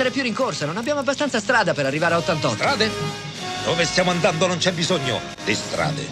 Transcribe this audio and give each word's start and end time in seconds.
Prendere 0.00 0.18
più 0.18 0.34
rincorsa, 0.34 0.64
non 0.64 0.78
abbiamo 0.78 1.00
abbastanza 1.00 1.40
strada 1.40 1.74
per 1.74 1.84
arrivare 1.84 2.14
a 2.14 2.16
88. 2.16 2.54
Strade? 2.54 2.90
Dove 3.66 3.84
stiamo 3.84 4.10
andando 4.10 4.46
non 4.46 4.56
c'è 4.56 4.72
bisogno 4.72 5.20
di 5.44 5.54
strade. 5.54 6.06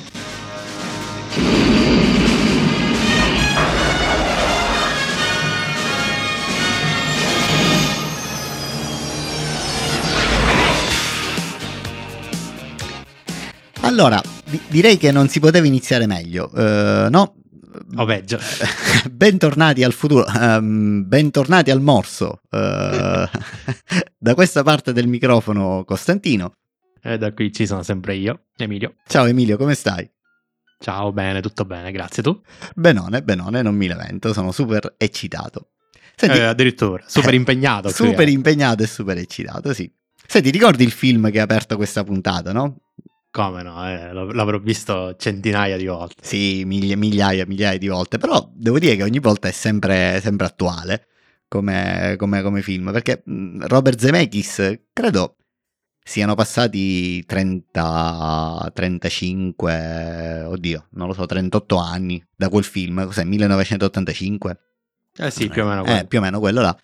Allora, 13.80 14.20
di- 14.44 14.60
direi 14.68 14.98
che 14.98 15.10
non 15.12 15.28
si 15.28 15.40
poteva 15.40 15.66
iniziare 15.66 16.06
meglio, 16.06 16.50
eh, 16.54 17.06
no? 17.08 17.37
O 17.96 18.04
peggio. 18.04 18.38
bentornati 19.10 19.82
al 19.82 19.92
futuro, 19.92 20.26
ehm, 20.26 21.06
bentornati 21.06 21.70
al 21.70 21.80
morso. 21.80 22.40
eh, 22.50 23.28
da 24.18 24.34
questa 24.34 24.62
parte 24.62 24.92
del 24.92 25.06
microfono 25.06 25.84
Costantino. 25.84 26.52
E 27.02 27.16
da 27.16 27.32
qui 27.32 27.52
ci 27.52 27.66
sono 27.66 27.82
sempre 27.82 28.16
io, 28.16 28.46
Emilio. 28.56 28.96
Ciao 29.06 29.24
Emilio, 29.24 29.56
come 29.56 29.74
stai? 29.74 30.08
Ciao, 30.80 31.12
bene, 31.12 31.40
tutto 31.40 31.64
bene, 31.64 31.90
grazie. 31.90 32.22
Tu? 32.22 32.40
Benone, 32.74 33.22
benone, 33.22 33.62
non 33.62 33.74
mi 33.74 33.86
lamento, 33.86 34.32
sono 34.32 34.52
super 34.52 34.94
eccitato. 34.98 35.70
Senti, 36.14 36.38
Eh, 36.38 36.42
addirittura, 36.42 37.02
super 37.06 37.32
eh, 37.32 37.36
impegnato. 37.36 37.88
qui, 37.90 37.92
super 38.08 38.28
eh. 38.28 38.32
impegnato 38.32 38.82
e 38.82 38.86
super 38.86 39.16
eccitato, 39.16 39.72
sì. 39.72 39.90
Senti, 40.26 40.50
ricordi 40.50 40.84
il 40.84 40.90
film 40.90 41.30
che 41.30 41.40
ha 41.40 41.44
aperto 41.44 41.76
questa 41.76 42.04
puntata, 42.04 42.52
no? 42.52 42.76
Come 43.30 43.62
no, 43.62 43.86
eh, 43.86 44.12
l'av- 44.12 44.32
l'avrò 44.32 44.58
visto 44.58 45.14
centinaia 45.16 45.76
di 45.76 45.86
volte. 45.86 46.24
Sì, 46.24 46.64
miglia- 46.64 46.96
migliaia, 46.96 47.44
migliaia 47.46 47.78
di 47.78 47.88
volte, 47.88 48.18
però 48.18 48.48
devo 48.54 48.78
dire 48.78 48.96
che 48.96 49.02
ogni 49.02 49.18
volta 49.18 49.48
è 49.48 49.52
sempre, 49.52 50.18
sempre 50.22 50.46
attuale 50.46 51.06
come, 51.46 52.14
come- 52.18 52.42
come 52.42 52.62
film, 52.62 52.90
perché 52.90 53.22
mh, 53.24 53.66
Robert 53.66 53.98
Zemeckis 54.00 54.80
credo 54.92 55.36
siano 56.02 56.34
passati 56.34 57.22
30, 57.26 58.70
35, 58.72 60.42
oddio, 60.46 60.86
non 60.92 61.06
lo 61.08 61.12
so, 61.12 61.26
38 61.26 61.76
anni 61.76 62.24
da 62.34 62.48
quel 62.48 62.64
film, 62.64 63.04
cos'è, 63.04 63.24
1985? 63.24 64.58
Eh 65.18 65.30
sì, 65.30 65.48
più 65.48 65.64
o 65.64 65.66
meno 65.66 65.82
Eh, 65.82 65.84
quello. 65.84 66.06
più 66.06 66.18
o 66.18 66.22
meno 66.22 66.38
quello 66.40 66.60
là. 66.62 66.78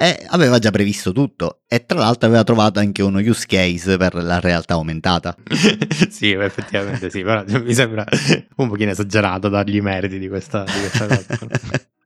E 0.00 0.24
aveva 0.28 0.60
già 0.60 0.70
previsto 0.70 1.10
tutto 1.10 1.62
e 1.66 1.84
tra 1.84 1.98
l'altro 1.98 2.28
aveva 2.28 2.44
trovato 2.44 2.78
anche 2.78 3.02
uno 3.02 3.18
use 3.18 3.46
case 3.48 3.96
per 3.96 4.14
la 4.14 4.38
realtà 4.38 4.74
aumentata. 4.74 5.34
sì, 6.08 6.30
effettivamente 6.30 7.10
sì, 7.10 7.24
però 7.24 7.42
mi 7.58 7.74
sembra 7.74 8.04
un 8.56 8.68
pochino 8.68 8.92
esagerato 8.92 9.48
dargli 9.48 9.74
i 9.74 9.80
meriti 9.80 10.20
di 10.20 10.28
questa, 10.28 10.62
di 10.62 10.78
questa 10.78 11.06
cosa. 11.06 11.86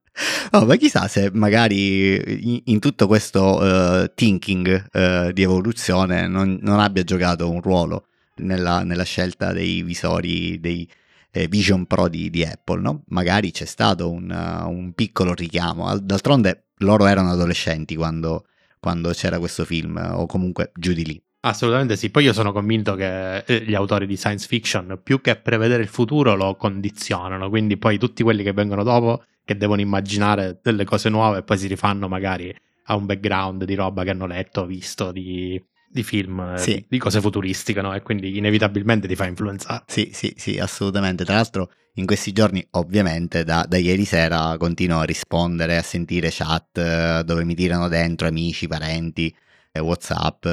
Oh, 0.55 0.67
ma 0.67 0.77
chissà 0.77 1.09
se 1.09 1.31
magari 1.33 2.61
in, 2.67 2.79
tutto 2.81 3.07
questo 3.07 4.03
eh, 4.03 4.13
thinking 4.15 4.89
eh, 4.93 5.31
di 5.33 5.41
evoluzione 5.41 6.29
non, 6.29 6.59
non 6.61 6.81
abbia 6.81 7.03
giocato 7.03 7.51
un 7.51 7.63
ruolo 7.63 8.09
nella, 8.37 8.85
nella 8.85 9.05
scelta 9.05 9.53
dei 9.53 9.83
visori, 9.83 10.61
dei 10.61 10.87
eh, 11.33 11.49
Vision 11.49 11.87
Pro 11.87 12.09
di, 12.09 12.31
di 12.31 12.45
Apple, 12.45 12.81
no? 12.81 13.03
Magari 13.09 13.51
c'è 13.51 13.65
stato 13.65 14.11
un, 14.11 14.31
uh, 14.31 14.69
un 14.69 14.93
piccolo 14.93 15.33
richiamo. 15.35 15.89
Al- 15.89 16.05
D'altronde 16.05 16.67
loro 16.79 17.07
erano 17.07 17.31
adolescenti 17.31 17.97
quando, 17.97 18.47
quando 18.79 19.11
c'era 19.11 19.39
questo 19.39 19.65
film, 19.65 19.97
o 19.97 20.27
comunque 20.27 20.71
giù 20.75 20.92
di 20.92 21.05
lì. 21.05 21.23
Assolutamente 21.45 21.97
sì, 21.97 22.11
poi 22.11 22.25
io 22.25 22.33
sono 22.33 22.53
convinto 22.53 22.95
che 22.95 23.39
eh, 23.39 23.65
gli 23.65 23.75
autori 23.75 24.07
di 24.07 24.17
science 24.17 24.47
fiction 24.47 25.01
più 25.03 25.21
che 25.21 25.35
prevedere 25.35 25.83
il 25.83 25.89
futuro 25.89 26.37
lo 26.37 26.55
condizionano, 26.55 27.48
quindi 27.48 27.77
poi 27.77 27.98
tutti 27.98 28.23
quelli 28.23 28.45
che 28.45 28.53
vengono 28.53 28.85
dopo 28.85 29.25
che 29.45 29.57
devono 29.57 29.81
immaginare 29.81 30.61
delle 30.63 30.85
cose 30.85 31.09
nuove 31.09 31.39
e 31.39 31.42
poi 31.42 31.59
si 31.59 31.67
rifanno 31.67 32.07
magari 32.07 32.55
a 32.85 32.95
un 32.95 33.07
background 33.07 33.65
di 33.65 33.75
roba 33.75 34.05
che 34.05 34.11
hanno 34.11 34.27
letto, 34.27 34.67
visto, 34.67 35.11
di, 35.11 35.61
di 35.92 36.03
film, 36.03 36.41
eh, 36.55 36.58
Sì. 36.58 36.75
di, 36.75 36.86
di 36.89 36.98
cose 36.98 37.20
futuristiche, 37.20 37.80
no? 37.83 37.95
E 37.95 38.03
quindi 38.03 38.36
inevitabilmente 38.36 39.07
ti 39.07 39.14
fa 39.14 39.27
influenzare. 39.27 39.85
Sì, 39.86 40.11
sì, 40.13 40.33
sì, 40.36 40.58
assolutamente. 40.58 41.25
Tra 41.25 41.35
l'altro, 41.35 41.70
in 41.95 42.07
questi 42.07 42.33
giorni, 42.33 42.67
ovviamente, 42.73 43.45
da, 43.45 43.64
da 43.69 43.77
ieri 43.77 44.05
sera 44.05 44.57
continuo 44.58 45.01
a 45.01 45.05
rispondere, 45.05 45.77
a 45.77 45.83
sentire 45.83 46.29
chat 46.30 46.79
eh, 46.79 47.23
dove 47.25 47.45
mi 47.45 47.55
tirano 47.55 47.89
dentro 47.89 48.27
amici, 48.27 48.67
parenti, 48.67 49.35
eh, 49.70 49.80
WhatsApp, 49.80 50.47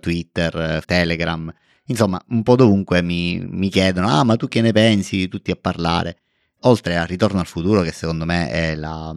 Twitter, 0.00 0.82
Telegram. 0.84 1.52
Insomma, 1.86 2.20
un 2.28 2.42
po' 2.42 2.56
dovunque 2.56 3.02
mi, 3.02 3.38
mi 3.46 3.68
chiedono: 3.68 4.08
Ah, 4.08 4.24
ma 4.24 4.36
tu 4.36 4.48
che 4.48 4.60
ne 4.60 4.72
pensi? 4.72 5.28
Tutti 5.28 5.50
a 5.50 5.56
parlare. 5.60 6.18
Oltre 6.62 6.96
al 6.96 7.06
ritorno 7.06 7.40
al 7.40 7.46
futuro, 7.46 7.82
che 7.82 7.92
secondo 7.92 8.24
me 8.24 8.48
è 8.48 8.74
la, 8.74 9.14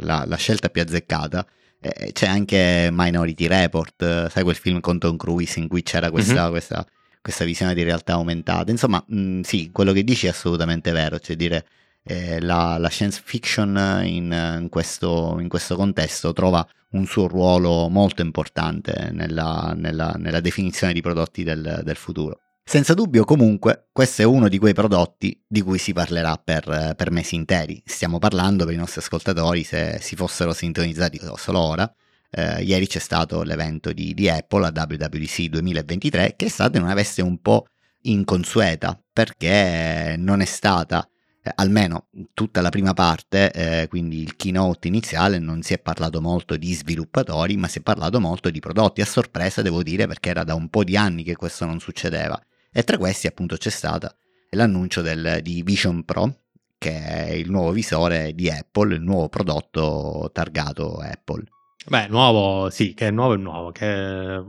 la- 0.00 0.24
la 0.26 0.36
scelta 0.36 0.70
più 0.70 0.80
azzeccata, 0.80 1.46
eh, 1.80 2.12
c'è 2.12 2.26
anche 2.26 2.88
Minority 2.92 3.46
Report, 3.46 4.02
eh, 4.02 4.28
sai 4.30 4.42
quel 4.42 4.56
film 4.56 4.80
con 4.80 4.98
Tom 4.98 5.16
Cruise 5.16 5.58
in 5.58 5.68
cui 5.68 5.82
c'era 5.82 6.10
questa, 6.10 6.48
questa 6.50 6.86
questa 7.20 7.44
visione 7.44 7.74
di 7.74 7.82
realtà 7.82 8.14
aumentata. 8.14 8.70
Insomma, 8.70 9.04
mh, 9.06 9.40
sì, 9.40 9.70
quello 9.70 9.92
che 9.92 10.02
dici 10.02 10.26
è 10.26 10.30
assolutamente 10.30 10.92
vero, 10.92 11.18
cioè 11.18 11.36
dire 11.36 11.66
eh, 12.04 12.40
la, 12.40 12.78
la 12.78 12.88
science 12.88 13.20
fiction 13.22 14.00
in, 14.04 14.58
in 14.60 14.68
questo, 14.70 15.36
in 15.38 15.48
questo 15.48 15.76
contesto 15.76 16.32
trova 16.32 16.66
un 16.92 17.04
suo 17.04 17.26
ruolo 17.26 17.88
molto 17.88 18.22
importante 18.22 19.10
nella, 19.12 19.74
nella- 19.76 20.14
nella 20.16 20.40
definizione 20.40 20.94
di 20.94 21.02
prodotti 21.02 21.42
del, 21.42 21.82
del 21.84 21.96
futuro. 21.96 22.40
Senza 22.68 22.92
dubbio, 22.92 23.24
comunque, 23.24 23.88
questo 23.92 24.20
è 24.20 24.26
uno 24.26 24.46
di 24.46 24.58
quei 24.58 24.74
prodotti 24.74 25.42
di 25.48 25.62
cui 25.62 25.78
si 25.78 25.94
parlerà 25.94 26.36
per, 26.36 26.92
per 26.94 27.10
mesi 27.10 27.34
interi. 27.34 27.82
Stiamo 27.82 28.18
parlando 28.18 28.66
per 28.66 28.74
i 28.74 28.76
nostri 28.76 29.00
ascoltatori, 29.00 29.64
se 29.64 29.96
si 30.02 30.14
fossero 30.14 30.52
sintonizzati 30.52 31.18
solo 31.36 31.60
ora, 31.60 31.90
eh, 32.30 32.62
ieri 32.62 32.86
c'è 32.86 32.98
stato 32.98 33.42
l'evento 33.42 33.94
di, 33.94 34.12
di 34.12 34.28
Apple 34.28 34.66
a 34.66 34.72
WWDC 34.74 35.44
2023 35.44 36.34
che 36.36 36.44
è 36.44 36.48
stato 36.50 36.76
in 36.76 36.82
una 36.82 36.92
veste 36.92 37.22
un 37.22 37.40
po' 37.40 37.68
inconsueta 38.02 39.02
perché 39.14 40.16
non 40.18 40.42
è 40.42 40.44
stata, 40.44 41.08
eh, 41.42 41.50
almeno 41.54 42.08
tutta 42.34 42.60
la 42.60 42.68
prima 42.68 42.92
parte, 42.92 43.50
eh, 43.50 43.88
quindi 43.88 44.20
il 44.20 44.36
keynote 44.36 44.88
iniziale, 44.88 45.38
non 45.38 45.62
si 45.62 45.72
è 45.72 45.78
parlato 45.78 46.20
molto 46.20 46.54
di 46.58 46.74
sviluppatori, 46.74 47.56
ma 47.56 47.66
si 47.66 47.78
è 47.78 47.80
parlato 47.80 48.20
molto 48.20 48.50
di 48.50 48.60
prodotti, 48.60 49.00
a 49.00 49.06
sorpresa 49.06 49.62
devo 49.62 49.82
dire 49.82 50.06
perché 50.06 50.28
era 50.28 50.44
da 50.44 50.54
un 50.54 50.68
po' 50.68 50.84
di 50.84 50.98
anni 50.98 51.22
che 51.22 51.34
questo 51.34 51.64
non 51.64 51.80
succedeva. 51.80 52.38
E 52.72 52.82
tra 52.84 52.98
questi 52.98 53.26
appunto 53.26 53.56
c'è 53.56 53.70
stato 53.70 54.14
l'annuncio 54.50 55.02
del, 55.02 55.40
di 55.42 55.62
Vision 55.62 56.04
Pro, 56.04 56.42
che 56.78 57.04
è 57.04 57.30
il 57.32 57.50
nuovo 57.50 57.72
visore 57.72 58.34
di 58.34 58.48
Apple, 58.50 58.94
il 58.94 59.02
nuovo 59.02 59.28
prodotto 59.28 60.30
targato 60.32 60.98
Apple. 60.98 61.44
Beh, 61.86 62.08
nuovo, 62.08 62.70
sì, 62.70 62.94
che 62.94 63.08
è 63.08 63.10
nuovo 63.10 63.34
è 63.34 63.36
nuovo, 63.36 63.72
che 63.72 64.42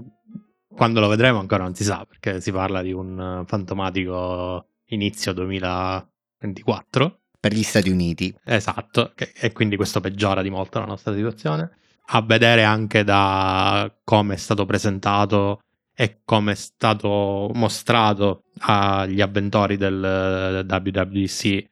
quando 0.67 0.99
lo 0.99 1.07
vedremo 1.07 1.39
ancora 1.39 1.63
non 1.63 1.73
si 1.73 1.83
sa, 1.83 2.05
perché 2.07 2.41
si 2.41 2.51
parla 2.51 2.81
di 2.81 2.91
un 2.91 3.43
fantomatico 3.47 4.67
inizio 4.87 5.33
2024. 5.33 7.19
Per 7.39 7.53
gli 7.53 7.63
Stati 7.63 7.89
Uniti, 7.89 8.35
Esatto, 8.43 9.13
che- 9.15 9.31
e 9.33 9.53
quindi 9.53 9.77
questo 9.77 10.01
peggiora 10.01 10.41
di 10.41 10.49
molto 10.49 10.79
la 10.79 10.85
nostra 10.85 11.13
situazione. 11.13 11.77
A 12.11 12.21
vedere 12.21 12.63
anche 12.63 13.03
da 13.03 13.89
come 14.03 14.33
è 14.33 14.37
stato 14.37 14.65
presentato 14.65 15.61
e 16.01 16.21
come 16.23 16.53
è 16.53 16.55
stato 16.55 17.51
mostrato 17.55 18.43
agli 18.59 19.19
avventori 19.19 19.75
del 19.75 20.65
WWDC 20.65 21.65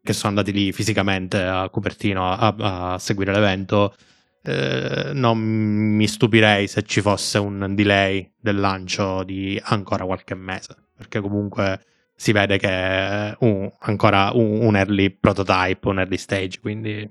che 0.00 0.12
sono 0.12 0.28
andati 0.28 0.52
lì 0.52 0.70
fisicamente 0.72 1.42
a 1.42 1.68
Cupertino 1.68 2.30
a, 2.30 2.54
a 2.92 2.98
seguire 3.00 3.32
l'evento. 3.32 3.92
eh, 4.44 5.10
non 5.14 5.36
mi 5.38 6.06
stupirei 6.06 6.68
se 6.68 6.82
ci 6.82 7.00
fosse 7.00 7.38
un 7.38 7.74
delay 7.74 8.32
del 8.38 8.60
lancio 8.60 9.24
di 9.24 9.60
ancora 9.64 10.04
qualche 10.04 10.34
mese, 10.36 10.76
perché 10.96 11.20
comunque 11.20 11.80
si 12.14 12.30
vede 12.30 12.58
che 12.58 12.68
è 12.68 13.36
un- 13.40 13.68
ancora 13.80 14.30
un, 14.32 14.60
un 14.64 14.76
early 14.76 15.10
prototype, 15.10 15.88
un 15.88 15.98
early 15.98 16.18
stage, 16.18 16.60
quindi 16.60 17.08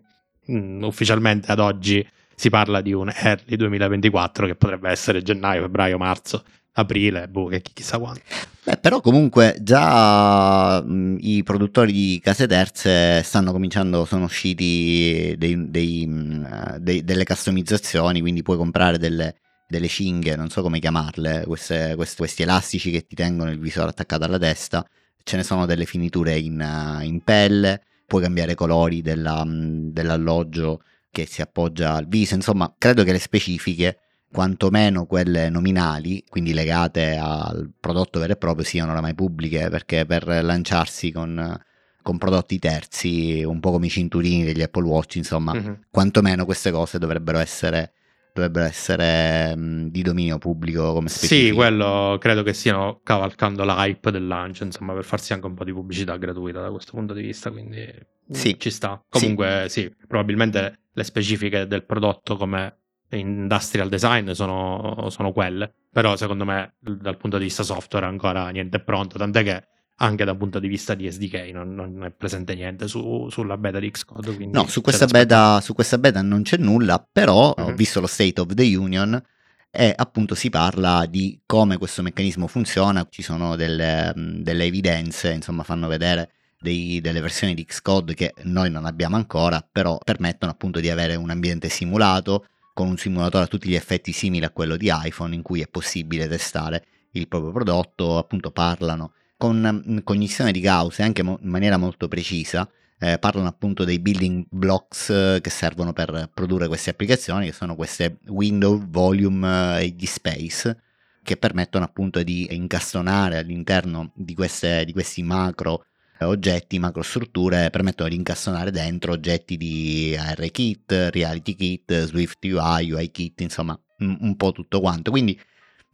mm, 0.50 0.84
ufficialmente 0.84 1.52
ad 1.52 1.60
oggi 1.60 2.06
si 2.34 2.50
parla 2.50 2.80
di 2.82 2.94
un 2.94 3.10
early 3.14 3.56
2024 3.58 4.46
che 4.48 4.56
potrebbe 4.56 4.90
essere 4.90 5.22
gennaio, 5.22 5.62
febbraio, 5.64 5.98
marzo, 5.98 6.44
aprile, 6.74 7.28
boh, 7.28 7.48
che 7.48 7.62
chi- 7.62 7.74
chissà 7.74 7.98
quando. 8.00 8.22
Beh, 8.64 8.78
però 8.78 9.02
comunque 9.02 9.58
già 9.62 10.82
mh, 10.82 11.18
i 11.20 11.44
produttori 11.44 11.92
di 11.92 12.20
case 12.24 12.48
terze 12.48 13.22
stanno 13.24 13.52
cominciando, 13.52 14.06
sono 14.06 14.26
usciti 14.26 15.36
dei- 15.38 15.70
dei, 15.70 16.06
mh, 16.08 16.74
eh, 16.76 16.80
dei- 16.80 17.04
delle 17.04 17.24
customizzazioni, 17.26 18.22
quindi 18.22 18.44
puoi 18.44 18.58
comprare 18.58 18.98
delle, 18.98 19.36
delle 19.68 19.88
cinghie, 19.88 20.36
non 20.36 20.50
so 20.50 20.62
come 20.62 20.80
chiamarle, 20.80 21.44
queste- 21.48 21.94
queste- 21.96 22.18
questi 22.18 22.44
elastici 22.44 22.92
che 22.92 23.06
ti 23.08 23.16
tengono 23.16 23.50
il 23.52 23.60
visore 23.60 23.90
attaccato 23.90 24.26
alla 24.26 24.38
testa, 24.38 24.86
ce 25.24 25.38
ne 25.38 25.44
sono 25.44 25.66
delle 25.66 25.86
finiture 25.86 26.38
in, 26.38 26.60
eh, 26.62 27.06
in 27.06 27.22
pelle, 27.24 27.82
puoi 28.06 28.22
cambiare 28.22 28.56
colori 28.56 29.02
della, 29.02 29.44
mh, 29.44 29.92
dell'alloggio 29.92 30.82
che 31.10 31.26
si 31.26 31.42
appoggia 31.42 31.94
al 31.94 32.08
viso, 32.08 32.36
insomma 32.36 32.74
credo 32.78 33.04
che 33.04 33.12
le 33.12 33.20
specifiche 33.20 33.98
quantomeno 34.32 35.06
quelle 35.06 35.50
nominali, 35.50 36.24
quindi 36.28 36.54
legate 36.54 37.16
al 37.18 37.72
prodotto 37.80 38.20
vero 38.20 38.34
e 38.34 38.38
proprio, 38.38 38.64
siano 38.66 38.92
oramai 38.92 39.14
pubbliche, 39.14 39.70
perché 39.70 40.06
per 40.06 40.26
lanciarsi 40.44 41.12
con, 41.12 41.60
con 42.02 42.18
prodotti 42.18 42.58
terzi, 42.60 43.44
un 43.44 43.60
po' 43.60 43.72
come 43.72 43.88
i 43.88 43.90
cinturini 43.90 44.44
degli 44.44 44.62
Apple 44.62 44.84
Watch, 44.86 45.16
insomma, 45.16 45.54
Mhm. 45.54 45.80
quantomeno 45.90 46.46
queste 46.46 46.72
cose 46.72 46.98
dovrebbero 47.00 47.38
essere 47.40 47.94
dovrebbero 48.34 48.66
essere 48.66 49.54
mh, 49.58 49.90
di 49.90 50.02
dominio 50.04 50.38
pubblico 50.38 50.94
come 50.94 51.10
specifiche. 51.10 51.48
Sì, 51.50 51.52
quello 51.54 52.16
credo 52.18 52.44
che 52.44 52.54
stiano 52.54 53.02
cavalcando 53.04 53.66
l'hype 53.66 54.10
del 54.10 54.26
lancio, 54.26 54.64
insomma, 54.64 54.94
per 54.94 55.04
farsi 55.04 55.34
anche 55.34 55.48
un 55.48 55.54
po' 55.54 55.66
di 55.66 55.74
pubblicità 55.74 56.16
gratuita 56.16 56.62
da 56.62 56.72
questo 56.72 56.94
punto 56.94 57.14
di 57.14 57.22
vista, 57.24 57.52
quindi 57.52 57.86
Sì. 58.30 58.56
ci 58.58 58.70
sta. 58.70 59.04
Comunque 59.10 59.66
sì, 59.68 59.94
probabilmente 60.08 60.80
le 60.94 61.04
specifiche 61.04 61.68
del 61.68 61.84
prodotto 61.84 62.38
come 62.38 62.81
industrial 63.18 63.90
design 63.90 64.32
sono, 64.32 65.08
sono 65.10 65.32
quelle, 65.32 65.72
però 65.92 66.16
secondo 66.16 66.46
me 66.46 66.76
dal 66.80 67.18
punto 67.18 67.38
di 67.38 67.46
vista 67.46 67.64
software 67.64 68.06
ancora 68.06 68.50
niente 68.50 68.78
è 68.78 68.82
pronto, 68.82 69.18
tant'è 69.18 69.44
che 69.44 69.64
anche 69.98 70.26
dal 70.26 70.38
punto 70.38 70.60
di 70.60 70.68
vista 70.68 70.96
di 70.96 71.10
SDK 71.12 71.52
non, 71.54 71.76
non 71.76 72.04
è 72.04 72.10
presente 72.12 72.56
niente 72.56 72.88
su- 72.88 73.28
sulla 73.30 73.56
beta 73.58 73.78
di 73.80 73.92
Xcode. 73.92 74.48
No, 74.52 74.66
su 74.68 74.82
questa, 74.82 75.06
beta, 75.06 75.62
su 75.62 75.74
questa 75.76 75.98
beta 76.00 76.22
non 76.24 76.42
c'è 76.42 76.58
nulla, 76.58 77.06
però 77.12 77.52
ho 77.56 77.70
Mhm. 77.70 77.76
visto 77.76 78.00
lo 78.00 78.08
State 78.08 78.42
of 78.42 78.54
the 78.56 78.76
Union 78.76 79.22
e 79.70 79.94
appunto 79.96 80.34
si 80.34 80.50
parla 80.50 81.06
di 81.08 81.40
come 81.46 81.78
questo 81.78 82.02
meccanismo 82.02 82.48
funziona, 82.48 83.06
ci 83.10 83.22
sono 83.22 83.56
delle, 83.56 84.12
mh, 84.16 84.42
delle 84.42 84.64
evidenze, 84.66 85.32
insomma 85.34 85.62
fanno 85.64 85.88
vedere 85.88 86.32
dei- 86.60 87.00
delle 87.00 87.22
versioni 87.22 87.54
di 87.54 87.64
Xcode 87.64 88.14
che 88.16 88.34
noi 88.44 88.72
non 88.72 88.86
abbiamo 88.86 89.16
ancora, 89.18 89.64
però 89.72 90.00
permettono 90.04 90.52
appunto 90.52 90.80
di 90.80 90.90
avere 90.90 91.16
un 91.16 91.30
ambiente 91.30 91.70
simulato 91.70 92.46
con 92.74 92.88
un 92.88 92.98
simulatore 92.98 93.46
a 93.46 93.48
tutti 93.48 93.70
gli 93.70 93.76
effetti 93.76 94.12
simile 94.12 94.46
a 94.46 94.52
quello 94.52 94.78
di 94.78 94.92
iPhone 94.92 95.36
in 95.36 95.42
cui 95.42 95.62
è 95.62 95.68
possibile 95.68 96.28
testare 96.28 96.86
il 97.12 97.28
proprio 97.28 97.52
prodotto, 97.52 98.18
appunto 98.18 98.52
parlano 98.52 99.14
con 99.38 99.60
mh, 99.60 100.04
cognizione 100.04 100.52
di 100.52 100.60
Gauss 100.60 101.00
e 101.00 101.04
anche 101.04 101.22
in 101.22 101.38
maniera 101.42 101.78
molto 101.78 102.08
precisa, 102.08 102.70
eh, 103.00 103.18
parlano 103.18 103.48
appunto 103.48 103.84
dei 103.84 103.98
building 103.98 104.46
blocks 104.48 105.10
eh, 105.10 105.40
che 105.42 105.50
servono 105.50 105.94
per 105.94 106.30
produrre 106.32 106.68
queste 106.68 106.92
applicazioni, 106.92 107.48
che 107.48 107.52
sono 107.52 107.76
queste 107.76 108.20
window, 108.28 108.88
volume 108.88 109.80
eh, 109.80 109.86
e 109.86 109.96
gli 109.98 110.06
space, 110.06 110.78
che 111.24 111.38
permettono 111.38 111.86
appunto 111.86 112.22
di 112.22 112.54
incastonare 112.56 113.40
all'interno 113.40 114.12
di, 114.14 114.36
queste, 114.36 114.86
di 114.86 114.94
questi 114.94 115.24
macro 115.24 115.86
oggetti, 116.26 116.80
macro 116.80 117.02
strutture, 117.02 117.70
permettono 117.70 118.10
di 118.10 118.16
incastonare 118.16 118.72
dentro 118.72 119.14
oggetti 119.14 119.58
di 119.58 120.16
ARKit, 120.18 121.10
RealityKit, 121.12 122.06
Swift 122.06 122.44
UI, 122.44 122.92
UIKit, 122.92 123.42
insomma 123.42 123.80
un, 124.00 124.36
po' 124.36 124.52
tutto 124.52 124.80
quanto. 124.80 125.12
Quindi 125.12 125.40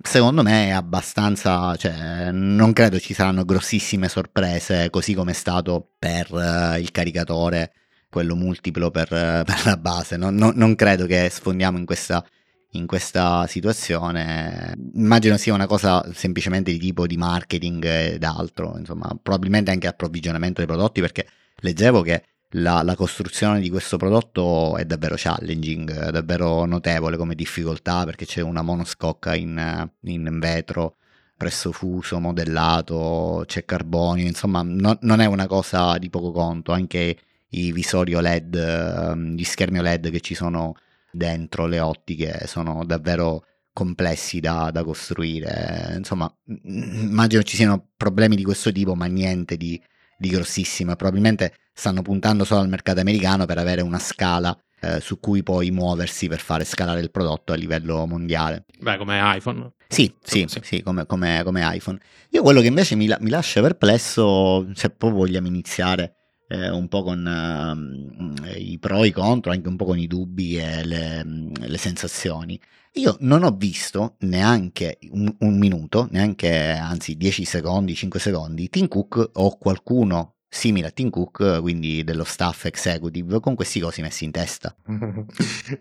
secondo 0.01 0.44
me 0.44 0.68
è 0.68 0.69
abbastanza, 0.71 1.75
cioè 1.75 2.31
non 2.31 2.74
credo 2.74 3.00
ci 3.00 3.13
saranno 3.13 3.45
grossissime 3.45 4.09
sorprese, 4.09 4.89
così 4.89 5.13
come 5.13 5.31
è 5.31 5.35
stato 5.35 5.94
per 5.97 6.31
eh, 6.33 6.79
il 6.79 6.91
caricatore, 6.91 7.74
quello 8.09 8.35
multiplo 8.35 8.91
per, 8.91 9.12
eh, 9.13 9.44
per 9.45 9.65
la 9.65 9.77
base. 9.77 10.18
Non, 10.18 10.35
non- 10.35 10.53
non 10.56 10.75
credo 10.75 11.06
che 11.06 11.29
sfondiamo 11.29 11.77
in 11.77 11.85
questa, 11.85 12.25
in 12.71 12.85
questa 12.85 13.47
situazione. 13.47 14.75
Immagino 14.93 15.37
sia 15.37 15.53
una 15.53 15.67
cosa 15.67 16.05
semplicemente 16.13 16.71
di 16.71 16.77
tipo 16.77 17.07
di 17.07 17.17
marketing 17.17 17.85
ed 17.85 18.23
altro, 18.23 18.77
insomma, 18.77 19.07
probabilmente 19.21 19.71
anche 19.71 19.87
approvvigionamento 19.87 20.61
dei 20.61 20.67
prodotti, 20.67 21.01
perché 21.01 21.27
leggevo 21.57 22.01
che 22.01 22.23
la, 22.51 22.81
la 22.83 22.95
costruzione 22.95 23.59
di 23.59 23.69
questo 23.69 23.97
prodotto 23.97 24.77
è 24.77 24.85
davvero 24.85 25.15
challenging, 25.17 25.91
è 25.91 26.11
davvero 26.11 26.65
notevole 26.65 27.17
come 27.17 27.35
difficoltà 27.35 28.05
perché 28.05 28.25
c'è 28.25 28.41
una 28.41 28.61
monoscocca 28.61 29.35
in, 29.35 29.89
in 30.03 30.39
vetro 30.39 30.95
presso 31.35 31.71
fuso, 31.71 32.19
modellato, 32.19 33.43
c'è 33.45 33.63
carbonio, 33.63 34.25
insomma 34.25 34.63
no- 34.63 34.97
non 35.01 35.19
è 35.19 35.25
una 35.25 35.45
cosa 35.45 35.97
di 35.99 36.09
poco 36.09 36.31
conto, 36.31 36.71
anche 36.71 37.17
i 37.49 37.71
visori 37.71 38.15
OLED, 38.15 38.55
ehm, 38.55 39.35
gli 39.35 39.43
schermi 39.43 39.79
OLED 39.79 40.09
che 40.09 40.19
ci 40.21 40.33
sono 40.33 40.75
dentro 41.17 41.65
le 41.65 41.79
ottiche 41.79 42.45
sono 42.47 42.85
davvero 42.85 43.43
complessi 43.73 44.39
da, 44.39 44.69
da 44.71 44.83
costruire, 44.83 45.93
insomma 45.97 46.31
mm, 46.51 47.09
immagino 47.09 47.43
ci 47.43 47.55
siano 47.55 47.89
problemi 47.95 48.35
di 48.35 48.43
questo 48.43 48.71
tipo 48.71 48.95
ma 48.95 49.05
niente 49.05 49.55
di, 49.57 49.79
di 50.17 50.29
grossissimo 50.29 50.93
e 50.93 50.95
probabilmente 50.95 51.53
stanno 51.73 52.01
puntando 52.01 52.43
solo 52.43 52.61
al 52.61 52.69
mercato 52.69 52.99
americano 53.01 53.45
per 53.45 53.57
avere 53.59 53.81
una 53.81 53.99
scala 53.99 54.57
eh, 54.79 54.99
su 54.99 55.19
cui 55.19 55.43
poi 55.43 55.69
muoversi 55.71 56.27
per 56.27 56.39
fare 56.39 56.63
scalare 56.63 57.01
il 57.01 57.11
prodotto 57.11 57.53
a 57.53 57.55
livello 57.55 58.05
mondiale. 58.07 58.65
Beh, 58.79 58.97
come 58.97 59.19
iPhone. 59.35 59.73
Sì, 59.87 60.13
sì, 60.23 60.45
Sì. 60.47 60.59
sì, 60.63 60.81
come, 60.81 61.05
come- 61.05 61.41
come 61.43 61.61
iPhone. 61.75 61.99
Io 62.31 62.41
quello 62.41 62.61
che 62.61 62.67
invece 62.67 62.95
mi, 62.95 63.07
mi 63.19 63.29
lascia 63.29 63.61
perplesso, 63.61 64.67
se 64.73 64.89
poi 64.89 65.11
vogliamo 65.11 65.47
iniziare 65.47 66.16
eh, 66.47 66.69
un 66.69 66.88
po' 66.88 67.03
con 67.03 67.25
ehm, 67.25 68.33
i 68.55 68.77
pro 68.79 69.03
e 69.03 69.07
i 69.07 69.11
contro, 69.11 69.51
anche 69.51 69.67
un 69.67 69.75
po' 69.75 69.85
con 69.85 69.99
i 69.99 70.07
dubbi 70.07 70.57
e 70.57 70.85
le, 70.85 71.23
le 71.23 71.77
sensazioni. 71.77 72.59
Io 72.94 73.15
non 73.19 73.44
ho 73.44 73.51
visto 73.51 74.15
neanche 74.19 74.97
un, 75.11 75.33
un 75.39 75.57
minuto, 75.57 76.07
neanche 76.11 76.71
anzi 76.71 77.15
10 77.15 77.45
secondi, 77.45 77.94
5 77.94 78.19
secondi, 78.19 78.69
Tim 78.69 78.88
Cook 78.88 79.31
o 79.33 79.57
qualcuno 79.57 80.38
simile 80.49 80.88
a 80.88 80.91
Tim 80.91 81.09
Cook, 81.09 81.59
quindi 81.61 82.03
dello 82.03 82.23
staff 82.23 82.65
executive, 82.65 83.39
con 83.39 83.55
questi 83.55 83.79
cosi 83.79 84.01
messi 84.01 84.23
in 84.23 84.31
testa. 84.31 84.75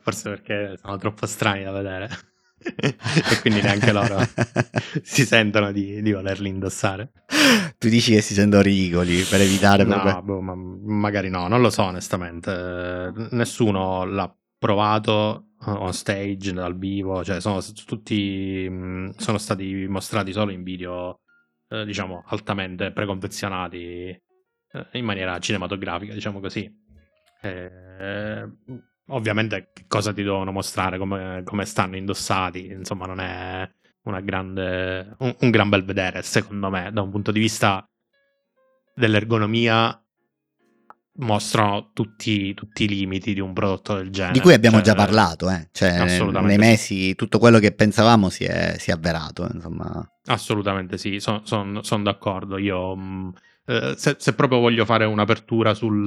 Forse 0.01 0.29
perché 0.29 0.77
sono 0.81 0.97
troppo 0.99 1.27
strani 1.27 1.65
da 1.65 1.71
vedere. 1.71 2.09
E 2.59 3.41
quindi 3.41 3.61
neanche 3.61 3.93
loro 3.93 4.19
si 5.03 5.25
sentono 5.25 5.73
di, 5.73 6.03
di 6.03 6.13
volerli 6.13 6.49
indossare. 6.49 7.13
tu 7.79 7.89
dici 7.89 8.13
che 8.13 8.21
si 8.21 8.35
sentono 8.35 8.63
ridicoli 8.63 9.23
per 9.23 9.41
evitare 9.41 9.85
proprio... 9.85 10.13
No, 10.13 10.23
boh, 10.23 10.41
ma 10.41 10.55
magari 10.55 11.29
no, 11.29 11.49
non 11.49 11.61
lo 11.61 11.71
so 11.71 11.83
onestamente. 11.83 13.13
Nessuno 13.31 14.05
l'ha 14.05 14.35
provato 14.59 15.51
eh, 15.67 15.71
on 15.71 15.93
stage 15.93 16.53
dal 16.53 16.77
vivo, 16.77 17.23
cioè 17.25 17.41
sono 17.41 17.61
tutti 17.85 18.69
mh, 18.69 19.17
sono 19.17 19.39
stati 19.39 19.87
mostrati 19.89 20.33
solo 20.33 20.51
in 20.51 20.63
video 20.63 21.21
eh, 21.69 21.85
diciamo 21.85 22.23
altamente 22.27 22.93
preconfezionati 22.93 24.09
eh, 24.09 24.89
in 24.93 25.05
maniera 25.05 25.39
cinematografica, 25.39 26.13
diciamo 26.13 26.41
così. 26.41 26.71
Eh, 27.43 28.49
ovviamente 29.09 29.71
che 29.73 29.85
cosa 29.89 30.13
ti 30.13 30.23
devono 30.23 30.53
mostrare, 30.53 30.99
come, 30.99 31.43
come 31.45 31.65
stanno 31.65 31.97
indossati, 31.97 32.67
insomma 32.67 33.07
non 33.07 33.21
è 33.21 33.69
una 34.03 34.21
grande, 34.21 35.17
un, 35.19 35.35
un 35.41 35.51
gran 35.51 35.69
bel 35.69 35.85
vedere 35.85 36.23
secondo 36.23 36.71
me 36.71 36.91
da 36.93 37.03
un 37.03 37.11
punto 37.11 37.33
di 37.33 37.41
vista 37.41 37.85
dell'ergonomia 38.95 40.01
mostrano 41.19 41.91
tutti, 41.93 42.53
tutti 42.55 42.85
i 42.85 42.89
limiti 42.89 43.33
di 43.33 43.41
un 43.41 43.53
prodotto 43.53 43.95
del 43.95 44.11
genere. 44.11 44.35
Di 44.35 44.41
cui 44.41 44.53
abbiamo 44.53 44.77
Cioè, 44.77 44.87
già 44.87 44.95
parlato, 44.95 45.51
eh. 45.51 45.69
cioè, 45.73 45.99
nei 46.05 46.51
sì. 46.51 46.57
mesi 46.59 47.15
tutto 47.15 47.39
quello 47.39 47.59
che 47.59 47.73
pensavamo 47.73 48.29
si 48.29 48.45
è, 48.45 48.77
si 48.79 48.91
è 48.91 48.93
avverato, 48.93 49.49
insomma. 49.53 50.07
Assolutamente 50.27 50.99
sì, 50.99 51.19
sono 51.19 52.03
d'accordo. 52.03 52.59
Io 52.59 52.95
mh, 52.95 53.33
eh, 53.67 53.95
se, 53.97 54.17
se 54.19 54.35
proprio 54.35 54.61
voglio 54.61 54.85
fare 54.85 55.05
un'apertura 55.05 55.75
sul, 55.75 56.07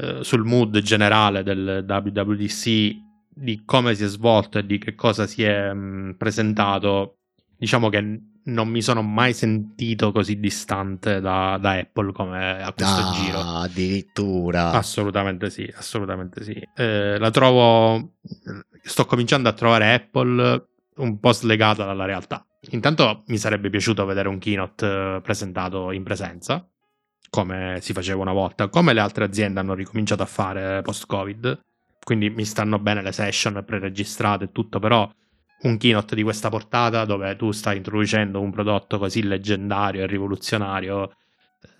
eh, 0.00 0.24
sul 0.24 0.44
mood 0.44 0.78
generale 0.80 1.42
del 1.42 1.84
WWDC, 1.86 2.96
di 3.34 3.62
come 3.64 3.94
si 3.94 4.04
è 4.04 4.06
svolto 4.06 4.58
e 4.58 4.66
di 4.66 4.78
che 4.78 4.94
cosa 4.94 5.26
si 5.26 5.42
è 5.42 5.72
mh, 5.72 6.14
presentato, 6.18 7.18
diciamo 7.56 7.88
che 7.88 8.20
non 8.48 8.68
mi 8.68 8.80
sono 8.80 9.02
mai 9.02 9.34
sentito 9.34 10.10
così 10.10 10.40
distante 10.40 11.20
da, 11.20 11.58
da 11.60 11.72
Apple 11.72 12.12
come 12.12 12.62
a 12.62 12.72
questo 12.72 13.00
Ah, 13.02 13.12
giro. 13.12 13.38
addirittura. 13.40 14.70
Assolutamente 14.72 15.50
sì, 15.50 15.70
assolutamente 15.76 16.42
sì. 16.42 16.54
Eh, 16.74 17.18
la 17.18 17.30
trovo. 17.30 18.14
Sto 18.82 19.04
cominciando 19.04 19.48
a 19.50 19.52
trovare 19.52 19.92
Apple 19.92 20.66
un 20.96 21.18
po' 21.20 21.32
slegata 21.32 21.84
dalla 21.84 22.06
realtà. 22.06 22.42
Intanto 22.70 23.22
mi 23.26 23.36
sarebbe 23.36 23.68
piaciuto 23.70 24.04
vedere 24.06 24.28
un 24.28 24.38
keynote 24.38 24.86
eh, 24.86 25.20
presentato 25.22 25.92
in 25.92 26.02
presenza, 26.02 26.66
come 27.30 27.78
si 27.80 27.92
faceva 27.92 28.22
una 28.22 28.32
volta, 28.32 28.68
come 28.68 28.92
le 28.92 29.00
altre 29.00 29.24
aziende 29.24 29.60
hanno 29.60 29.74
ricominciato 29.74 30.22
a 30.22 30.26
fare 30.26 30.82
post-Covid. 30.82 31.64
Quindi 32.02 32.30
mi 32.30 32.44
stanno 32.44 32.78
bene 32.78 33.02
le 33.02 33.12
session 33.12 33.62
preregistrate 33.66 34.44
e 34.44 34.52
tutto, 34.52 34.78
però 34.78 35.10
un 35.60 35.76
keynote 35.76 36.14
di 36.14 36.22
questa 36.22 36.48
portata 36.48 37.04
dove 37.04 37.36
tu 37.36 37.50
stai 37.50 37.76
introducendo 37.76 38.40
un 38.40 38.50
prodotto 38.50 38.98
così 38.98 39.22
leggendario 39.22 40.02
e 40.02 40.06
rivoluzionario, 40.06 41.16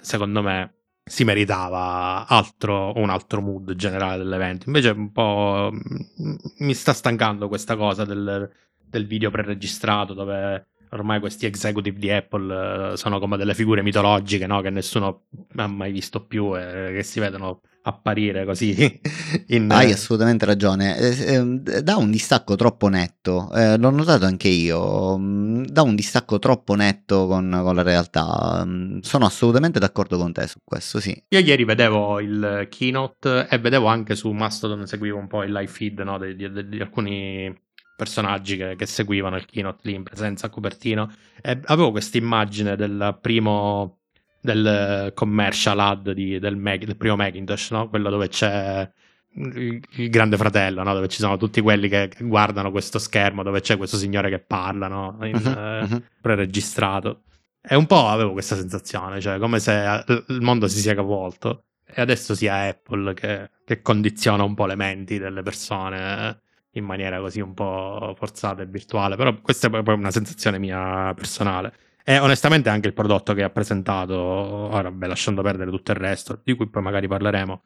secondo 0.00 0.42
me 0.42 0.75
si 1.04 1.25
meritava 1.25 2.26
altro, 2.26 2.92
un 2.97 3.09
altro 3.09 3.40
mood 3.40 3.75
generale 3.75 4.18
dell'evento. 4.18 4.64
Invece 4.66 4.90
un 4.90 5.11
po' 5.12 5.71
mm, 5.73 6.35
mi 6.59 6.75
sta 6.75 6.92
stancando 6.92 7.49
questa 7.49 7.76
cosa 7.76 8.04
del, 8.04 8.50
del 8.78 9.07
video 9.07 9.30
preregistrato 9.30 10.12
dove 10.12 10.66
ormai 10.90 11.21
questi 11.21 11.47
executive 11.47 11.99
di 11.99 12.11
Apple 12.11 12.92
eh, 12.92 12.97
sono 12.97 13.18
come 13.18 13.37
delle 13.37 13.54
figure 13.54 13.83
mitologiche 13.83 14.47
no? 14.47 14.61
che 14.61 14.71
nessuno 14.71 15.25
ha 15.57 15.66
mai 15.66 15.92
visto 15.92 16.25
più 16.25 16.57
e 16.57 16.92
che 16.95 17.02
si 17.02 17.21
vedono 17.21 17.61
apparire 17.88 18.45
così. 18.45 19.00
In... 19.49 19.71
Hai 19.71 19.92
assolutamente 19.92 20.45
ragione, 20.45 20.97
eh, 20.99 21.35
eh, 21.35 21.83
dà 21.83 21.97
un 21.97 22.11
distacco 22.11 22.54
troppo 22.54 22.88
netto, 22.88 23.50
eh, 23.52 23.76
l'ho 23.76 23.90
notato 23.90 24.25
anche 24.26 24.49
io, 24.49 25.16
mm, 25.18 25.64
dà 25.64 25.83
un 25.83 25.95
distacco 25.95 26.38
troppo 26.38 26.75
netto 26.75 27.26
con, 27.26 27.61
con, 27.62 27.75
la 27.75 27.83
realtà, 27.83 28.62
mm, 28.64 28.99
sono 29.00 29.26
assolutamente 29.26 29.78
d'accordo 29.78 30.18
con 30.18 30.33
te 30.33 30.47
su 30.47 30.59
questo, 30.62 31.00
sì. 31.00 31.23
Io 31.28 31.38
ieri 31.38 31.64
vedevo 31.64 32.21
il 32.21 32.66
keynote 32.71 33.49
e 33.49 33.59
vedevo 33.59 33.87
anche 33.87 34.14
su 34.14 34.30
Mastodon, 34.30 34.87
seguivo 34.87 35.18
un 35.18 35.26
po' 35.26 35.42
il 35.42 35.52
live 35.52 35.71
feed 35.71 36.00
no, 36.00 36.18
di, 36.18 36.37
di, 36.37 36.68
di, 36.68 36.80
alcuni 36.80 37.66
personaggi 37.98 38.56
che, 38.56 38.76
che, 38.76 38.86
seguivano 38.86 39.34
il 39.34 39.44
keynote 39.44 39.80
lì 39.82 39.94
in 39.94 40.04
presenza 40.04 40.46
a 40.46 40.50
Cupertino 40.50 41.12
e 41.42 41.60
avevo 41.64 41.90
questa 41.90 42.16
immagine 42.16 42.76
del 42.76 43.18
primo 43.20 43.98
del 44.40 45.10
commercial 45.14 45.80
ad 45.80 46.12
di, 46.12 46.38
del, 46.38 46.56
Mac, 46.56 46.84
del, 46.84 46.96
primo 46.96 47.16
Macintosh, 47.16 47.72
no? 47.72 47.88
quello 47.88 48.08
dove 48.08 48.28
c'è 48.28 48.88
il, 49.34 49.82
il 49.96 50.10
grande 50.10 50.36
fratello, 50.36 50.84
no? 50.84 50.94
dove 50.94 51.08
ci 51.08 51.18
sono 51.18 51.36
tutti 51.36 51.60
quelli 51.60 51.88
che, 51.88 52.06
che, 52.06 52.24
guardano 52.24 52.70
questo 52.70 53.00
schermo, 53.00 53.42
dove 53.42 53.60
c'è 53.60 53.76
questo 53.76 53.96
signore 53.96 54.30
che 54.30 54.38
parla 54.38 54.86
no? 54.86 55.18
in, 55.22 55.34
uh-huh, 55.34 55.58
eh, 55.58 55.82
uh-huh. 55.82 56.02
preregistrato. 56.20 57.22
E 57.60 57.74
un 57.74 57.86
po' 57.86 58.06
avevo 58.06 58.30
questa 58.30 58.54
sensazione, 58.54 59.20
cioè 59.20 59.40
come 59.40 59.58
se 59.58 60.04
il 60.06 60.40
mondo 60.40 60.68
si 60.68 60.78
sia 60.78 60.94
capovolto 60.94 61.64
e 61.84 62.00
adesso 62.00 62.34
sia 62.36 62.68
Apple 62.68 63.12
che, 63.12 63.50
che 63.64 63.82
condiziona 63.82 64.44
un 64.44 64.54
po' 64.54 64.66
le 64.66 64.76
menti 64.76 65.18
delle 65.18 65.42
persone 65.42 66.28
eh, 66.28 66.36
in 66.72 66.84
maniera 66.84 67.20
così 67.20 67.40
un 67.40 67.54
po' 67.54 68.14
forzata 68.16 68.62
e 68.62 68.66
virtuale, 68.66 69.16
però 69.16 69.40
questa 69.40 69.66
è 69.66 69.70
proprio 69.70 69.96
una 69.96 70.10
sensazione 70.10 70.58
mia 70.58 71.12
personale. 71.14 71.72
E 72.04 72.18
onestamente 72.18 72.68
anche 72.68 72.88
il 72.88 72.94
prodotto 72.94 73.34
che 73.34 73.42
ha 73.42 73.50
presentato, 73.50 74.14
ora 74.16 74.90
beh, 74.90 75.06
lasciando 75.06 75.42
perdere 75.42 75.70
tutto 75.70 75.92
il 75.92 75.98
resto, 75.98 76.40
di 76.42 76.54
cui 76.54 76.68
poi 76.68 76.82
magari 76.82 77.06
parleremo, 77.06 77.62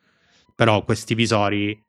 però 0.55 0.83
questi 0.85 1.15
visori 1.15 1.81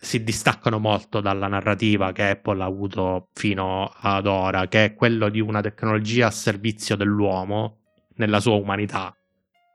si 0.00 0.24
distaccano 0.24 0.78
molto 0.78 1.20
dalla 1.20 1.46
narrativa 1.46 2.12
che 2.12 2.30
Apple 2.30 2.62
ha 2.62 2.66
avuto 2.66 3.28
fino 3.32 3.92
ad 3.94 4.26
ora, 4.26 4.66
che 4.66 4.84
è 4.84 4.94
quello 4.94 5.28
di 5.28 5.40
una 5.40 5.60
tecnologia 5.60 6.26
a 6.26 6.30
servizio 6.30 6.96
dell'uomo 6.96 7.78
nella 8.16 8.40
sua 8.40 8.54
umanità, 8.54 9.16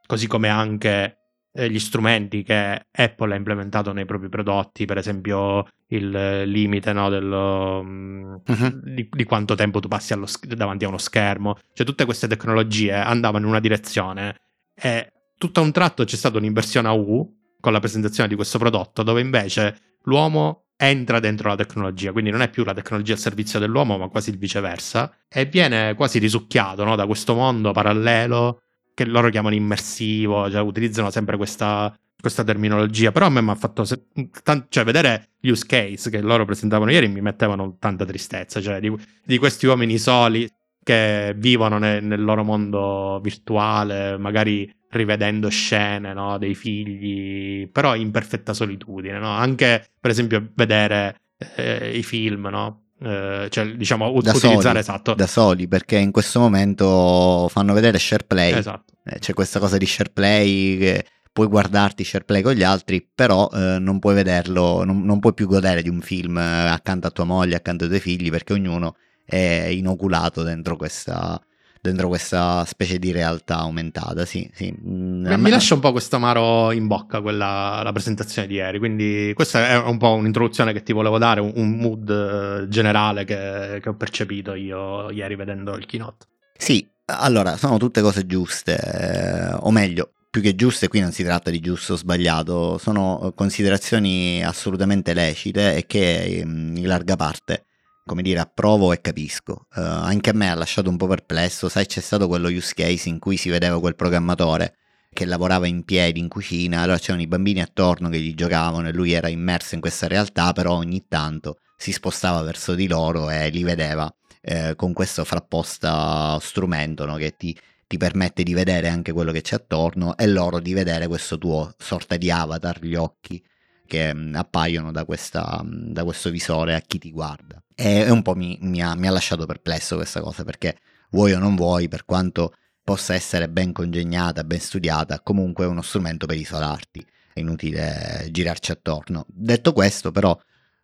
così 0.05 0.27
come 0.27 0.49
anche 0.49 1.18
gli 1.51 1.79
strumenti 1.79 2.43
che 2.43 2.85
Apple 2.91 3.33
ha 3.33 3.37
implementato 3.37 3.91
nei 3.91 4.05
propri 4.05 4.29
prodotti, 4.29 4.85
per 4.85 4.97
esempio 4.97 5.67
il 5.87 6.43
limite 6.43 6.93
no, 6.93 7.09
dello, 7.09 7.79
uh-huh. 7.79 8.81
di, 8.83 9.09
di, 9.09 9.23
quanto 9.23 9.55
tempo 9.55 9.79
tu 9.79 9.87
passi 9.87 10.13
allo, 10.13 10.27
davanti 10.41 10.85
a 10.85 10.87
uno 10.87 10.99
schermo, 10.99 11.57
cioè 11.73 11.85
tutte 11.85 12.05
queste 12.05 12.27
tecnologie 12.27 12.93
andavano 12.93 13.45
in 13.45 13.49
una 13.49 13.59
direzione 13.59 14.35
e 14.75 15.11
tutto 15.37 15.59
a 15.59 15.63
un 15.63 15.71
tratto 15.71 16.03
c'è 16.03 16.15
stata 16.15 16.37
un'inversione 16.37 16.87
a 16.87 16.93
U 16.93 17.37
con 17.59 17.71
la 17.71 17.79
presentazione 17.79 18.29
di 18.29 18.35
questo 18.35 18.57
prodotto 18.57 19.03
dove 19.03 19.21
invece 19.21 19.97
l'uomo 20.03 20.65
entra 20.81 21.19
dentro 21.19 21.49
la 21.49 21.55
tecnologia, 21.55 22.13
quindi 22.13 22.29
non 22.29 22.41
è 22.41 22.49
più 22.49 22.63
la 22.63 22.73
tecnologia 22.73 23.11
al 23.13 23.19
servizio 23.19 23.59
dell'uomo, 23.59 23.97
ma 23.97 24.07
quasi 24.07 24.29
il 24.29 24.37
viceversa, 24.37 25.13
e 25.27 25.45
viene 25.45 25.93
quasi 25.93 26.19
risucchiato 26.19 26.85
no, 26.85 26.95
da 26.95 27.05
questo 27.05 27.33
mondo 27.33 27.73
parallelo 27.73 28.61
che 28.99 29.05
loro 29.05 29.29
chiamano 29.29 29.55
immersivo, 29.55 30.51
cioè 30.51 30.59
utilizzano 30.59 31.09
sempre 31.09 31.37
questa, 31.37 31.97
questa 32.19 32.43
terminologia, 32.43 33.13
però 33.13 33.27
a 33.27 33.29
me 33.29 33.41
mi 33.41 33.51
ha 33.51 33.55
fatto, 33.55 33.85
se, 33.85 34.07
tan- 34.43 34.65
cioè 34.67 34.83
vedere 34.83 35.29
gli 35.39 35.49
use 35.49 35.65
case 35.65 36.09
che 36.09 36.19
loro 36.19 36.43
presentavano 36.43 36.91
ieri 36.91 37.07
mi 37.07 37.21
mettevano 37.21 37.77
tanta 37.79 38.03
tristezza, 38.03 38.59
cioè 38.59 38.81
di, 38.81 38.93
di 39.23 39.37
questi 39.37 39.67
uomini 39.67 39.97
soli 39.97 40.49
che 40.83 41.33
vivono 41.37 41.77
ne, 41.77 42.01
nel 42.01 42.21
loro 42.21 42.43
mondo 42.43 43.21
virtuale, 43.23 44.17
magari 44.17 44.69
rivedendo 44.89 45.47
scene 45.47 46.13
no, 46.13 46.37
dei 46.37 46.55
figli, 46.55 47.69
però 47.69 47.95
in 47.95 48.11
perfetta 48.11 48.53
solitudine, 48.53 49.17
no? 49.17 49.29
anche 49.29 49.91
per 49.97 50.11
esempio 50.11 50.51
vedere 50.55 51.21
eh, 51.55 51.97
i 51.97 52.03
film, 52.03 52.47
no? 52.47 52.88
Eh, 53.01 53.47
cioè 53.49 53.65
diciamo 53.75 54.11
da 54.21 54.31
utilizzare 54.31 54.59
soli, 54.61 54.79
esatto 54.79 55.13
da 55.13 55.25
soli 55.25 55.69
perché 55.69 55.95
in 55.95 56.11
questo 56.11 56.41
momento 56.41 57.47
fanno 57.47 57.71
vedere 57.71 57.97
SharePlay 57.97 58.51
esatto. 58.51 58.91
eh, 59.05 59.19
c'è 59.19 59.33
questa 59.33 59.57
cosa 59.57 59.77
di 59.77 59.85
SharePlay 59.85 60.77
che 60.77 61.05
puoi 61.31 61.47
guardarti 61.47 62.03
SharePlay 62.03 62.41
con 62.41 62.51
gli 62.55 62.63
altri 62.63 63.07
però 63.15 63.49
eh, 63.53 63.79
non 63.79 63.99
puoi 63.99 64.15
vederlo 64.15 64.83
non, 64.83 65.05
non, 65.05 65.19
puoi 65.19 65.33
più 65.33 65.47
godere 65.47 65.81
di 65.81 65.87
un 65.87 66.01
film 66.01 66.37
eh, 66.39 66.67
accanto 66.67 67.07
a 67.07 67.11
tua 67.11 67.23
moglie 67.23 67.55
accanto 67.55 67.85
ai 67.85 67.89
tuoi 67.89 68.01
figli 68.01 68.29
perché 68.29 68.51
ognuno 68.51 68.97
è 69.23 69.69
inoculato 69.71 70.43
dentro 70.43 70.75
questa 70.75 71.41
dentro 71.81 72.07
questa 72.07 72.65
specie 72.65 72.99
di 72.99 73.11
realtà 73.11 73.57
aumentata. 73.57 74.25
Sì, 74.25 74.49
sì. 74.53 74.71
Mm, 74.71 75.25
mi 75.25 75.37
me... 75.37 75.49
lascia 75.49 75.73
un 75.73 75.79
po' 75.79 75.91
questo 75.91 76.17
amaro 76.17 76.71
in 76.71 76.87
bocca 76.87 77.21
quella, 77.21 77.81
la 77.83 77.91
presentazione 77.91 78.47
di 78.47 78.55
ieri, 78.55 78.79
quindi 78.79 79.31
questa 79.35 79.69
è 79.69 79.77
un 79.77 79.97
po' 79.97 80.13
un'introduzione 80.13 80.73
che 80.73 80.83
ti 80.83 80.93
volevo 80.93 81.17
dare, 81.17 81.41
un, 81.41 81.51
un 81.55 81.71
mood 81.77 82.09
eh, 82.09 82.67
generale 82.67 83.25
che, 83.25 83.79
che, 83.81 83.89
ho 83.89 83.95
percepito 83.95 84.53
io 84.53 85.09
ieri 85.11 85.35
vedendo 85.35 85.75
il 85.75 85.85
keynote. 85.85 86.25
Sì, 86.57 86.87
allora, 87.05 87.57
sono 87.57 87.77
tutte 87.77 88.01
cose 88.01 88.25
giuste, 88.25 88.77
eh, 88.77 89.53
o 89.53 89.71
meglio, 89.71 90.11
più 90.29 90.41
che 90.41 90.55
giuste, 90.55 90.87
qui 90.87 90.99
non 90.99 91.11
si 91.11 91.23
tratta 91.23 91.49
di 91.49 91.59
giusto 91.59 91.93
o 91.93 91.95
sbagliato, 91.95 92.77
sono 92.77 93.31
considerazioni 93.35 94.43
assolutamente 94.43 95.13
lecite 95.13 95.75
e 95.75 95.85
che 95.87 96.43
mm, 96.45 96.77
in 96.77 96.87
larga 96.87 97.15
parte 97.15 97.63
come 98.09 98.23
dire, 98.23 98.39
approvo 98.39 98.91
e 98.91 99.01
capisco. 99.01 99.67
Uh, 99.75 99.81
anche 99.81 100.31
a 100.31 100.33
me 100.33 100.49
ha 100.49 100.55
lasciato 100.55 100.89
un 100.89 100.97
po' 100.97 101.05
perplesso, 101.05 101.69
sai, 101.69 101.85
c'è 101.85 102.01
stato 102.01 102.27
quello 102.27 102.47
use 102.47 102.73
case 102.73 103.07
in 103.07 103.19
cui 103.19 103.37
si 103.37 103.49
vedeva 103.49 103.79
quel 103.79 103.93
programmatore 103.93 104.77
che 105.13 105.25
lavorava 105.25 105.67
in 105.67 105.83
piedi 105.83 106.19
in 106.19 106.27
cucina, 106.27 106.81
allora 106.81 106.97
c'erano 106.97 107.21
i 107.21 107.27
bambini 107.27 107.61
attorno 107.61 108.09
che 108.09 108.19
gli 108.19 108.33
giocavano 108.33 108.87
e 108.87 108.93
lui 108.93 109.11
era 109.11 109.27
immerso 109.27 109.75
in 109.75 109.81
questa 109.81 110.07
realtà, 110.07 110.53
però 110.53 110.73
ogni 110.73 111.05
tanto 111.07 111.59
si 111.77 111.91
spostava 111.91 112.41
verso 112.41 112.73
di 112.73 112.87
loro 112.87 113.29
e 113.29 113.49
li 113.49 113.61
vedeva 113.61 114.11
eh, 114.41 114.73
con 114.75 114.91
questo 114.93 115.23
frapposta 115.23 116.39
strumento 116.41 117.05
no, 117.05 117.15
che 117.15 117.35
ti, 117.37 117.55
ti 117.85 117.97
permette 117.97 118.41
di 118.41 118.55
vedere 118.55 118.87
anche 118.87 119.11
quello 119.11 119.31
che 119.31 119.41
c'è 119.41 119.55
attorno 119.55 120.17
e 120.17 120.25
loro 120.25 120.59
di 120.59 120.73
vedere 120.73 121.05
questo 121.05 121.37
tuo 121.37 121.75
sorta 121.77 122.17
di 122.17 122.31
avatar, 122.31 122.83
gli 122.83 122.95
occhi 122.95 123.39
che 123.85 124.13
mh, 124.13 124.35
appaiono 124.35 124.91
da, 124.91 125.05
questa, 125.05 125.61
mh, 125.63 125.91
da, 125.91 126.03
questo 126.03 126.29
visore 126.29 126.75
a 126.75 126.79
chi 126.79 126.97
ti 126.97 127.11
guarda. 127.11 127.61
E, 127.81 128.01
e 128.01 128.09
un 128.09 128.21
po' 128.21 128.35
mi, 128.35 128.57
mi, 128.61 128.81
ha, 128.83 128.93
mi, 128.93 129.07
ha, 129.07 129.11
lasciato 129.11 129.45
perplesso 129.45 129.95
questa 129.95 130.19
cosa 130.19 130.43
perché 130.43 130.77
vuoi 131.11 131.31
o 131.31 131.39
non 131.39 131.55
vuoi, 131.55 131.87
per 131.87 132.03
quanto 132.03 132.53
possa 132.83 133.13
essere 133.13 133.47
ben 133.47 133.71
congegnata, 133.71 134.43
ben 134.43 134.59
studiata, 134.59 135.21
comunque 135.21 135.63
è 135.63 135.67
uno 135.69 135.81
strumento 135.81 136.25
per 136.25 136.35
isolarti, 136.35 137.05
è 137.33 137.39
inutile 137.39 138.27
girarci 138.31 138.71
attorno. 138.71 139.25
Detto 139.29 139.71
questo, 139.71 140.11
però, 140.11 140.37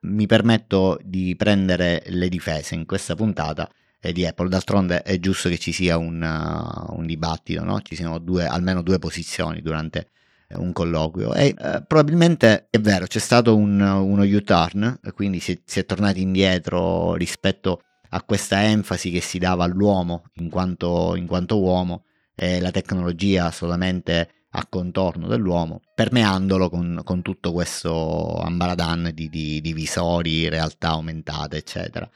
mi 0.03 0.25
permetto 0.25 0.97
di 1.03 1.35
prendere 1.35 2.03
le 2.07 2.29
difese 2.29 2.75
in 2.75 2.85
questa 2.85 3.13
puntata 3.13 3.69
di 3.99 4.25
Apple. 4.25 4.49
D'altronde 4.49 5.01
è 5.01 5.19
giusto 5.19 5.49
che 5.49 5.57
ci 5.57 5.71
sia 5.71 5.97
un, 5.97 6.21
uh, 6.21 6.95
un 6.95 7.05
dibattito, 7.05 7.63
no? 7.63 7.81
ci 7.81 7.95
siano 7.95 8.19
due, 8.19 8.45
almeno 8.45 8.81
due 8.81 8.99
posizioni 8.99 9.61
durante 9.61 10.11
un 10.53 10.71
colloquio. 10.71 11.33
E 11.33 11.55
eh, 11.57 11.83
probabilmente 11.87 12.67
è 12.69 12.79
vero 12.79 13.05
c'è 13.05 13.19
stato 13.19 13.55
un, 13.55 13.79
uno 13.79 14.23
U-turn 14.23 14.99
quindi 15.13 15.39
si, 15.39 15.59
si, 15.65 15.79
è 15.79 15.85
tornati 15.85 16.21
indietro 16.21 17.15
rispetto 17.15 17.81
a 18.09 18.21
questa 18.23 18.63
enfasi 18.63 19.11
che 19.11 19.21
si 19.21 19.39
dava 19.39 19.63
all'uomo 19.63 20.23
in 20.35 20.49
quanto, 20.49 21.15
in 21.15 21.25
quanto 21.25 21.59
uomo 21.59 22.05
e 22.35 22.59
la 22.59 22.71
tecnologia 22.71 23.51
solamente 23.51 24.29
a 24.57 24.65
contorno 24.69 25.27
dell'uomo 25.27 25.81
permeandolo 25.93 26.69
con, 26.69 27.01
con 27.03 27.21
tutto 27.21 27.51
questo 27.51 28.37
ambaradan 28.37 29.11
di, 29.13 29.29
di, 29.29 29.59
di, 29.59 29.73
visori 29.73 30.47
realtà 30.47 30.89
aumentate 30.89 31.57
eccetera. 31.57 32.09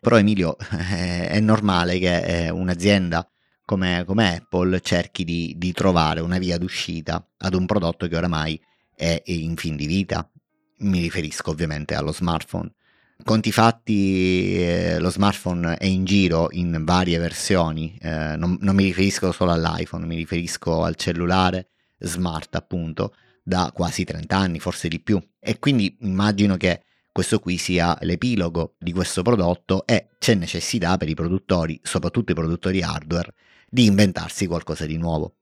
Però 0.00 0.16
Emilio 0.16 0.56
è, 0.70 1.28
è 1.28 1.40
normale 1.40 1.98
che 1.98 2.46
eh, 2.46 2.50
un'azienda 2.50 3.26
come, 3.72 4.04
come 4.06 4.36
Apple 4.36 4.80
cerchi 4.82 5.24
di, 5.24 5.54
di, 5.56 5.72
trovare 5.72 6.20
una 6.20 6.36
via 6.36 6.58
d'uscita 6.58 7.26
ad 7.38 7.54
un 7.54 7.64
prodotto 7.64 8.06
che 8.06 8.16
oramai 8.16 8.60
è 8.94 9.22
in 9.24 9.56
fin 9.56 9.76
di 9.76 9.86
vita. 9.86 10.28
Mi 10.80 11.00
riferisco 11.00 11.50
ovviamente 11.50 11.94
allo 11.94 12.12
smartphone. 12.12 12.70
Conti 13.24 13.50
fatti, 13.50 14.60
eh, 14.60 14.98
lo 14.98 15.08
smartphone 15.08 15.76
è 15.76 15.86
in 15.86 16.04
giro 16.04 16.48
in 16.50 16.82
varie 16.84 17.18
versioni, 17.18 17.96
eh, 18.02 18.36
non, 18.36 18.58
non 18.60 18.74
mi 18.74 18.84
riferisco 18.84 19.32
solo 19.32 19.52
all'iPhone, 19.52 20.04
mi 20.04 20.16
riferisco 20.16 20.82
al 20.82 20.96
cellulare 20.96 21.68
smart 21.98 22.54
appunto 22.56 23.14
da 23.42 23.70
quasi 23.72 24.04
30 24.04 24.36
anni, 24.36 24.58
forse 24.58 24.88
di 24.88 25.00
più. 25.00 25.18
E 25.38 25.58
quindi 25.58 25.96
immagino 26.00 26.56
che 26.56 26.82
questo 27.10 27.38
qui 27.38 27.56
sia 27.56 27.96
l'epilogo 28.00 28.74
di 28.78 28.92
questo 28.92 29.22
prodotto 29.22 29.86
e 29.86 30.08
c'è 30.18 30.34
necessità 30.34 30.98
per 30.98 31.08
i 31.08 31.14
produttori, 31.14 31.80
soprattutto 31.82 32.32
i 32.32 32.34
produttori 32.34 32.82
hardware, 32.82 33.32
di 33.72 33.86
inventarsi 33.86 34.46
qualcosa 34.46 34.84
di 34.84 34.98
nuovo. 34.98 35.36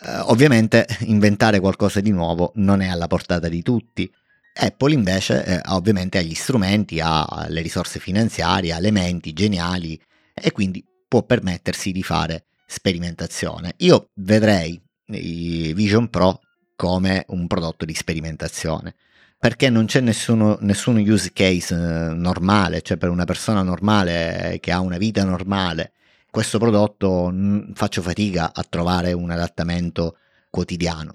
Uh, 0.00 0.30
ovviamente 0.30 0.86
inventare 1.00 1.60
qualcosa 1.60 2.00
di 2.00 2.10
nuovo 2.10 2.52
non 2.54 2.80
è 2.80 2.88
alla 2.88 3.08
portata 3.08 3.48
di 3.48 3.60
tutti. 3.60 4.10
Apple 4.58 4.94
invece 4.94 5.44
eh, 5.44 5.60
ovviamente 5.66 6.16
ha 6.16 6.22
gli 6.22 6.32
strumenti, 6.32 6.98
ha 6.98 7.44
le 7.48 7.60
risorse 7.60 7.98
finanziarie, 7.98 8.72
ha 8.72 8.78
le 8.78 8.90
menti 8.90 9.34
geniali 9.34 10.00
e 10.32 10.50
quindi 10.50 10.82
può 11.06 11.24
permettersi 11.24 11.92
di 11.92 12.02
fare 12.02 12.46
sperimentazione. 12.64 13.74
Io 13.78 14.08
vedrei 14.14 14.80
i 15.08 15.74
Vision 15.74 16.08
Pro 16.08 16.40
come 16.74 17.26
un 17.28 17.46
prodotto 17.46 17.84
di 17.84 17.94
sperimentazione 17.94 18.94
perché 19.38 19.68
non 19.68 19.84
c'è 19.84 20.00
nessuno, 20.00 20.56
nessun 20.62 20.96
use 21.06 21.32
case 21.34 21.74
eh, 21.74 22.14
normale, 22.14 22.80
cioè 22.80 22.96
per 22.96 23.10
una 23.10 23.26
persona 23.26 23.62
normale 23.62 24.56
che 24.60 24.72
ha 24.72 24.80
una 24.80 24.96
vita 24.96 25.22
normale, 25.22 25.92
questo 26.36 26.58
prodotto 26.58 27.30
mh, 27.30 27.72
faccio 27.72 28.02
fatica 28.02 28.52
a 28.52 28.62
trovare 28.68 29.14
un 29.14 29.30
adattamento 29.30 30.18
quotidiano. 30.50 31.14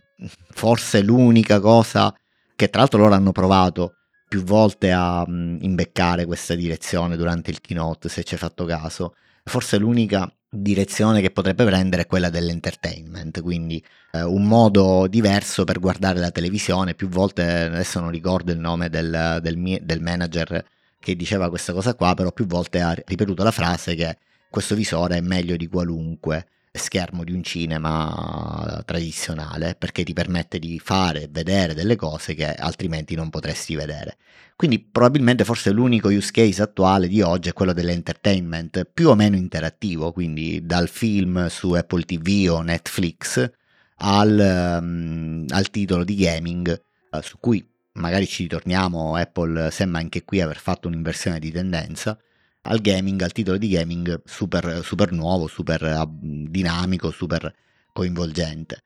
Forse 0.50 1.04
l'unica 1.04 1.60
cosa 1.60 2.12
che 2.56 2.72
tra 2.72 2.80
l'altro 2.80 2.98
loro 2.98 3.14
hanno 3.14 3.32
provato 3.32 3.98
più 4.28 4.42
volte 4.42 4.92
a 4.92 5.24
mh, 5.24 5.60
imbeccare 5.62 6.26
questa 6.26 6.56
direzione 6.56 7.18
durante 7.18 7.52
il 7.52 7.62
keynote, 7.62 8.10
se 8.10 8.24
ci 8.24 8.34
hai 8.34 8.40
fatto 8.40 8.66
caso, 8.66 9.14
forse 9.44 9.78
l'unica 9.78 10.28
direzione 10.50 11.22
che 11.22 11.30
potrebbe 11.30 11.66
prendere 11.66 12.02
è 12.02 12.08
quella 12.08 12.32
dell'entertainment, 12.32 13.44
quindi 13.44 13.84
eh, 14.14 14.24
un 14.24 14.48
modo 14.48 15.06
diverso 15.06 15.66
per 15.66 15.80
guardare 15.80 16.18
la 16.18 16.32
televisione. 16.32 16.96
Più 16.96 17.10
volte, 17.10 17.44
adesso 17.44 18.00
non 18.00 18.10
ricordo 18.10 18.52
il 18.52 18.58
nome 18.58 18.90
del, 18.90 19.38
del, 19.40 19.78
del 19.84 20.02
manager 20.02 20.66
che 21.00 21.16
diceva 21.16 21.48
questa 21.50 21.74
cosa 21.74 21.94
qua, 21.94 22.16
però 22.16 22.32
più 22.32 22.48
volte 22.48 22.82
ha 22.82 22.96
ripetuto 23.06 23.44
la 23.44 23.52
frase 23.52 23.94
che 23.94 24.18
questo 24.52 24.76
visore 24.76 25.18
è 25.18 25.22
meglio 25.22 25.56
di 25.56 25.68
qualunque 25.68 26.46
schermo 26.74 27.24
di 27.24 27.32
un 27.32 27.42
cinema 27.42 28.82
tradizionale 28.86 29.76
perché 29.76 30.04
ti 30.04 30.14
permette 30.14 30.60
di 30.60 30.80
fare 30.80 31.24
e 31.24 31.30
vedere 31.30 31.74
delle 31.74 31.96
cose 31.96 32.34
che 32.34 32.54
altrimenti 32.54 33.16
non 33.16 33.30
potresti 33.30 33.76
vedere. 33.76 34.18
Quindi 34.56 34.80
probabilmente 34.80 35.46
forse 35.46 35.72
l'unico 35.72 36.10
use 36.10 36.32
case 36.32 36.62
attuale 36.62 37.08
di 37.08 37.22
oggi 37.22 37.50
è 37.50 37.54
quello 37.54 37.74
dell'entertainment, 37.74 38.86
più 38.94 39.10
o 39.10 39.16
meno 39.16 39.36
interattivo, 39.36 40.12
quindi 40.12 40.66
dal 40.66 40.88
film 40.88 41.48
su 41.48 41.72
Apple 41.72 42.04
TV 42.04 42.48
o 42.52 42.62
Netflix 42.62 43.50
al, 43.96 44.80
um, 44.82 45.46
al 45.50 45.70
titolo 45.70 46.04
di 46.04 46.16
gaming 46.16 46.82
uh, 47.12 47.22
su 47.22 47.38
cui 47.40 47.66
magari 47.94 48.28
ci 48.28 48.44
ritorniamo, 48.44 49.16
Apple 49.16 49.72
sembra 49.72 50.00
anche 50.00 50.24
qui 50.24 50.42
aver 50.42 50.58
fatto 50.58 50.88
un'inversione 50.88 51.40
di 51.40 51.52
tendenza 51.52 52.18
al 52.64 52.80
gaming, 52.80 53.22
al 53.22 53.32
titolo 53.32 53.58
di 53.58 53.70
gaming 53.70 54.22
super, 54.26 54.82
super 54.84 55.12
nuovo, 55.12 55.48
super 55.48 55.82
uh, 55.82 56.08
dinamico, 56.50 57.12
super 57.12 57.54
coinvolgente. 57.92 58.84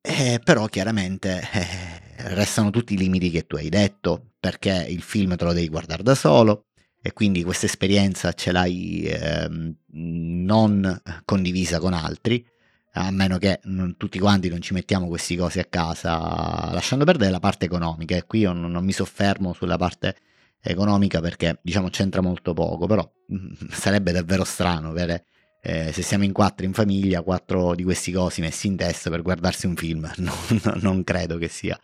Eh, 0.00 0.40
però 0.42 0.66
chiaramente 0.66 1.40
eh, 1.52 2.34
restano 2.34 2.70
tutti 2.70 2.94
i 2.94 2.96
limiti 2.96 3.30
che 3.30 3.46
tu 3.46 3.56
hai 3.56 3.68
detto, 3.68 4.32
perché 4.38 4.86
il 4.88 5.02
film 5.02 5.36
te 5.36 5.44
lo 5.44 5.52
devi 5.52 5.68
guardare 5.68 6.02
da 6.02 6.14
solo 6.14 6.66
e 7.00 7.12
quindi 7.12 7.42
questa 7.42 7.66
esperienza 7.66 8.32
ce 8.32 8.52
l'hai 8.52 9.02
eh, 9.02 9.48
non 9.92 11.00
condivisa 11.24 11.78
con 11.78 11.92
altri, 11.92 12.44
a 12.92 13.10
meno 13.10 13.38
che 13.38 13.60
non, 13.64 13.96
tutti 13.96 14.18
quanti 14.18 14.48
non 14.48 14.60
ci 14.60 14.72
mettiamo 14.72 15.08
queste 15.08 15.36
cose 15.36 15.60
a 15.60 15.64
casa, 15.64 16.70
lasciando 16.72 17.04
perdere 17.04 17.30
la 17.30 17.40
parte 17.40 17.66
economica. 17.66 18.16
E 18.16 18.24
qui 18.26 18.40
io 18.40 18.52
non, 18.52 18.70
non 18.70 18.84
mi 18.84 18.92
soffermo 18.92 19.52
sulla 19.52 19.76
parte 19.76 20.16
economica 20.62 21.20
perché 21.20 21.58
diciamo 21.62 21.88
c'entra 21.88 22.20
molto 22.20 22.52
poco, 22.52 22.86
però 22.86 23.08
mm, 23.32 23.68
sarebbe 23.70 24.12
davvero 24.12 24.44
strano 24.44 24.90
avere 24.90 25.24
eh, 25.60 25.92
se 25.92 26.02
siamo 26.02 26.24
in 26.24 26.32
quattro 26.32 26.64
in 26.64 26.72
famiglia, 26.72 27.22
quattro 27.22 27.74
di 27.74 27.82
questi 27.82 28.12
cosi 28.12 28.40
messi 28.40 28.66
in 28.68 28.76
testa 28.76 29.10
per 29.10 29.22
guardarsi 29.22 29.66
un 29.66 29.76
film, 29.76 30.10
non, 30.18 30.78
non 30.80 31.04
credo 31.04 31.36
che 31.36 31.48
sia 31.48 31.78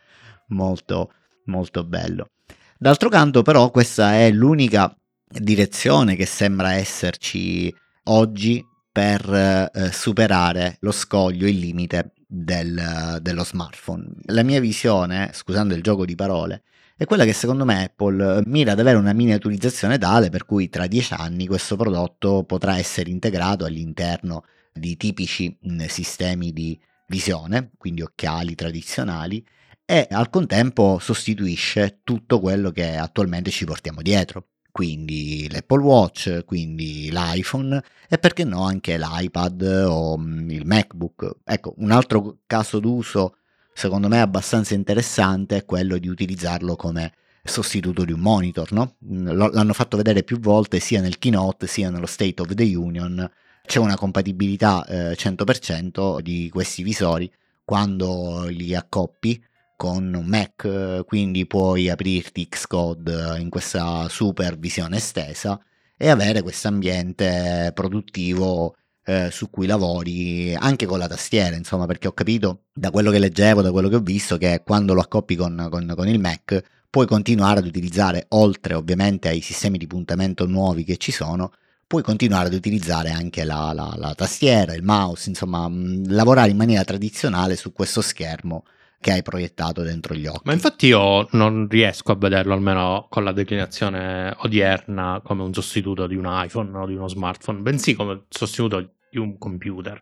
molto 0.47 1.11
molto 1.45 1.83
bello. 1.83 2.31
D'altro 2.77 3.09
canto 3.09 3.41
però 3.41 3.69
questa 3.71 4.15
è 4.15 4.31
l'unica 4.31 4.93
direzione 5.27 6.15
che 6.15 6.25
sembra 6.25 6.73
esserci 6.73 7.73
oggi 8.05 8.63
per 8.91 9.69
eh, 9.73 9.91
superare 9.91 10.77
lo 10.79 10.91
scoglio, 10.91 11.47
il 11.47 11.57
limite 11.57 12.13
del, 12.25 13.19
dello 13.21 13.43
smartphone. 13.43 14.07
La 14.27 14.43
mia 14.43 14.59
visione, 14.59 15.31
scusando 15.33 15.73
il 15.73 15.83
gioco 15.83 16.05
di 16.05 16.15
parole, 16.15 16.63
è 16.97 17.05
quella 17.05 17.25
che 17.25 17.33
secondo 17.33 17.65
me 17.65 17.83
Apple 17.83 18.43
mira 18.45 18.71
ad 18.71 18.79
avere 18.79 18.97
una 18.97 19.11
miniaturizzazione 19.11 19.97
tale 19.97 20.29
per 20.29 20.45
cui 20.45 20.69
tra 20.69 20.87
dieci 20.87 21.13
anni 21.13 21.45
questo 21.45 21.75
prodotto 21.75 22.43
potrà 22.43 22.77
essere 22.77 23.09
integrato 23.09 23.65
all'interno 23.65 24.45
di 24.71 24.95
tipici 24.95 25.57
sistemi 25.87 26.53
di 26.53 26.79
visione, 27.07 27.71
quindi 27.77 28.01
occhiali 28.01 28.55
tradizionali, 28.55 29.45
e 29.85 30.07
al 30.09 30.29
contempo 30.29 30.97
sostituisce 30.99 31.99
tutto 32.03 32.39
quello 32.39 32.71
che 32.71 32.95
attualmente 32.95 33.51
ci 33.51 33.65
portiamo 33.65 34.01
dietro. 34.01 34.47
Quindi 34.71 35.47
l'Apple 35.49 35.83
Watch, 35.83 36.43
quindi 36.45 37.09
l'iPhone 37.09 37.81
e 38.09 38.17
perché 38.17 38.43
no 38.43 38.63
anche 38.63 38.97
l'iPad 38.97 39.85
o 39.87 40.15
il 40.15 40.65
MacBook. 40.65 41.37
Ecco, 41.45 41.75
un 41.77 41.91
altro 41.91 42.39
caso 42.45 42.79
d'uso 42.79 43.37
secondo 43.75 44.07
me 44.07 44.21
abbastanza 44.21 44.73
interessante 44.73 45.57
è 45.57 45.65
quello 45.65 45.97
di 45.97 46.07
utilizzarlo 46.07 46.77
come 46.77 47.11
sostituto 47.43 48.05
di 48.05 48.13
un 48.13 48.21
monitor, 48.21 48.71
no? 48.71 48.95
L'hanno 49.01 49.73
fatto 49.73 49.97
vedere 49.97 50.23
più 50.23 50.39
volte 50.39 50.79
sia 50.79 51.01
nel 51.01 51.19
keynote 51.19 51.67
sia 51.67 51.89
nello 51.89 52.05
State 52.05 52.41
of 52.41 52.53
the 52.53 52.73
Union. 52.73 53.29
C'è 53.65 53.79
una 53.79 53.97
compatibilità 53.97 54.85
eh, 54.85 55.15
100% 55.17 56.21
di 56.21 56.49
questi 56.49 56.83
visori 56.83 57.29
quando 57.65 58.45
li 58.47 58.73
accoppi 58.73 59.43
con 59.75 60.13
un 60.13 60.25
Mac, 60.25 61.03
quindi 61.05 61.45
puoi 61.45 61.89
aprirti 61.89 62.47
Xcode 62.47 63.37
in 63.39 63.49
questa 63.49 64.07
super 64.07 64.57
visione 64.57 64.97
estesa 64.97 65.59
e 65.97 66.07
avere 66.07 66.41
questo 66.41 66.69
ambiente 66.69 67.71
produttivo 67.73 68.77
eh, 69.05 69.29
su 69.31 69.49
cui 69.49 69.67
lavori 69.67 70.55
anche 70.55 70.85
con 70.85 70.97
la 70.97 71.07
tastiera, 71.07 71.55
insomma, 71.55 71.85
perché 71.85 72.07
ho 72.07 72.13
capito 72.13 72.63
da 72.73 72.89
quello 72.89 73.11
che 73.11 73.19
leggevo, 73.19 73.61
da 73.61 73.71
quello 73.71 73.87
che 73.87 73.95
ho 73.95 74.01
visto, 74.01 74.37
che 74.37 74.63
quando 74.65 74.93
lo 74.93 75.01
accoppi 75.01 75.35
con, 75.35 75.67
con, 75.69 75.93
con 75.95 76.07
il 76.07 76.19
Mac 76.19 76.61
puoi 76.89 77.05
continuare 77.05 77.59
ad 77.59 77.65
utilizzare, 77.65 78.25
oltre 78.29 78.73
ovviamente 78.73 79.27
ai 79.27 79.41
sistemi 79.41 79.77
di 79.77 79.85
puntamento 79.85 80.45
nuovi 80.47 80.83
che 80.83 80.97
ci 80.97 81.11
sono, 81.11 81.51
puoi 81.85 82.01
continuare 82.01 82.47
ad 82.47 82.53
utilizzare 82.53 83.11
anche 83.11 83.43
la, 83.43 83.71
la, 83.73 83.93
la 83.97 84.15
tastiera, 84.15 84.73
il 84.73 84.83
mouse, 84.83 85.29
insomma, 85.29 85.67
mh, 85.67 86.11
lavorare 86.11 86.49
in 86.49 86.57
maniera 86.57 86.83
tradizionale 86.83 87.55
su 87.55 87.73
questo 87.73 88.01
schermo 88.01 88.63
che 88.99 89.11
hai 89.11 89.21
proiettato 89.21 89.83
dentro 89.83 90.15
gli 90.15 90.25
occhi. 90.25 90.41
Ma 90.45 90.53
infatti 90.53 90.87
io 90.87 91.27
non 91.33 91.67
riesco 91.69 92.11
a 92.11 92.15
vederlo 92.15 92.53
almeno 92.53 93.05
con 93.07 93.23
la 93.23 93.33
declinazione 93.33 94.33
odierna 94.39 95.21
come 95.23 95.43
un 95.43 95.53
sostituto 95.53 96.07
di 96.07 96.15
un 96.15 96.25
iPhone 96.27 96.75
o 96.75 96.87
di 96.87 96.95
uno 96.95 97.07
smartphone, 97.07 97.59
bensì 97.59 97.93
come 97.93 98.23
sostituto 98.29 98.94
di 99.15 99.19
un 99.19 99.37
computer. 99.37 100.01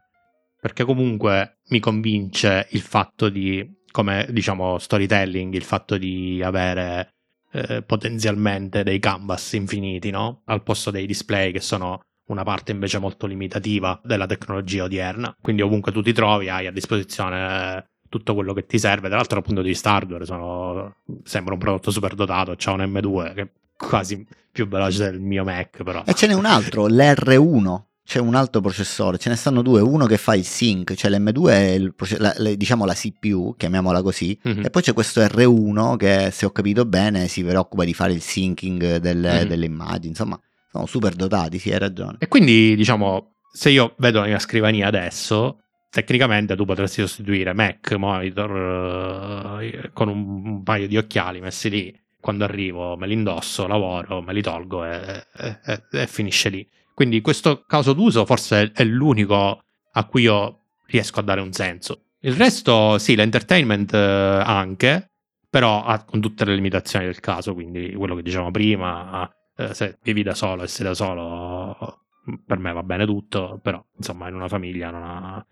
Perché 0.59 0.83
comunque 0.83 1.59
mi 1.69 1.79
convince 1.79 2.67
il 2.71 2.81
fatto 2.81 3.29
di, 3.29 3.81
come 3.91 4.25
diciamo 4.29 4.79
storytelling, 4.79 5.53
il 5.53 5.63
fatto 5.63 5.97
di 5.97 6.41
avere 6.43 7.09
eh, 7.51 7.83
potenzialmente 7.83 8.83
dei 8.83 8.99
canvas 8.99 9.53
infiniti, 9.53 10.09
no? 10.09 10.41
Al 10.45 10.63
posto 10.63 10.89
dei 10.89 11.05
display 11.05 11.51
che 11.51 11.59
sono 11.59 12.01
una 12.27 12.43
parte 12.43 12.71
invece 12.71 12.97
molto 12.99 13.27
limitativa 13.27 13.99
della 14.03 14.25
tecnologia 14.25 14.85
odierna. 14.85 15.35
Quindi 15.39 15.61
ovunque 15.61 15.91
tu 15.91 16.01
ti 16.01 16.13
trovi 16.13 16.49
hai 16.49 16.65
a 16.65 16.71
disposizione 16.71 17.77
eh, 17.77 17.85
tutto 18.09 18.33
quello 18.33 18.53
che 18.53 18.65
ti 18.65 18.79
serve. 18.79 19.09
Tra 19.09 19.17
l'altro 19.17 19.35
dal 19.35 19.45
punto 19.45 19.61
di 19.61 19.67
vista 19.67 19.91
hardware 19.91 20.25
sono, 20.25 20.95
sembra 21.23 21.53
un 21.53 21.59
prodotto 21.59 21.91
super 21.91 22.15
dotato, 22.15 22.55
c'ha 22.57 22.71
un 22.71 22.79
M2 22.79 23.33
che 23.33 23.41
è 23.41 23.49
quasi 23.75 24.25
più 24.49 24.65
veloce 24.67 25.11
del 25.11 25.19
mio 25.19 25.43
Mac 25.43 25.83
però. 25.83 26.03
E 26.05 26.13
ce 26.13 26.27
n'è 26.27 26.33
un 26.33 26.45
altro, 26.45 26.87
l'R1 26.87 27.91
c'è 28.05 28.19
un 28.19 28.35
altro 28.35 28.59
processore, 28.59 29.17
ce 29.17 29.29
ne 29.29 29.35
stanno 29.35 29.61
due, 29.61 29.79
uno 29.79 30.05
che 30.05 30.17
fa 30.17 30.35
il 30.35 30.45
sync, 30.45 30.93
cioè 30.93 31.09
l'M2 31.09 31.47
è 31.47 31.69
il, 31.69 31.93
la, 32.17 32.33
la, 32.37 32.53
diciamo 32.53 32.85
la 32.85 32.93
CPU, 32.93 33.55
chiamiamola 33.57 34.01
così, 34.01 34.37
mm-hmm. 34.47 34.65
e 34.65 34.69
poi 34.69 34.81
c'è 34.81 34.93
questo 34.93 35.21
R1 35.21 35.95
che 35.95 36.29
se 36.31 36.45
ho 36.45 36.51
capito 36.51 36.85
bene 36.85 37.27
si 37.27 37.43
preoccupa 37.43 37.85
di 37.85 37.93
fare 37.93 38.11
il 38.11 38.21
syncing 38.21 38.97
delle, 38.97 39.31
mm-hmm. 39.31 39.47
delle 39.47 39.65
immagini, 39.65 40.09
insomma 40.09 40.39
sono 40.69 40.85
super 40.85 41.13
dotati, 41.13 41.59
sì 41.59 41.71
hai 41.71 41.79
ragione. 41.79 42.17
E 42.19 42.27
quindi 42.27 42.75
diciamo, 42.75 43.35
se 43.51 43.69
io 43.69 43.93
vedo 43.97 44.19
la 44.19 44.25
mia 44.25 44.39
scrivania 44.39 44.87
adesso, 44.87 45.59
tecnicamente 45.89 46.55
tu 46.55 46.65
potresti 46.65 47.01
sostituire 47.01 47.53
Mac, 47.53 47.93
monitor 47.93 49.61
uh, 49.61 49.89
con 49.93 50.09
un, 50.09 50.45
un, 50.45 50.63
paio 50.63 50.87
di 50.87 50.97
occhiali 50.97 51.39
messi 51.39 51.69
lì, 51.69 51.99
quando 52.19 52.43
arrivo 52.43 52.97
me 52.97 53.05
li 53.05 53.13
indosso, 53.13 53.67
lavoro, 53.67 54.21
me 54.21 54.33
li 54.33 54.41
tolgo 54.41 54.83
e, 54.83 55.25
e, 55.37 55.59
e, 55.63 55.83
e 55.91 56.07
finisce 56.07 56.49
lì. 56.49 56.67
Quindi 56.93 57.21
questo 57.21 57.63
caso 57.65 57.93
d'uso 57.93 58.25
forse 58.25 58.71
è 58.73 58.83
l'unico 58.83 59.63
a 59.93 60.05
cui 60.05 60.23
io 60.23 60.59
riesco 60.85 61.19
a 61.19 61.23
dare 61.23 61.41
un 61.41 61.51
senso. 61.51 62.03
Il 62.19 62.35
resto, 62.35 62.97
sì, 62.99 63.15
l'entertainment 63.15 63.93
eh, 63.93 63.97
anche, 63.97 65.11
però 65.49 65.83
ha, 65.83 66.03
con 66.03 66.21
tutte 66.21 66.45
le 66.45 66.55
limitazioni 66.55 67.05
del 67.05 67.19
caso, 67.19 67.53
quindi 67.53 67.93
quello 67.93 68.15
che 68.15 68.21
dicevamo 68.21 68.51
prima, 68.51 69.29
eh, 69.55 69.73
se 69.73 69.97
vivi 70.03 70.23
da 70.23 70.33
solo 70.33 70.63
e 70.63 70.67
sei 70.67 70.85
da 70.85 70.93
solo, 70.93 72.05
per 72.45 72.57
me 72.59 72.71
va 72.71 72.83
bene 72.83 73.05
tutto, 73.05 73.59
però 73.61 73.83
insomma 73.97 74.29
in 74.29 74.35
una 74.35 74.47
famiglia 74.47 74.89
non 74.89 75.03
ha, 75.03 75.45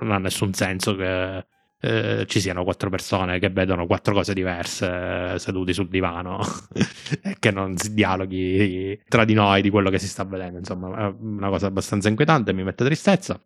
non 0.00 0.12
ha 0.12 0.18
nessun 0.18 0.54
senso 0.54 0.96
che 0.96 1.46
eh, 1.84 2.26
ci 2.28 2.38
siano 2.38 2.62
quattro 2.62 2.90
persone 2.90 3.40
che 3.40 3.50
vedono 3.50 3.86
quattro 3.86 4.14
cose 4.14 4.34
diverse 4.34 5.32
eh, 5.34 5.38
seduti 5.40 5.74
sul 5.74 5.88
divano 5.88 6.38
e 7.20 7.36
che 7.40 7.50
non 7.50 7.76
si 7.76 7.92
dialoghi 7.92 9.02
tra 9.08 9.24
di 9.24 9.34
noi 9.34 9.62
di 9.62 9.70
quello 9.70 9.90
che 9.90 9.98
si 9.98 10.06
sta 10.06 10.22
vedendo. 10.24 10.58
Insomma, 10.58 11.08
è 11.08 11.14
una 11.18 11.48
cosa 11.48 11.66
abbastanza 11.66 12.08
inquietante, 12.08 12.52
mi 12.52 12.62
mette 12.62 12.84
tristezza. 12.84 13.40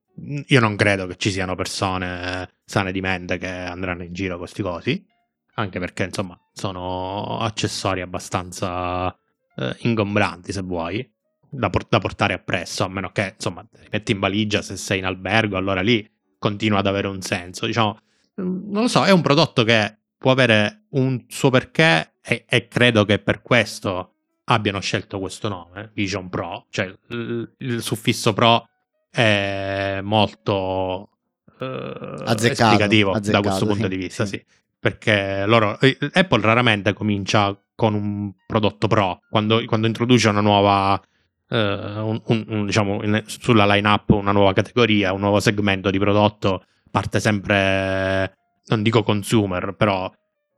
Io 0.49 0.61
non 0.61 0.77
credo 0.77 1.07
che 1.07 1.16
ci 1.16 1.31
siano 1.31 1.55
persone 1.55 2.51
sane 2.62 2.92
di 2.92 3.01
mente 3.01 3.38
che 3.38 3.49
andranno 3.49 4.03
in 4.03 4.12
giro 4.12 4.33
con 4.33 4.40
questi 4.40 4.61
cosi, 4.61 5.07
anche 5.55 5.79
perché 5.79 6.05
insomma 6.05 6.38
sono 6.53 7.38
accessori 7.38 8.03
abbastanza 8.03 9.16
eh, 9.57 9.77
ingombranti 9.81 10.53
se 10.53 10.61
vuoi. 10.61 11.11
Da, 11.49 11.70
por- 11.70 11.87
da, 11.88 12.01
portare 12.01 12.35
appresso, 12.35 12.85
a 12.85 12.88
meno 12.88 13.12
che 13.12 13.33
insomma 13.35 13.62
ti 13.62 13.88
metti 13.90 14.12
in 14.12 14.18
valigia 14.18 14.61
se 14.61 14.77
sei 14.77 14.99
in 14.99 15.07
albergo, 15.07 15.57
allora 15.57 15.81
lì 15.81 16.07
continua 16.38 16.81
ad 16.81 16.87
avere 16.87 17.07
un 17.07 17.22
senso. 17.22 17.64
Diciamo, 17.64 17.94
mm, 17.94 18.06
non 18.37 18.83
lo 18.83 18.88
so, 18.88 19.05
è 19.05 19.11
un 19.11 19.22
prodotto 19.22 19.64
che 19.64 19.96
può 20.16 20.31
avere 20.31 20.87
un 20.90 21.25
suo 21.29 21.51
perché 21.51 22.14
e, 22.22 22.44
e 22.49 22.68
credo 22.68 23.05
che 23.05 23.18
per 23.18 23.42
questo 23.42 24.12
abbiano 24.44 24.81
scelto 24.81 25.18
questo 25.18 25.49
nome, 25.49 25.90
Vision 25.94 26.29
Pro, 26.29 26.66
cioè 26.70 26.92
il, 27.09 27.55
il 27.59 27.83
suffisso 27.83 28.33
Pro 28.33 28.68
è 29.11 30.01
molto 30.03 31.11
eh, 31.59 31.64
azzeccato, 31.64 32.62
esplicativo 32.62 33.12
azzeccato, 33.12 33.42
da 33.42 33.49
questo 33.49 33.66
punto 33.66 33.85
sì, 33.85 33.88
di 33.88 33.96
vista, 33.96 34.25
sì. 34.25 34.37
sì. 34.37 34.44
Perché 34.79 35.44
loro, 35.46 35.81
eh, 35.81 35.96
Apple 36.12 36.42
raramente 36.42 36.92
comincia 36.92 37.57
con 37.75 37.94
un 37.94 38.33
prodotto 38.46 38.87
Pro, 38.87 39.20
quando, 39.29 39.64
quando 39.64 39.87
introduce 39.87 40.29
una 40.29 40.40
nuova 40.40 41.01
Uh, 41.49 41.55
un, 41.55 42.20
un, 42.25 42.44
un, 42.49 42.66
diciamo, 42.66 43.05
in, 43.05 43.22
sulla 43.27 43.72
line-up 43.72 44.11
una 44.11 44.33
nuova 44.33 44.53
categoria, 44.53 45.12
un 45.12 45.20
nuovo 45.20 45.38
segmento 45.38 45.90
di 45.90 45.99
prodotto, 46.01 46.64
parte 46.97 47.21
sempre, 47.21 48.39
non 48.69 48.83
dico 48.83 49.03
consumer, 49.03 49.75
però 49.77 50.11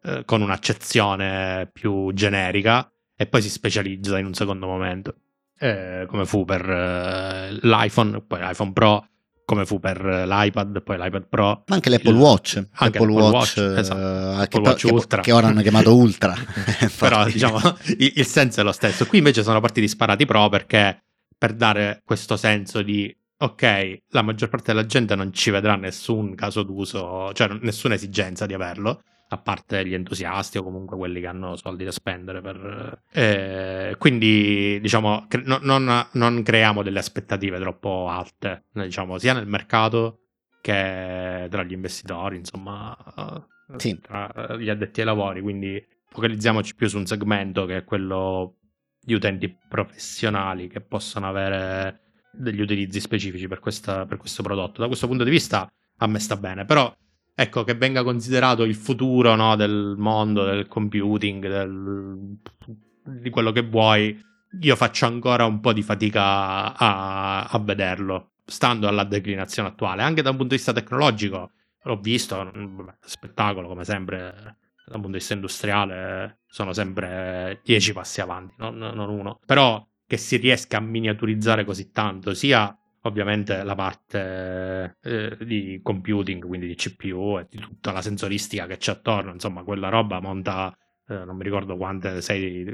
uh, 0.02 0.24
con 0.24 0.40
un'accezione 0.40 1.68
più 1.72 2.12
generica 2.12 2.88
e 3.16 3.26
poi 3.26 3.42
si 3.42 3.50
specializza 3.50 4.20
in 4.20 4.26
un 4.26 4.34
secondo 4.34 4.68
momento, 4.68 5.16
eh, 5.58 6.04
come 6.06 6.26
fu 6.26 6.44
per 6.44 6.64
uh, 6.64 7.58
l'iPhone, 7.66 8.22
poi 8.22 8.38
l'iPhone 8.38 8.72
Pro, 8.72 9.04
come 9.44 9.66
fu 9.66 9.80
per 9.80 10.00
l'iPad, 10.00 10.80
poi 10.82 10.96
l'iPad 10.96 11.26
Pro. 11.28 11.64
Ma 11.66 11.74
anche 11.74 11.90
l'Apple 11.90 12.12
Watch. 12.12 12.56
Anche 12.74 12.98
Apple 12.98 13.12
l'Apple 13.12 13.14
Watch, 13.14 13.56
Watch, 13.56 13.78
esatto. 13.78 13.98
eh, 13.98 14.42
Apple 14.42 14.60
che, 14.62 14.68
Watch 14.68 14.86
che- 14.86 14.92
Ultra. 14.92 15.22
che 15.22 15.32
ora 15.32 15.46
hanno 15.48 15.62
chiamato 15.62 15.96
Ultra. 15.96 16.34
Però 16.98 17.24
diciamo 17.24 17.58
il, 17.98 18.12
il 18.14 18.26
senso 18.26 18.60
è 18.60 18.62
lo 18.62 18.70
stesso. 18.72 19.06
Qui 19.06 19.18
invece 19.18 19.42
sono 19.42 19.58
partiti 19.58 19.88
sparati 19.88 20.24
pro 20.24 20.48
perché 20.48 21.02
per 21.36 21.54
dare 21.54 22.02
questo 22.04 22.36
senso 22.36 22.82
di 22.82 23.12
ok, 23.38 23.98
la 24.08 24.22
maggior 24.22 24.48
parte 24.48 24.72
della 24.72 24.86
gente 24.86 25.14
non 25.14 25.32
ci 25.32 25.50
vedrà 25.50 25.76
nessun 25.76 26.34
caso 26.34 26.62
d'uso, 26.62 27.32
cioè 27.32 27.48
nessuna 27.60 27.94
esigenza 27.94 28.46
di 28.46 28.54
averlo, 28.54 29.02
a 29.30 29.36
parte 29.38 29.86
gli 29.86 29.94
entusiasti 29.94 30.58
o 30.58 30.62
comunque 30.62 30.96
quelli 30.96 31.20
che 31.20 31.26
hanno 31.26 31.54
soldi 31.56 31.84
da 31.84 31.92
spendere. 31.92 32.40
Per, 32.40 33.02
eh, 33.12 33.94
quindi 33.98 34.78
diciamo 34.80 35.26
cre- 35.28 35.42
no- 35.44 35.60
non, 35.62 36.08
non 36.12 36.42
creiamo 36.42 36.82
delle 36.82 36.98
aspettative 36.98 37.58
troppo 37.60 38.08
alte, 38.08 38.64
diciamo, 38.72 39.18
sia 39.18 39.34
nel 39.34 39.46
mercato 39.46 40.20
che 40.60 41.46
tra 41.50 41.62
gli 41.62 41.72
investitori, 41.72 42.36
insomma, 42.36 42.96
eh, 43.16 43.78
Sì. 43.78 43.98
tra 44.00 44.56
gli 44.58 44.68
addetti 44.70 45.00
ai 45.00 45.06
lavori. 45.06 45.40
Quindi 45.42 45.82
focalizziamoci 46.08 46.74
più 46.74 46.88
su 46.88 46.96
un 46.98 47.06
segmento 47.06 47.66
che 47.66 47.76
è 47.78 47.84
quello 47.84 48.56
di 49.00 49.14
utenti 49.14 49.54
professionali 49.68 50.68
che 50.68 50.80
possono 50.80 51.28
avere 51.28 52.07
degli 52.32 52.60
utilizzi 52.60 53.00
specifici 53.00 53.48
per, 53.48 53.60
questa- 53.60 54.06
per 54.06 54.16
questo 54.18 54.42
prodotto. 54.42 54.80
Da 54.80 54.86
questo 54.86 55.06
punto 55.06 55.24
di 55.24 55.30
vista 55.30 55.68
a 56.00 56.06
me 56.06 56.18
sta 56.18 56.36
bene, 56.36 56.64
però 56.64 56.94
ecco 57.34 57.64
che 57.64 57.74
venga 57.74 58.02
considerato 58.02 58.62
il 58.64 58.74
futuro 58.74 59.34
no, 59.34 59.56
del 59.56 59.94
mondo, 59.96 60.44
del 60.44 60.66
computing, 60.66 61.46
del- 61.48 62.38
di 63.04 63.30
quello 63.30 63.52
che 63.52 63.62
vuoi, 63.62 64.20
io 64.60 64.76
faccio 64.76 65.06
ancora 65.06 65.44
un 65.44 65.60
po' 65.60 65.72
di 65.72 65.82
fatica 65.82 66.76
a, 66.76 67.44
a 67.44 67.58
vederlo, 67.58 68.32
stando 68.44 68.88
alla 68.88 69.04
declinazione 69.04 69.68
attuale, 69.68 70.02
anche 70.02 70.22
da 70.22 70.30
un 70.30 70.36
punto 70.36 70.52
di 70.52 70.56
vista 70.56 70.72
tecnologico. 70.72 71.52
L'ho 71.82 71.96
visto, 72.00 72.50
mm, 72.54 72.88
spettacolo 73.00 73.68
come 73.68 73.84
sempre, 73.84 74.56
dal 74.84 74.94
punto 75.00 75.08
di 75.08 75.18
vista 75.18 75.34
industriale 75.34 76.40
sono 76.46 76.72
sempre 76.72 77.60
dieci 77.62 77.92
passi 77.92 78.20
avanti, 78.20 78.54
non, 78.58 78.76
non 78.76 79.08
uno. 79.10 79.38
Però 79.46 79.86
che 80.08 80.16
si 80.16 80.38
riesca 80.38 80.78
a 80.78 80.80
miniaturizzare 80.80 81.66
così 81.66 81.90
tanto, 81.92 82.32
sia 82.32 82.74
ovviamente 83.02 83.62
la 83.62 83.74
parte 83.74 84.96
eh, 85.02 85.36
di 85.42 85.80
computing, 85.82 86.46
quindi 86.46 86.66
di 86.66 86.74
CPU 86.74 87.38
e 87.38 87.46
di 87.48 87.58
tutta 87.58 87.92
la 87.92 88.00
sensoristica 88.00 88.66
che 88.66 88.78
c'è 88.78 88.92
attorno, 88.92 89.32
insomma, 89.32 89.62
quella 89.64 89.90
roba 89.90 90.18
monta, 90.20 90.74
eh, 91.06 91.24
non 91.24 91.36
mi 91.36 91.44
ricordo 91.44 91.76
quante, 91.76 92.20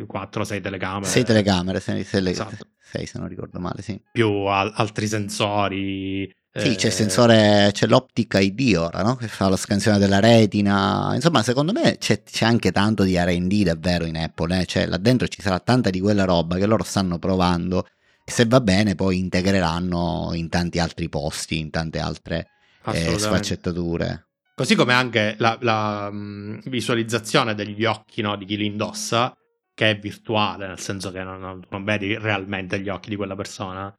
4 0.07 0.45
6 0.45 0.61
telecamere. 0.61 1.07
Sei 1.07 1.25
telecamere, 1.25 1.81
sei, 1.81 2.05
sei 2.05 2.23
le- 2.23 2.31
Esatto. 2.31 2.69
sei, 2.79 3.05
se 3.05 3.19
non 3.19 3.27
ricordo 3.27 3.59
male, 3.59 3.83
sì. 3.83 4.01
più 4.13 4.31
al- 4.45 4.73
altri 4.77 5.09
sensori. 5.09 6.33
Sì, 6.57 6.77
c'è 6.77 6.87
il 6.87 6.93
eh, 6.93 6.97
sensore, 6.97 7.71
c'è 7.73 7.89
l'Optic 7.89 8.39
ID 8.41 8.77
ora, 8.77 9.03
no? 9.03 9.17
Che 9.17 9.27
fa 9.27 9.49
la 9.49 9.57
scansione 9.57 9.99
della 9.99 10.21
retina. 10.21 11.11
Insomma, 11.13 11.43
secondo 11.43 11.73
me 11.73 11.97
c'è, 11.99 12.23
c'è 12.23 12.45
anche 12.45 12.71
tanto 12.71 13.03
di 13.03 13.19
RD 13.19 13.65
davvero 13.65 14.05
in 14.05 14.17
Apple, 14.17 14.61
eh? 14.61 14.65
Cioè, 14.65 14.87
là 14.87 14.97
dentro 14.97 15.27
ci 15.27 15.43
sarà 15.43 15.59
tanta 15.59 15.91
di 15.91 15.99
quella 15.99 16.25
roba 16.25 16.57
che 16.57 16.67
loro 16.67 16.85
stanno 16.85 17.19
provando. 17.19 17.89
E 18.25 18.31
se 18.31 18.47
va 18.47 18.61
bene, 18.61 18.95
poi 18.95 19.19
integreranno 19.19 20.31
in 20.35 20.49
tanti 20.49 20.79
altri 20.79 21.09
posti, 21.09 21.59
in 21.59 21.71
tante 21.71 21.99
altre 21.99 22.51
eh, 22.87 23.19
sfaccettature. 23.19 24.29
Così 24.55 24.77
come 24.77 24.93
anche 24.93 25.35
la, 25.39 25.59
la, 25.61 26.09
mh, 26.09 26.61
visualizzazione 26.67 27.57
degli 27.57 27.85
occhi 27.85 28.23
no, 28.23 28.37
di 28.37 28.45
chi 28.45 28.57
li 28.57 28.67
indossa, 28.67 29.35
che 29.75 29.91
è 29.91 29.99
virtuale, 29.99 30.69
nel 30.69 30.79
senso 30.79 31.11
che 31.11 31.25
non- 31.25 31.61
non 31.69 31.85
vedi 31.85 32.17
realmente 32.17 32.79
gli 32.79 32.89
occhi 32.89 33.11
di 33.11 33.17
quella 33.17 33.35
persona. 33.35 33.93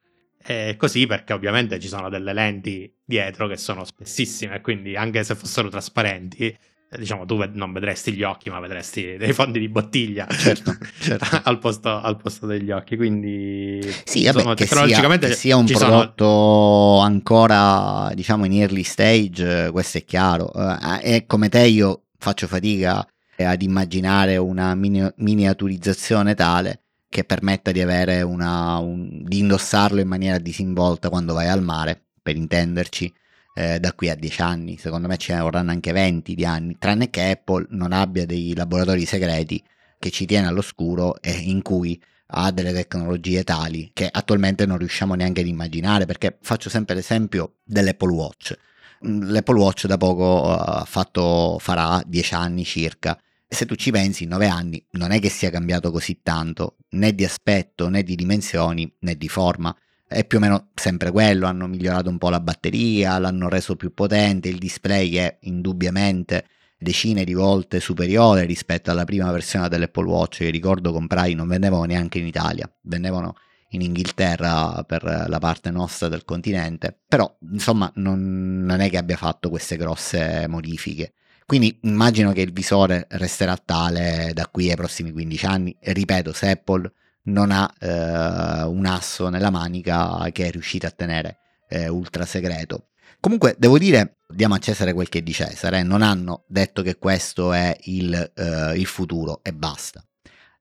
E 0.48 0.76
così 0.78 1.08
perché 1.08 1.34
ovviamente 1.34 1.80
ci 1.80 1.88
sono 1.88 2.08
delle 2.10 2.32
lenti 2.34 2.92
dietro 3.04 3.48
che 3.48 3.58
sono 3.58 3.84
spessissime, 3.84 4.62
quindi 4.62 4.96
anche 4.96 5.24
se 5.24 5.34
fossero 5.36 5.70
trasparenti, 5.70 6.46
eh, 6.48 6.98
diciamo 7.00 7.26
tu 7.26 7.44
non 7.54 7.74
vedresti 7.74 8.12
gli 8.14 8.22
occhi, 8.22 8.52
ma 8.52 8.60
vedresti 8.60 9.18
dei 9.18 9.34
fondi 9.34 9.58
di 9.60 9.68
bottiglia 9.70 10.28
Certo, 10.32 10.78
certo. 11.00 11.42
al, 11.44 11.58
posto, 11.58 11.90
al 12.00 12.16
posto 12.18 12.46
degli 12.46 12.70
occhi. 12.70 12.96
Quindi 12.96 13.80
Sì, 14.04 14.26
vabbè, 14.26 14.36
insomma, 14.38 14.54
che 14.54 14.66
sia, 14.68 14.76
tecnologicamente 14.76 15.28
che 15.30 15.34
sia 15.34 15.56
un 15.58 15.66
ci 15.66 15.76
sono- 15.76 15.90
prodotto 16.14 17.00
ancora, 17.00 18.12
diciamo, 18.14 18.46
in 18.46 18.54
early 18.54 18.84
stage, 18.84 19.66
eh, 19.66 19.72
questo 19.72 19.98
è 19.98 20.06
chiaro. 20.06 20.52
Eh, 20.54 21.16
e 21.16 21.26
come 21.26 21.50
te 21.50 21.66
io 21.66 22.04
faccio 22.20 22.46
fatica 22.46 23.06
ad 23.38 23.62
immaginare 23.64 24.38
una 24.38 24.76
mini- 24.76 25.12
miniaturizzazione 25.18 26.36
tale 26.36 26.82
che 27.16 27.24
permetta 27.24 27.72
di 27.72 27.82
una, 27.82 28.78
un- 28.80 29.24
di 29.24 29.40
indossarlo 29.40 30.02
in 30.02 30.08
maniera 30.08 30.38
disinvolta 30.38 31.08
quando 31.08 31.34
vai 31.34 31.48
al 31.48 31.64
mare, 31.64 31.98
per 32.22 32.36
intenderci, 32.36 33.14
eh, 33.54 33.80
da 33.80 33.94
qui 33.94 34.10
a 34.10 34.16
10 34.16 34.42
anni. 34.42 34.78
Secondo 34.78 35.08
me 35.08 35.16
ci 35.16 35.32
vorranno 35.32 35.72
anche 35.72 35.94
20 35.94 36.36
di 36.36 36.44
anni, 36.44 36.76
tranne 36.78 37.10
che 37.10 37.32
Apple 37.32 37.68
non 37.70 37.94
abbia 37.94 38.26
dei 38.26 38.54
laboratori 38.54 39.06
segreti 39.06 39.64
che 39.98 40.10
ci 40.10 40.26
tiene 40.26 40.48
all'oscuro 40.48 41.22
e 41.22 41.32
in 41.32 41.62
cui 41.62 41.98
ha 42.32 42.52
delle 42.52 42.74
tecnologie 42.74 43.46
tali 43.46 43.92
che 43.94 44.10
attualmente 44.12 44.66
non 44.66 44.78
riusciamo 44.78 45.14
neanche 45.14 45.40
ad 45.40 45.48
immaginare 45.48 46.06
perché 46.06 46.38
faccio 46.42 46.70
sempre 46.70 46.96
l'esempio 46.96 47.58
dell'Apple 47.64 48.12
Watch 48.12 48.58
l'Apple 49.00 49.60
Watch 49.60 49.86
da 49.86 49.98
poco 49.98 50.50
uh, 50.50 50.84
fatto 50.86 51.58
farà 51.60 52.02
10 52.06 52.34
anni 52.34 52.66
circa 52.66 53.18
se 53.48 53.66
tu 53.66 53.76
ci 53.76 53.92
pensi 53.92 54.24
in 54.24 54.30
9 54.30 54.48
anni 54.48 54.84
non 54.92 55.12
è 55.12 55.20
che 55.20 55.30
sia 55.30 55.50
cambiato 55.50 55.92
così 55.92 56.22
tanto 56.22 56.78
né 56.92 57.14
di 57.14 57.24
aspetto 57.24 57.90
né 57.90 58.04
di 58.04 58.16
dimensioni 58.16 58.92
né 59.00 59.16
di 59.16 59.28
forma. 59.28 59.76
È 60.08 60.26
più 60.26 60.38
o 60.38 60.42
meno 60.42 60.70
sempre 60.76 61.12
quello 61.12 61.48
hanno 61.48 61.68
migliorato 61.68 62.10
un 62.10 62.18
po' 62.18 62.30
la 62.30 62.40
batteria 62.40 63.18
l'hanno 63.18 63.50
reso 63.50 63.76
più 63.76 63.94
potente 63.94 64.50
il 64.50 64.60
display 64.60 65.16
è 65.16 65.38
indubbiamente 65.42 66.48
decine 66.78 67.24
di 67.24 67.34
volte 67.34 67.80
superiore 67.80 68.46
rispetto 68.46 68.92
alla 68.92 69.06
prima 69.06 69.32
versione 69.32 69.70
dell'Apple 69.70 70.06
Watch. 70.06 70.38
Che 70.38 70.50
ricordo 70.50 70.92
comprai 70.92 71.34
non 71.34 71.48
vendevano 71.48 71.84
neanche 71.86 72.20
in 72.20 72.28
Italia 72.28 72.70
vendevano 72.84 73.36
in 73.70 73.82
Inghilterra 73.82 74.84
per 74.84 75.04
la 75.04 75.40
parte 75.40 75.72
nostra 75.72 76.08
del 76.08 76.24
continente. 76.24 76.98
Però 77.08 77.38
insomma 77.52 77.92
non, 77.96 78.64
non 78.64 78.80
è 78.80 78.90
che 78.90 78.98
abbia 78.98 79.18
fatto 79.18 79.50
queste 79.50 79.78
grosse 79.78 80.46
modifiche 80.48 81.14
quindi 81.46 81.80
immagino 81.84 82.32
che 82.32 82.42
il 82.42 82.52
visore 82.52 83.08
resterà 83.12 83.56
tale 83.58 84.32
da 84.34 84.48
qui 84.48 84.70
ai 84.70 84.76
prossimi 84.76 85.12
15 85.12 85.46
anni 85.46 85.76
ripeto 85.80 86.34
se 86.34 86.50
Apple 86.50 86.92
non 87.24 87.52
ha 87.52 87.72
eh, 87.80 88.64
un 88.64 88.86
asso 88.86 89.30
nella 89.30 89.50
manica 89.50 90.28
che 90.32 90.48
è 90.48 90.52
riuscita 90.52 90.88
a 90.88 90.92
tenere 90.92 91.38
eh, 91.70 91.88
ultra 91.88 92.26
segreto 92.26 92.90
Comunque 93.26 93.56
devo 93.58 93.80
dire, 93.80 94.18
diamo 94.28 94.54
a 94.54 94.60
Cesare 94.60 94.94
quel 94.94 95.10
che 95.10 95.18
è 95.18 95.22
di 95.24 95.34
Cesare, 95.34 95.82
non 95.82 96.04
hanno 96.04 96.44
detto 96.48 96.84
che 96.84 96.98
questo 96.98 97.54
è 97.54 97.76
il, 97.86 98.14
eh, 98.14 98.78
il 98.78 98.86
futuro 98.86 99.40
e 99.42 99.52
basta. 99.52 100.06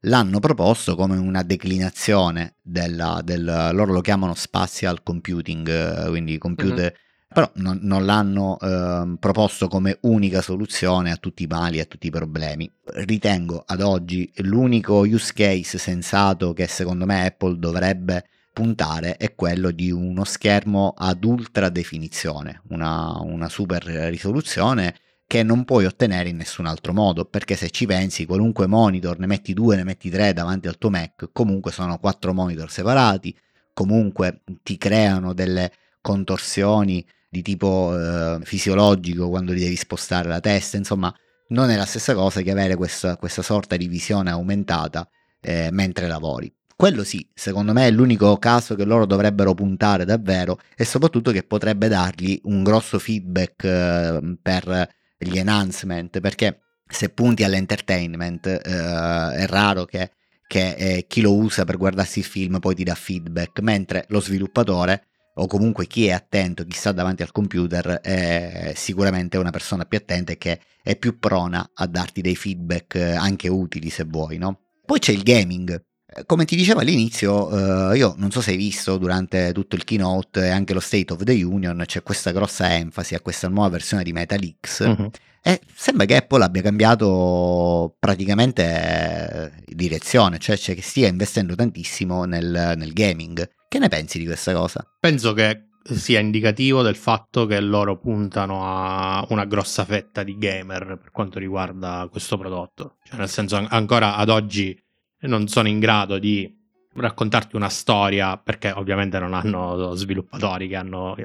L'hanno 0.06 0.38
proposto 0.38 0.96
come 0.96 1.18
una 1.18 1.42
declinazione 1.42 2.56
della, 2.62 3.20
del, 3.22 3.70
loro 3.72 3.92
lo 3.92 4.00
chiamano 4.00 4.34
spatial 4.34 5.02
computing, 5.02 5.68
eh, 5.68 6.08
quindi 6.08 6.38
computer 6.38 6.90
però 7.34 7.50
non, 7.54 7.80
non 7.82 8.06
l'hanno 8.06 8.58
eh, 8.60 9.16
proposto 9.18 9.66
come 9.66 9.98
unica 10.02 10.40
soluzione 10.40 11.10
a 11.10 11.16
tutti 11.16 11.42
i 11.42 11.48
mali, 11.48 11.80
a 11.80 11.84
tutti 11.84 12.06
i 12.06 12.10
problemi. 12.10 12.72
Ritengo 12.84 13.64
ad 13.66 13.80
oggi 13.80 14.32
l'unico 14.36 15.00
use 15.00 15.32
case 15.34 15.78
sensato 15.78 16.52
che 16.52 16.68
secondo 16.68 17.06
me 17.06 17.26
Apple 17.26 17.58
dovrebbe 17.58 18.24
puntare 18.52 19.16
è 19.16 19.34
quello 19.34 19.72
di 19.72 19.90
uno 19.90 20.22
schermo 20.22 20.94
ad 20.96 21.24
ultra 21.24 21.70
definizione, 21.70 22.62
una, 22.68 23.18
una 23.20 23.48
super 23.48 23.82
risoluzione 23.82 24.94
che 25.26 25.42
non 25.42 25.64
puoi 25.64 25.86
ottenere 25.86 26.28
in 26.28 26.36
nessun 26.36 26.66
altro 26.66 26.92
modo, 26.92 27.24
perché 27.24 27.56
se 27.56 27.70
ci 27.70 27.84
pensi, 27.84 28.26
qualunque 28.26 28.68
monitor, 28.68 29.18
ne 29.18 29.26
metti 29.26 29.54
due, 29.54 29.74
ne 29.74 29.82
metti 29.82 30.08
tre 30.08 30.32
davanti 30.32 30.68
al 30.68 30.78
tuo 30.78 30.90
Mac, 30.90 31.30
comunque 31.32 31.72
sono 31.72 31.98
quattro 31.98 32.32
monitor 32.32 32.70
separati, 32.70 33.36
comunque 33.72 34.42
ti 34.62 34.76
creano 34.76 35.32
delle 35.32 35.72
contorsioni 36.00 37.04
di 37.34 37.42
tipo 37.42 37.92
eh, 37.98 38.38
fisiologico 38.44 39.28
quando 39.28 39.52
li 39.52 39.58
devi 39.58 39.74
spostare 39.74 40.28
la 40.28 40.38
testa, 40.38 40.76
insomma 40.76 41.12
non 41.48 41.68
è 41.68 41.76
la 41.76 41.84
stessa 41.84 42.14
cosa 42.14 42.42
che 42.42 42.52
avere 42.52 42.76
questa, 42.76 43.16
questa 43.16 43.42
sorta 43.42 43.76
di 43.76 43.88
visione 43.88 44.30
aumentata 44.30 45.08
eh, 45.40 45.70
mentre 45.72 46.06
lavori. 46.06 46.52
Quello 46.76 47.02
sì, 47.02 47.28
secondo 47.34 47.72
me 47.72 47.88
è 47.88 47.90
l'unico 47.90 48.36
caso 48.36 48.76
che 48.76 48.84
loro 48.84 49.04
dovrebbero 49.04 49.52
puntare 49.52 50.04
davvero 50.04 50.60
e 50.76 50.84
soprattutto 50.84 51.32
che 51.32 51.42
potrebbe 51.42 51.88
dargli 51.88 52.40
un 52.44 52.62
grosso 52.62 53.00
feedback 53.00 53.64
eh, 53.64 54.36
per 54.40 54.88
gli 55.18 55.36
enhancement, 55.36 56.20
perché 56.20 56.60
se 56.86 57.08
punti 57.08 57.42
all'entertainment 57.42 58.46
eh, 58.46 58.60
è 58.60 59.46
raro 59.48 59.86
che, 59.86 60.12
che 60.46 60.74
eh, 60.76 61.06
chi 61.08 61.20
lo 61.20 61.34
usa 61.34 61.64
per 61.64 61.78
guardarsi 61.78 62.20
il 62.20 62.24
film 62.24 62.60
poi 62.60 62.76
ti 62.76 62.84
dà 62.84 62.94
feedback, 62.94 63.58
mentre 63.60 64.04
lo 64.08 64.20
sviluppatore 64.20 65.06
o 65.34 65.46
comunque 65.46 65.86
chi 65.86 66.06
è 66.06 66.12
attento, 66.12 66.64
chi 66.64 66.76
sta 66.76 66.92
davanti 66.92 67.22
al 67.22 67.32
computer, 67.32 68.00
è 68.00 68.72
sicuramente 68.76 69.36
una 69.36 69.50
persona 69.50 69.84
più 69.84 69.98
attenta 69.98 70.32
e 70.32 70.38
che 70.38 70.60
è 70.82 70.96
più 70.96 71.18
prona 71.18 71.70
a 71.74 71.86
darti 71.86 72.20
dei 72.20 72.36
feedback 72.36 72.94
eh, 72.94 73.12
anche 73.14 73.48
utili 73.48 73.90
se 73.90 74.04
vuoi, 74.04 74.38
no? 74.38 74.60
Poi 74.84 74.98
c'è 74.98 75.12
il 75.12 75.22
gaming. 75.22 75.82
Eh, 76.06 76.26
come 76.26 76.44
ti 76.44 76.54
dicevo 76.54 76.80
all'inizio, 76.80 77.90
eh, 77.92 77.96
io 77.96 78.14
non 78.18 78.30
so 78.30 78.40
se 78.40 78.50
hai 78.50 78.56
visto 78.56 78.96
durante 78.98 79.52
tutto 79.52 79.76
il 79.76 79.84
keynote 79.84 80.44
e 80.44 80.50
anche 80.50 80.74
lo 80.74 80.80
State 80.80 81.12
of 81.12 81.22
the 81.24 81.42
Union, 81.42 81.82
c'è 81.86 82.02
questa 82.02 82.30
grossa 82.30 82.76
enfasi 82.76 83.14
a 83.14 83.20
questa 83.20 83.48
nuova 83.48 83.70
versione 83.70 84.04
di 84.04 84.12
Metal 84.12 84.56
X. 84.60 84.80
Uh-huh. 84.80 85.10
E 85.46 85.60
sembra 85.74 86.06
che 86.06 86.16
Apple 86.16 86.42
abbia 86.42 86.62
cambiato 86.62 87.96
praticamente 87.98 89.62
direzione, 89.66 90.38
cioè, 90.38 90.56
cioè 90.56 90.74
che 90.74 90.80
stia 90.80 91.06
investendo 91.06 91.54
tantissimo 91.54 92.24
nel, 92.24 92.74
nel 92.76 92.92
gaming. 92.94 93.46
Che 93.74 93.80
ne 93.80 93.88
pensi 93.88 94.20
di 94.20 94.24
questa 94.24 94.52
cosa? 94.52 94.86
Penso 95.00 95.32
che 95.32 95.70
sia 95.82 96.20
indicativo 96.20 96.82
del 96.82 96.94
fatto 96.94 97.44
che 97.44 97.58
loro 97.58 97.98
puntano 97.98 98.60
a 98.62 99.26
una 99.30 99.46
grossa 99.46 99.84
fetta 99.84 100.22
di 100.22 100.38
gamer 100.38 100.96
per 101.02 101.10
quanto 101.10 101.40
riguarda 101.40 102.06
questo 102.08 102.38
prodotto. 102.38 102.98
Cioè, 103.02 103.18
nel 103.18 103.28
senso, 103.28 103.56
ancora 103.68 104.14
ad 104.14 104.28
oggi 104.28 104.80
non 105.22 105.48
sono 105.48 105.66
in 105.66 105.80
grado 105.80 106.20
di 106.20 106.48
raccontarti 106.94 107.56
una 107.56 107.68
storia 107.68 108.36
perché 108.36 108.70
ovviamente 108.70 109.18
non 109.18 109.34
hanno 109.34 109.92
sviluppatori 109.94 110.68
che 110.68 110.76
hanno 110.76 111.16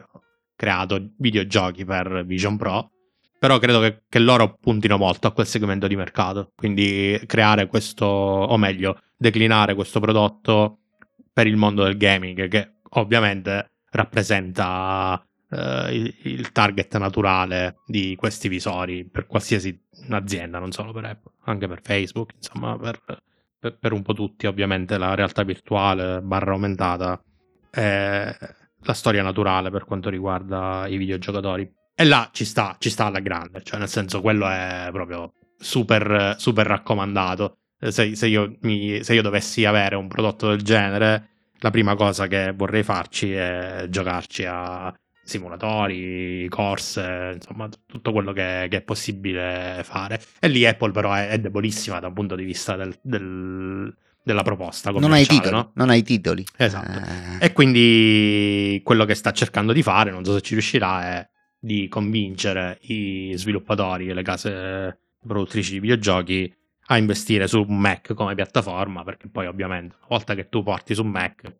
creato 0.56 1.12
videogiochi 1.20 1.86
per 1.86 2.26
Vision 2.26 2.58
Pro. 2.58 2.90
Però 3.38 3.60
credo 3.60 3.80
che, 3.80 4.06
che 4.10 4.18
loro 4.18 4.58
puntino 4.60 4.98
molto 4.98 5.28
a 5.28 5.34
quel 5.34 5.46
segmento 5.46 5.86
di 5.86 5.96
mercato. 5.96 6.52
Quindi 6.56 7.22
creare 7.28 7.68
questo, 7.68 8.08
o 8.08 8.58
meglio, 8.58 9.00
declinare 9.16 9.76
questo 9.76 10.00
prodotto 10.00 10.80
per 11.40 11.48
il 11.48 11.56
mondo 11.56 11.86
del 11.86 11.96
gaming, 11.96 12.50
che 12.50 12.80
ovviamente 12.96 13.72
rappresenta 13.92 15.26
eh, 15.50 16.14
il, 16.24 16.52
target 16.52 16.98
naturale 16.98 17.78
di 17.86 18.14
questi 18.18 18.50
visori 18.50 19.08
per 19.10 19.26
qualsiasi 19.26 19.74
azienda, 20.10 20.60
non 20.60 20.74
solo 20.74 20.92
per 20.92 21.06
Apple, 21.06 21.32
anche 21.46 21.66
per 21.70 21.80
Facebook, 21.82 22.34
insomma, 22.36 22.78
per, 22.78 23.00
per, 23.58 23.78
per 23.78 23.94
un 23.94 24.02
po' 24.02 24.12
tutti, 24.12 24.48
ovviamente 24.48 24.98
la 24.98 25.16
realtà 25.16 25.44
virtuale 25.44 26.20
barra 26.22 26.52
aumentata 26.52 27.24
è 27.70 28.38
la 28.82 28.94
storia 28.94 29.24
naturale 29.24 29.70
per 29.70 29.86
quanto 29.86 30.10
riguarda 30.10 30.88
i 30.88 30.98
videogiocatori. 30.98 31.72
E 31.96 32.04
là 32.04 32.30
ci 32.34 32.44
sta, 32.44 32.76
ci 32.80 32.90
sta 32.90 33.06
alla 33.06 33.22
grande, 33.22 33.64
cioè 33.64 33.80
nel 33.80 33.88
senso 33.88 34.20
quello 34.20 34.46
è 34.46 34.90
proprio 34.92 35.32
super, 35.58 36.36
super 36.38 36.68
raccomandato 36.68 37.60
se, 37.80 38.16
se, 38.16 38.28
io 38.28 38.58
mi, 38.62 39.02
se 39.04 39.14
io 39.14 39.22
dovessi 39.22 39.64
avere 39.66 39.96
un 39.96 40.08
prodotto 40.08 40.50
del 40.50 40.62
genere, 40.62 41.29
la 41.60 41.70
prima 41.72 41.96
cosa 41.96 42.28
che 42.28 42.54
vorrei 42.56 42.84
farci 42.84 43.32
è 43.34 43.86
giocarci 43.90 44.46
a 44.46 44.94
simulatori, 45.24 46.48
corse, 46.50 47.34
insomma, 47.36 47.70
tutto 47.86 48.12
quello 48.12 48.34
che, 48.34 48.68
che, 48.70 48.78
è 48.78 48.82
possibile 48.82 49.82
fare. 49.84 50.20
E 50.40 50.48
lì 50.48 50.66
Apple 50.66 50.92
però 50.92 51.14
è, 51.14 51.30
è 51.30 51.40
debolissima 51.40 52.00
da 52.00 52.08
un 52.08 52.14
punto 52.14 52.36
di 52.36 52.44
vista 52.44 52.76
del, 52.76 52.98
del, 53.02 53.96
della 54.24 54.42
proposta. 54.42 54.90
Non 54.90 55.14
hai 55.14 55.26
titoli. 55.26 55.52
No? 55.52 55.72
Non 55.76 55.90
hai 55.90 56.02
titoli. 56.02 56.44
Esatto. 56.58 57.00
Eh. 57.40 57.46
E 57.46 57.54
quindi 57.54 58.82
quello 58.84 59.06
che 59.06 59.14
sta 59.14 59.32
cercando 59.32 59.72
di 59.72 59.84
fare, 59.84 60.10
non 60.10 60.26
so 60.26 60.34
se 60.34 60.42
ci 60.42 60.54
riuscirà, 60.54 61.04
è 61.04 61.30
di 61.60 61.88
convincere 61.88 62.80
i 62.84 63.34
sviluppatori 63.36 64.10
e 64.10 64.14
le 64.14 64.24
case 64.24 65.00
produttrici 65.26 65.74
di 65.74 65.80
videogiochi 65.80 66.54
a 66.92 66.98
investire 66.98 67.48
su 67.48 67.62
Mac 67.64 68.14
come 68.14 68.36
piattaforma, 68.36 69.04
perché 69.04 69.28
poi 69.28 69.46
ovviamente 69.46 69.96
una 70.00 70.08
volta 70.10 70.34
che 70.34 70.50
tu 70.50 70.64
porti 70.64 70.96
su 70.96 71.04
Mac, 71.04 71.56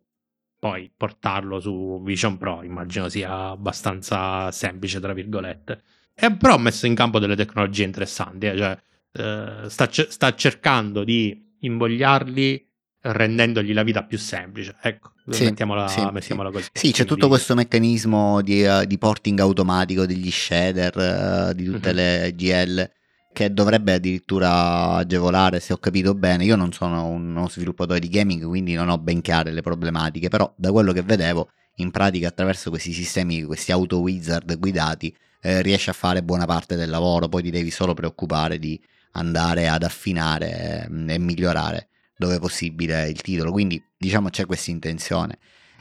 poi 0.58 0.92
portarlo 0.96 1.60
su 1.60 2.02
Vision 2.04 2.38
Pro 2.38 2.64
immagino 2.64 3.10
sia 3.10 3.50
abbastanza 3.50 4.52
semplice, 4.52 5.00
tra 5.00 5.14
virgolette. 5.14 5.82
E 6.16 6.32
però 6.32 6.56
ha 6.56 6.60
messo 6.60 6.88
in 6.88 6.96
campo 6.96 7.20
delle 7.20 7.36
tecnologie 7.36 7.84
interessanti, 7.84 8.48
eh, 8.48 8.58
cioè 8.58 8.78
eh, 9.14 9.70
sta, 9.70 9.90
sta, 9.92 10.34
cercando 10.34 11.04
di 11.04 11.56
invogliarli 11.60 12.68
rendendogli 13.02 13.72
la 13.72 13.84
vita 13.84 14.04
più 14.04 14.18
semplice. 14.18 14.78
Ecco, 14.82 15.12
sì, 15.30 15.44
mettiamola, 15.44 15.88
sì, 15.88 16.08
mettiamola, 16.12 16.50
così. 16.50 16.70
Sì, 16.74 16.92
c'è 16.92 17.06
tutto 17.06 17.28
questo 17.28 17.54
meccanismo 17.54 18.42
di, 18.42 18.64
uh, 18.64 18.84
di 18.84 18.98
porting 18.98 19.40
automatico 19.40 20.08
degli 20.08 20.32
shader, 20.32 21.52
uh, 21.52 21.54
di 21.54 21.66
tutte 21.66 21.94
mm-hmm. 21.94 22.24
le 22.24 22.34
GL 22.36 22.98
che 23.32 23.54
dovrebbe 23.54 23.94
addirittura 23.94 24.96
agevolare, 24.96 25.60
se 25.60 25.74
ho 25.74 25.78
capito 25.78 26.14
bene. 26.14 26.44
Io 26.46 26.56
non 26.56 26.72
sono 26.72 27.08
uno 27.08 27.48
sviluppatore 27.48 28.00
di 28.00 28.10
gaming, 28.10 28.46
quindi 28.46 28.74
non 28.74 28.90
ho 28.90 28.98
ben 28.98 29.22
chiare 29.22 29.52
le 29.52 29.62
problematiche, 29.62 30.30
però 30.30 30.52
da 30.56 30.72
quello 30.72 30.92
che 30.92 31.02
vedevo, 31.04 31.50
in 31.76 31.92
pratica 31.92 32.28
attraverso 32.28 32.70
questi 32.70 32.92
sistemi, 32.92 33.44
questi 33.44 33.72
auto 33.72 34.00
wizard 34.00 34.58
guidati, 34.58 35.16
eh, 35.42 35.62
riesci 35.62 35.90
a 35.90 35.94
fare 35.94 36.24
buona 36.24 36.46
parte 36.46 36.76
del 36.76 36.90
lavoro, 36.90 37.30
poi 37.30 37.44
ti 37.44 37.52
devi 37.52 37.72
solo 37.72 37.94
preoccupare 37.94 38.60
di 38.60 38.80
andare 39.12 39.68
ad 39.68 39.84
affinare 39.84 40.88
eh, 40.90 41.14
e 41.14 41.18
migliorare 41.18 41.88
dove 42.18 42.38
possibile 42.40 43.08
il 43.08 43.22
titolo, 43.22 43.52
quindi 43.52 43.82
diciamo 43.98 44.30
c'è 44.30 44.46
questa 44.46 44.72
intenzione. 44.72 45.38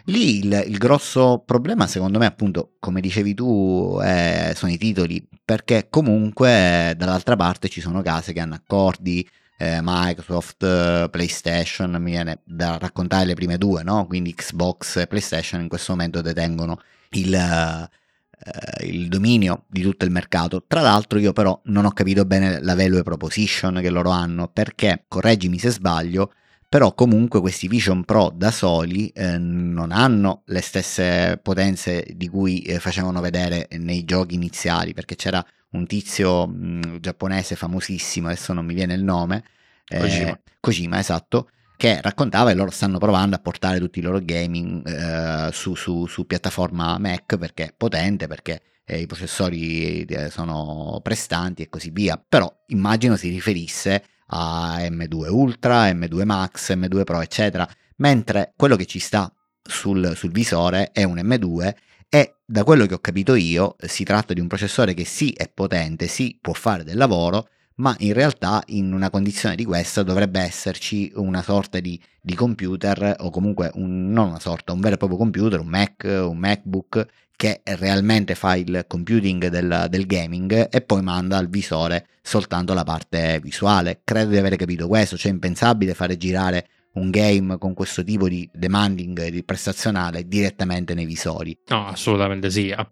Lì 0.09 0.39
il, 0.39 0.65
il, 0.69 0.79
grosso 0.79 1.43
problema, 1.45 1.87
secondo 1.87 2.19
me, 2.19 2.25
appunto, 2.25 2.77
come 2.79 3.03
dicevi 3.03 3.35
tu, 3.35 3.99
è, 4.03 4.53
sono 4.55 4.73
i 4.73 4.79
titoli, 4.79 5.27
perché 5.45 5.89
comunque 5.91 6.95
dall'altra 6.97 7.37
parte 7.37 7.69
ci 7.69 7.83
sono 7.83 8.01
case 8.01 8.33
che 8.33 8.41
hanno 8.41 8.55
accordi, 8.55 9.29
eh, 9.59 9.81
Microsoft, 9.83 10.63
eh, 10.63 11.09
PlayStation, 11.11 11.91
mi 12.01 12.13
viene 12.13 12.41
da 12.45 12.79
raccontare 12.79 13.27
le 13.27 13.35
prime 13.35 13.59
due, 13.59 13.83
no? 13.83 14.07
Quindi 14.07 14.35
Xbox 14.35 14.97
e 14.97 15.07
PlayStation 15.07 15.61
in 15.61 15.69
questo 15.69 15.93
momento 15.93 16.23
detengono 16.23 16.81
il, 17.11 17.35
eh, 17.35 18.87
il 18.87 19.09
dominio 19.09 19.65
di 19.69 19.83
tutto 19.83 20.07
il 20.07 20.11
mercato. 20.11 20.65
Tra 20.67 20.81
l'altro 20.81 21.19
io 21.19 21.35
però 21.35 21.61
non 21.65 21.85
ho 21.85 21.93
capito 21.93 22.25
bene 22.25 22.63
la 22.63 22.75
value 22.75 23.03
proposition 23.03 23.79
che 23.83 23.91
loro 23.91 24.09
hanno, 24.11 24.49
perché, 24.49 25.05
correggimi 25.07 25.59
se 25.59 25.71
sbaglio, 25.71 26.33
però 26.69 26.93
comunque 26.93 27.41
questi 27.41 27.67
Vision 27.67 28.05
Pro 28.05 28.31
da 28.35 28.51
soli 28.51 29.09
eh, 29.09 29.39
non 29.39 29.91
hanno 29.91 30.43
le 30.47 30.61
stesse 30.61 31.41
potenze 31.43 32.07
di 32.15 32.29
cui 32.29 32.61
eh, 32.61 32.79
facevano 32.79 33.21
vedere 33.21 33.69
nei 33.79 34.05
giochi 34.05 34.35
iniziali, 34.35 34.93
perché 34.93 35.17
c'era 35.17 35.45
un 35.71 35.87
tizio 35.87 36.47
mh, 36.47 37.01
giapponese 37.01 37.57
famosissimo, 37.57 38.29
adesso 38.29 38.53
non 38.53 38.67
mi 38.67 38.75
viene 38.75 38.95
il 38.95 39.03
nome, 39.03 39.45
eh, 39.89 39.99
Kojima. 39.99 40.41
Kojima, 40.61 40.99
esatto, 40.99 41.49
che 41.79 42.01
raccontava 42.03 42.51
e 42.51 42.55
loro 42.55 42.71
stanno 42.71 42.99
provando 42.99 43.37
a 43.37 43.39
portare 43.39 43.79
tutti 43.79 44.01
i 44.01 44.03
loro 44.03 44.19
gaming 44.21 44.87
eh, 44.87 45.53
su, 45.53 45.75
su, 45.75 46.07
su, 46.07 46.27
piattaforma 46.27 46.99
Mac 46.99 47.37
perché 47.39 47.65
è 47.65 47.75
potente, 47.75 48.27
perché 48.27 48.61
eh, 48.85 49.01
i 49.01 49.07
processori 49.07 50.03
eh, 50.05 50.29
sono 50.29 51.01
prestanti 51.03 51.63
e 51.63 51.69
così 51.69 51.91
via. 51.91 52.23
Però 52.29 52.53
immagino 52.67 53.17
si 53.17 53.31
riferisse 53.31 54.03
a 54.29 54.79
M2 54.81 55.29
Ultra, 55.29 55.91
M2 55.91 56.25
Max, 56.25 56.73
M2 56.75 57.05
Pro, 57.05 57.21
eccetera, 57.21 57.69
mentre 57.97 58.53
quello 58.57 58.77
che 58.77 58.87
ci 58.87 58.99
sta 58.99 59.33
sul, 59.63 60.15
sul 60.17 60.31
visore 60.33 60.91
è 60.93 61.03
un 61.05 61.17
M2 61.17 61.75
e 62.09 62.37
da 62.45 62.65
quello 62.65 62.87
che 62.87 62.95
ho 62.95 63.01
capito 63.01 63.35
io 63.35 63.77
si 63.79 64.03
tratta 64.05 64.33
di 64.33 64.41
un 64.41 64.47
processore 64.47 64.95
che 64.95 65.05
sì 65.05 65.33
è 65.33 65.51
potente, 65.53 66.07
sì 66.07 66.39
può 66.41 66.55
fare 66.55 66.85
del 66.85 66.97
lavoro, 66.97 67.49
ma 67.79 67.95
in 67.99 68.13
realtà 68.13 68.63
in 68.67 68.93
una 68.93 69.11
condizione 69.11 69.55
di 69.55 69.65
questa 69.65 70.03
dovrebbe 70.03 70.41
esserci 70.41 71.11
una 71.15 71.43
sorta 71.43 71.81
di, 71.81 72.01
di 72.21 72.35
computer 72.35 73.17
o 73.21 73.31
comunque 73.31 73.71
un, 73.75 74.11
non 74.11 74.29
una 74.29 74.41
sorta, 74.41 74.73
un 74.73 74.81
vero 74.81 74.95
e 74.95 74.99
proprio 74.99 75.19
computer, 75.19 75.61
un 75.61 75.69
Mac, 75.69 76.05
un 76.05 76.37
MacBook 76.39 77.07
che 77.37 77.61
realmente 77.65 78.35
fa 78.35 78.57
il 78.57 78.85
computing 78.89 79.47
del, 79.47 79.87
del, 79.89 80.07
gaming 80.07 80.69
e 80.71 80.81
poi 80.81 81.03
manda 81.03 81.37
al 81.37 81.49
visore 81.49 82.09
soltanto 82.21 82.75
la 82.75 82.83
parte 82.83 83.39
visuale. 83.41 84.01
Credo 84.03 84.31
di 84.31 84.39
aver 84.39 84.57
capito 84.57 84.89
questo, 84.89 85.17
cioè 85.17 85.31
è 85.31 85.35
impensabile 85.35 85.95
fare 85.95 86.17
girare 86.17 86.69
un 86.95 87.11
game 87.11 87.57
con 87.59 87.75
questo 87.75 88.03
tipo 88.03 88.29
di 88.29 88.49
demanding 88.53 89.29
di 89.29 89.45
prestazionale 89.45 90.27
direttamente 90.27 90.95
nei 90.95 91.05
visori. 91.05 91.57
No, 91.69 91.87
assolutamente 91.87 92.51
sì. 92.51 92.73
A, 92.73 92.91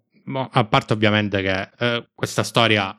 a 0.50 0.64
parte 0.64 0.92
ovviamente 0.92 1.42
che 1.42 1.70
eh, 1.76 2.08
questa 2.14 2.44
storia 2.44 2.96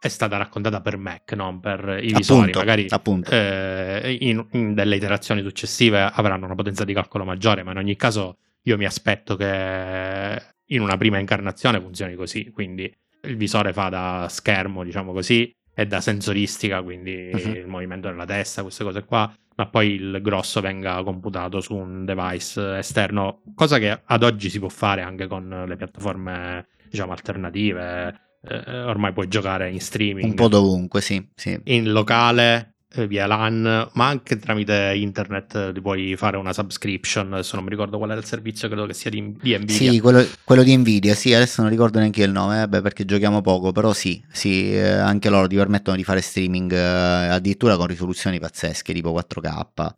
è 0.00 0.08
stata 0.08 0.38
raccontata 0.38 0.80
per 0.80 0.96
Mac, 0.96 1.34
non 1.34 1.60
per 1.60 2.00
i 2.02 2.14
visori. 2.14 2.40
Appunto, 2.40 2.58
Magari 2.58 2.86
appunto. 2.88 3.30
Eh, 3.30 4.16
in, 4.20 4.46
in, 4.52 4.72
delle 4.72 4.96
iterazioni 4.96 5.42
successive 5.42 6.00
avranno 6.00 6.46
una 6.46 6.54
potenza 6.54 6.84
di 6.84 6.94
calcolo 6.94 7.24
maggiore, 7.24 7.62
ma 7.62 7.72
in 7.72 7.76
ogni 7.76 7.96
caso 7.96 8.38
io 8.62 8.78
mi 8.78 8.86
aspetto 8.86 9.36
che 9.36 10.42
in 10.64 10.80
una 10.80 10.96
prima 10.96 11.18
incarnazione 11.18 11.80
funzioni 11.80 12.14
così. 12.14 12.50
Quindi 12.50 12.90
il 13.24 13.36
visore 13.36 13.74
fa 13.74 13.90
da 13.90 14.26
schermo, 14.30 14.84
diciamo 14.84 15.12
così, 15.12 15.54
e 15.74 15.86
da 15.86 16.00
sensoristica, 16.00 16.82
quindi 16.82 17.30
uh-huh. 17.32 17.50
il 17.50 17.66
movimento 17.66 18.08
della 18.08 18.24
testa, 18.24 18.62
queste 18.62 18.84
cose 18.84 19.04
qua, 19.04 19.30
ma 19.56 19.66
poi 19.66 19.96
il 19.96 20.20
grosso 20.22 20.62
venga 20.62 21.02
computato 21.02 21.60
su 21.60 21.74
un 21.74 22.06
device 22.06 22.78
esterno, 22.78 23.42
cosa 23.54 23.78
che 23.78 24.00
ad 24.02 24.22
oggi 24.22 24.48
si 24.48 24.58
può 24.58 24.70
fare 24.70 25.02
anche 25.02 25.26
con 25.26 25.64
le 25.68 25.76
piattaforme, 25.76 26.68
diciamo, 26.88 27.12
alternative 27.12 28.28
eh, 28.48 28.82
ormai 28.82 29.12
puoi 29.12 29.28
giocare 29.28 29.70
in 29.70 29.80
streaming. 29.80 30.26
Un 30.26 30.34
po' 30.34 30.48
dovunque, 30.48 31.00
sì. 31.00 31.24
sì. 31.34 31.58
In 31.64 31.92
locale, 31.92 32.74
eh, 32.92 33.06
via 33.06 33.26
LAN, 33.26 33.88
ma 33.92 34.06
anche 34.06 34.36
tramite 34.38 34.92
internet 34.96 35.54
eh, 35.54 35.72
ti 35.72 35.80
puoi 35.80 36.16
fare 36.16 36.36
una 36.36 36.52
subscription. 36.52 37.32
Adesso 37.34 37.54
non 37.56 37.64
mi 37.64 37.70
ricordo 37.70 37.98
qual 37.98 38.10
è 38.10 38.16
il 38.16 38.24
servizio, 38.24 38.68
credo 38.68 38.86
che 38.86 38.94
sia 38.94 39.10
di, 39.10 39.36
di 39.40 39.56
Nvidia. 39.56 39.92
Sì, 39.92 40.00
quello, 40.00 40.26
quello, 40.44 40.62
di 40.62 40.76
Nvidia, 40.76 41.14
sì, 41.14 41.32
adesso 41.34 41.60
non 41.60 41.70
ricordo 41.70 41.98
neanche 41.98 42.22
il 42.22 42.32
nome, 42.32 42.66
beh, 42.66 42.80
perché 42.80 43.04
giochiamo 43.04 43.40
poco, 43.42 43.72
però 43.72 43.92
sì, 43.92 44.22
sì 44.30 44.74
eh, 44.74 44.88
anche 44.88 45.28
loro 45.30 45.46
ti 45.46 45.56
permettono 45.56 45.96
di 45.96 46.04
fare 46.04 46.20
streaming 46.20 46.72
eh, 46.72 47.28
addirittura 47.28 47.76
con 47.76 47.86
risoluzioni 47.86 48.40
pazzesche, 48.40 48.92
tipo 48.92 49.12
4K. 49.12 49.90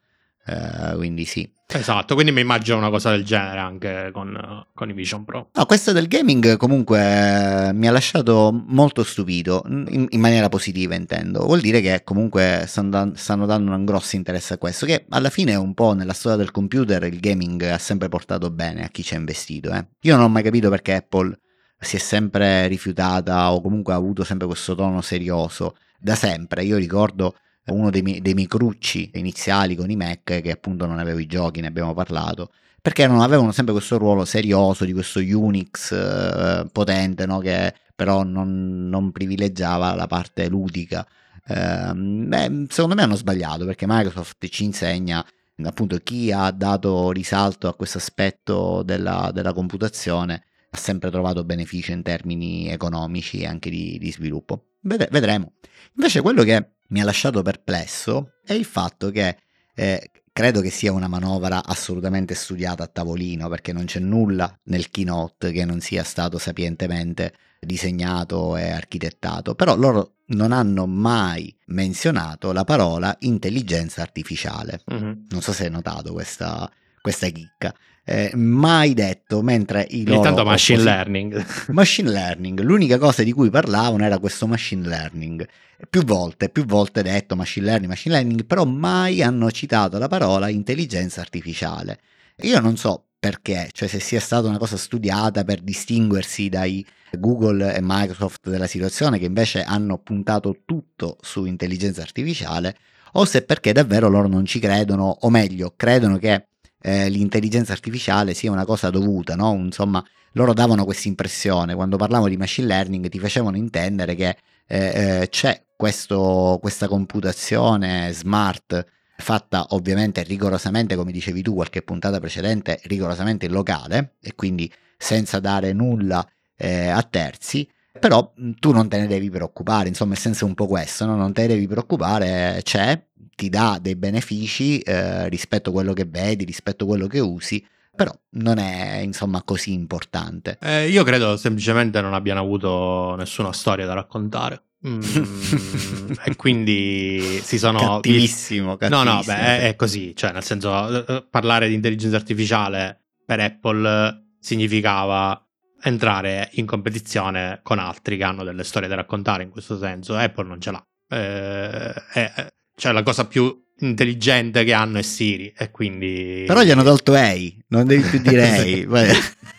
Uh, 0.44 0.96
quindi 0.96 1.24
sì. 1.24 1.48
Esatto, 1.74 2.14
quindi 2.14 2.32
mi 2.32 2.40
immagino 2.42 2.76
una 2.76 2.90
cosa 2.90 3.10
del 3.10 3.24
genere 3.24 3.60
anche 3.60 4.10
con, 4.12 4.66
con, 4.74 4.90
i 4.90 4.92
Vision 4.92 5.24
Pro. 5.24 5.48
No, 5.54 5.66
questa 5.66 5.92
del 5.92 6.06
gaming 6.06 6.56
comunque 6.56 7.70
mi 7.72 7.88
ha 7.88 7.90
lasciato 7.90 8.52
molto 8.66 9.04
stupito, 9.04 9.62
in, 9.66 10.06
in 10.10 10.20
maniera 10.20 10.48
positiva 10.48 10.94
intendo. 10.94 11.44
Vuol 11.44 11.60
dire 11.60 11.80
che 11.80 12.02
comunque 12.04 12.64
stanno, 12.66 13.12
stanno, 13.14 13.46
dando 13.46 13.72
un 13.72 13.84
grosso 13.86 14.16
interesse 14.16 14.54
a 14.54 14.58
questo, 14.58 14.84
che 14.84 15.06
alla 15.08 15.30
fine 15.30 15.52
è 15.52 15.56
un 15.56 15.72
po' 15.72 15.94
nella 15.94 16.12
storia 16.12 16.36
del 16.36 16.50
computer 16.50 17.02
il 17.04 17.20
gaming 17.20 17.62
ha 17.62 17.78
sempre 17.78 18.08
portato 18.08 18.50
bene 18.50 18.84
a 18.84 18.88
chi 18.88 19.02
ci 19.02 19.14
ha 19.14 19.18
investito. 19.18 19.70
Eh. 19.72 19.86
Io 20.00 20.16
non 20.16 20.24
ho 20.24 20.28
mai 20.28 20.42
capito 20.42 20.68
perché 20.68 20.94
Apple 20.94 21.38
si 21.78 21.96
è 21.96 21.98
sempre 21.98 22.66
rifiutata 22.66 23.50
o 23.52 23.60
comunque 23.60 23.92
ha 23.92 23.96
avuto 23.96 24.24
sempre 24.24 24.46
questo 24.46 24.74
tono 24.74 25.00
serioso 25.00 25.76
da 25.98 26.14
sempre. 26.14 26.64
Io 26.64 26.76
ricordo 26.76 27.36
uno 27.66 27.90
dei 27.90 28.02
miei, 28.02 28.20
dei 28.20 28.34
miei 28.34 28.46
crucci 28.46 29.10
iniziali 29.14 29.74
con 29.76 29.90
i 29.90 29.96
Mac, 29.96 30.40
che 30.40 30.50
appunto 30.50 30.86
non 30.86 30.98
avevo 30.98 31.18
i 31.18 31.26
giochi, 31.26 31.60
ne 31.60 31.68
abbiamo 31.68 31.94
parlato, 31.94 32.50
perché 32.80 33.06
non 33.06 33.20
avevano 33.20 33.52
sempre 33.52 33.72
questo 33.72 33.98
ruolo 33.98 34.24
serioso 34.24 34.84
di 34.84 34.92
questo 34.92 35.20
Unix 35.20 35.92
eh, 35.92 36.68
potente, 36.72 37.26
no? 37.26 37.38
che 37.38 37.74
però 37.94 38.24
non, 38.24 38.88
non, 38.88 39.12
privilegiava 39.12 39.94
la 39.94 40.06
parte 40.06 40.48
ludica. 40.48 41.06
Eh, 41.46 41.92
beh, 41.94 42.66
secondo 42.68 42.94
me 42.94 43.02
hanno 43.02 43.16
sbagliato 43.16 43.64
perché 43.64 43.86
Microsoft 43.86 44.46
ci 44.48 44.64
insegna 44.64 45.24
appunto 45.64 45.98
chi 45.98 46.32
ha 46.32 46.50
dato 46.50 47.10
risalto 47.10 47.68
a 47.68 47.74
questo 47.74 47.98
aspetto 47.98 48.82
della, 48.82 49.30
della 49.32 49.52
computazione 49.52 50.44
ha 50.70 50.76
sempre 50.76 51.10
trovato 51.10 51.44
benefici 51.44 51.92
in 51.92 52.02
termini 52.02 52.68
economici 52.68 53.40
e 53.40 53.46
anche 53.46 53.68
di, 53.68 53.98
di 53.98 54.10
sviluppo. 54.10 54.68
vedremo. 54.80 55.52
Invece 55.96 56.22
quello 56.22 56.42
che 56.42 56.71
mi 56.92 57.00
ha 57.00 57.04
lasciato 57.04 57.42
perplesso 57.42 58.34
è 58.44 58.52
il 58.52 58.64
fatto 58.64 59.10
che 59.10 59.36
eh, 59.74 60.10
credo 60.30 60.60
che 60.60 60.70
sia 60.70 60.92
una 60.92 61.08
manovra 61.08 61.64
assolutamente 61.64 62.34
studiata 62.34 62.84
a 62.84 62.86
tavolino 62.86 63.48
perché 63.48 63.72
non 63.72 63.86
c'è 63.86 63.98
nulla 63.98 64.54
nel 64.64 64.90
keynote 64.90 65.52
che 65.52 65.64
non 65.64 65.80
sia 65.80 66.04
stato 66.04 66.38
sapientemente 66.38 67.34
disegnato 67.60 68.56
e 68.56 68.70
architettato, 68.70 69.54
però 69.54 69.76
loro 69.76 70.16
non 70.26 70.52
hanno 70.52 70.86
mai 70.86 71.54
menzionato 71.66 72.52
la 72.52 72.64
parola 72.64 73.14
intelligenza 73.20 74.02
artificiale. 74.02 74.82
Mm-hmm. 74.92 75.12
Non 75.28 75.40
so 75.40 75.52
se 75.52 75.64
hai 75.64 75.70
notato 75.70 76.12
questa, 76.12 76.70
questa 77.00 77.28
chicca. 77.28 77.74
Eh, 78.04 78.32
mai 78.34 78.94
detto 78.94 79.42
mentre 79.42 79.86
i 79.90 80.04
loro 80.04 80.16
intanto 80.16 80.44
machine 80.44 80.80
opposi- 80.80 80.92
learning 80.92 81.46
machine 81.68 82.10
learning 82.10 82.58
l'unica 82.58 82.98
cosa 82.98 83.22
di 83.22 83.30
cui 83.30 83.48
parlavano 83.48 84.04
era 84.04 84.18
questo 84.18 84.48
machine 84.48 84.88
learning 84.88 85.46
più 85.88 86.04
volte 86.04 86.48
più 86.48 86.64
volte 86.64 87.02
detto 87.02 87.36
machine 87.36 87.66
learning 87.66 87.88
machine 87.88 88.14
learning 88.14 88.44
però 88.44 88.64
mai 88.64 89.22
hanno 89.22 89.50
citato 89.50 89.98
la 89.98 90.08
parola 90.08 90.48
intelligenza 90.48 91.20
artificiale 91.20 92.00
io 92.42 92.60
non 92.60 92.76
so 92.76 93.06
perché 93.18 93.68
cioè 93.72 93.88
se 93.88 94.00
sia 94.00 94.20
stata 94.20 94.48
una 94.48 94.58
cosa 94.58 94.76
studiata 94.76 95.44
per 95.44 95.60
distinguersi 95.60 96.48
dai 96.48 96.84
Google 97.18 97.74
e 97.74 97.78
Microsoft 97.80 98.48
della 98.48 98.66
situazione 98.66 99.18
che 99.18 99.26
invece 99.26 99.62
hanno 99.62 99.98
puntato 99.98 100.62
tutto 100.64 101.18
su 101.20 101.44
intelligenza 101.44 102.02
artificiale 102.02 102.76
o 103.12 103.24
se 103.24 103.42
perché 103.42 103.72
davvero 103.72 104.08
loro 104.08 104.28
non 104.28 104.44
ci 104.44 104.58
credono 104.58 105.18
o 105.20 105.30
meglio 105.30 105.74
credono 105.76 106.18
che 106.18 106.46
eh, 106.82 107.08
l'intelligenza 107.08 107.72
artificiale 107.72 108.34
sia 108.34 108.50
una 108.50 108.64
cosa 108.64 108.90
dovuta, 108.90 109.36
no? 109.36 109.54
Insomma, 109.54 110.04
loro 110.32 110.52
davano 110.52 110.84
questa 110.84 111.08
impressione, 111.08 111.74
quando 111.74 111.96
parlavano 111.96 112.28
di 112.28 112.36
machine 112.36 112.66
learning 112.66 113.08
ti 113.08 113.18
facevano 113.18 113.56
intendere 113.56 114.14
che 114.14 114.36
eh, 114.66 115.20
eh, 115.22 115.28
c'è 115.30 115.62
questo, 115.82 116.58
questa 116.60 116.86
computazione 116.86 118.12
smart 118.12 118.86
fatta 119.16 119.66
ovviamente 119.70 120.22
rigorosamente, 120.22 120.94
come 120.94 121.10
dicevi 121.10 121.42
tu 121.42 121.54
qualche 121.54 121.82
puntata 121.82 122.20
precedente, 122.20 122.78
rigorosamente 122.84 123.48
locale 123.48 124.14
e 124.22 124.36
quindi 124.36 124.72
senza 124.96 125.40
dare 125.40 125.72
nulla 125.72 126.24
eh, 126.56 126.86
a 126.86 127.02
terzi, 127.02 127.68
però 127.98 128.32
tu 128.60 128.70
non 128.70 128.88
te 128.88 129.00
ne 129.00 129.08
devi 129.08 129.28
preoccupare, 129.28 129.88
insomma 129.88 130.12
il 130.12 130.20
senso 130.20 130.44
è 130.44 130.48
un 130.48 130.54
po' 130.54 130.68
questo, 130.68 131.04
no? 131.04 131.16
non 131.16 131.32
te 131.32 131.42
ne 131.42 131.48
devi 131.48 131.66
preoccupare, 131.66 132.60
c'è, 132.62 133.04
ti 133.34 133.48
dà 133.48 133.80
dei 133.82 133.96
benefici 133.96 134.78
eh, 134.78 135.28
rispetto 135.28 135.70
a 135.70 135.72
quello 135.72 135.94
che 135.94 136.04
vedi, 136.04 136.44
rispetto 136.44 136.84
a 136.84 136.86
quello 136.86 137.08
che 137.08 137.18
usi, 137.18 137.66
però 137.92 138.12
non 138.34 138.58
è 138.58 138.98
insomma 138.98 139.42
così 139.42 139.72
importante. 139.72 140.58
Eh, 140.60 140.88
io 140.88 141.02
credo 141.02 141.36
semplicemente 141.36 142.00
non 142.00 142.14
abbiano 142.14 142.38
avuto 142.38 143.16
nessuna 143.16 143.52
storia 143.52 143.84
da 143.84 143.94
raccontare. 143.94 144.62
Mm, 144.86 145.00
e 146.24 146.34
quindi 146.34 147.40
si 147.40 147.56
sono 147.56 147.78
cattivissimo, 147.78 148.76
cattivissimo. 148.76 149.04
no 149.04 149.16
no 149.16 149.22
beh 149.24 149.36
è, 149.36 149.68
è 149.68 149.76
così 149.76 150.12
cioè 150.16 150.32
nel 150.32 150.42
senso 150.42 151.24
parlare 151.30 151.68
di 151.68 151.74
intelligenza 151.74 152.16
artificiale 152.16 153.04
per 153.24 153.38
Apple 153.38 154.30
significava 154.40 155.40
entrare 155.82 156.50
in 156.54 156.66
competizione 156.66 157.60
con 157.62 157.78
altri 157.78 158.16
che 158.16 158.24
hanno 158.24 158.42
delle 158.42 158.64
storie 158.64 158.88
da 158.88 158.96
raccontare 158.96 159.44
in 159.44 159.50
questo 159.50 159.78
senso 159.78 160.16
Apple 160.16 160.48
non 160.48 160.60
ce 160.60 160.70
l'ha 160.72 160.84
eh, 161.10 161.94
eh, 162.14 162.52
cioè 162.74 162.90
la 162.90 163.04
cosa 163.04 163.26
più 163.26 163.56
intelligente 163.78 164.64
che 164.64 164.72
hanno 164.72 164.98
è 164.98 165.02
Siri 165.02 165.52
e 165.56 165.70
quindi... 165.70 166.44
Però 166.46 166.62
gli 166.62 166.70
hanno 166.70 166.82
tolto 166.82 167.14
Ei, 167.14 167.62
non 167.68 167.86
devi 167.86 168.02
più 168.08 168.20
dire 168.20 168.58
Ei. 168.58 168.86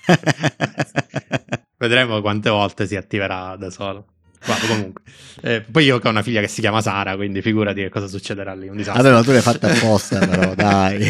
Vedremo 1.78 2.22
quante 2.22 2.50
volte 2.50 2.88
si 2.88 2.96
attiverà 2.96 3.56
da 3.58 3.70
solo. 3.70 4.13
Guarda, 4.46 4.68
comunque. 4.68 5.04
Eh, 5.42 5.62
poi 5.62 5.86
io 5.86 6.00
ho 6.02 6.10
una 6.10 6.22
figlia 6.22 6.42
che 6.42 6.48
si 6.48 6.62
chiama 6.62 6.82
Sara, 6.82 7.16
quindi 7.16 7.42
figurati 7.42 7.82
che 7.82 7.90
cosa 7.90 8.08
succederà 8.08 8.54
lì. 8.54 8.68
Un 8.68 8.78
disastro. 8.78 9.04
Vabbè, 9.04 9.16
ma 9.16 9.24
tu 9.24 9.32
l'hai 9.32 9.42
fatta 9.42 9.68
apposta, 9.68 10.20
però, 10.26 10.54
dai. 10.56 11.08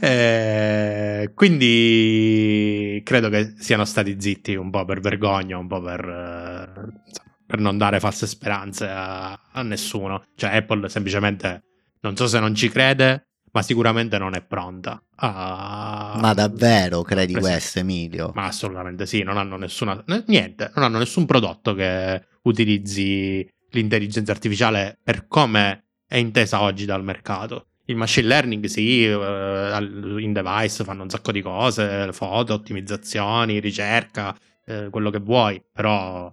eh, 0.00 1.30
quindi 1.34 3.00
credo 3.04 3.28
che 3.28 3.54
siano 3.58 3.84
stati 3.84 4.16
zitti 4.18 4.54
un 4.54 4.70
po' 4.70 4.84
per 4.84 5.00
vergogna, 5.00 5.58
un 5.58 5.66
po' 5.66 5.80
per... 5.80 6.04
Eh, 6.04 7.22
per 7.46 7.58
non 7.58 7.76
dare 7.76 8.00
false 8.00 8.26
speranze 8.26 8.88
a, 8.88 9.38
a 9.52 9.62
nessuno. 9.62 10.24
Cioè 10.34 10.56
Apple 10.56 10.88
semplicemente 10.88 11.62
non 12.00 12.16
so 12.16 12.26
se 12.26 12.40
non 12.40 12.54
ci 12.54 12.68
crede, 12.68 13.28
ma 13.54 13.62
sicuramente 13.62 14.18
non 14.18 14.34
è 14.34 14.42
pronta. 14.42 15.00
A... 15.16 16.18
Ma 16.20 16.34
davvero 16.34 17.02
credi 17.02 17.34
questo, 17.34 17.78
Emilio? 17.78 18.32
Ma 18.34 18.46
assolutamente 18.46 19.06
sì, 19.06 19.22
non 19.22 19.38
hanno 19.38 19.56
nessuna 19.56 20.02
niente, 20.26 20.72
non 20.74 20.84
hanno 20.84 20.98
nessun 20.98 21.24
prodotto 21.24 21.72
che 21.72 22.20
utilizzi 22.42 23.48
l'intelligenza 23.70 24.32
artificiale 24.32 24.98
per 25.02 25.28
come 25.28 25.84
è 26.04 26.16
intesa 26.16 26.62
oggi 26.62 26.84
dal 26.84 27.04
mercato. 27.04 27.68
Il 27.84 27.96
machine 27.96 28.26
learning, 28.26 28.64
sì, 28.64 29.04
eh, 29.04 29.78
in 30.18 30.32
device 30.32 30.82
fanno 30.82 31.04
un 31.04 31.10
sacco 31.10 31.30
di 31.30 31.40
cose, 31.40 32.08
foto, 32.12 32.54
ottimizzazioni, 32.54 33.60
ricerca, 33.60 34.36
eh, 34.66 34.88
quello 34.90 35.10
che 35.10 35.20
vuoi, 35.20 35.62
però 35.72 36.32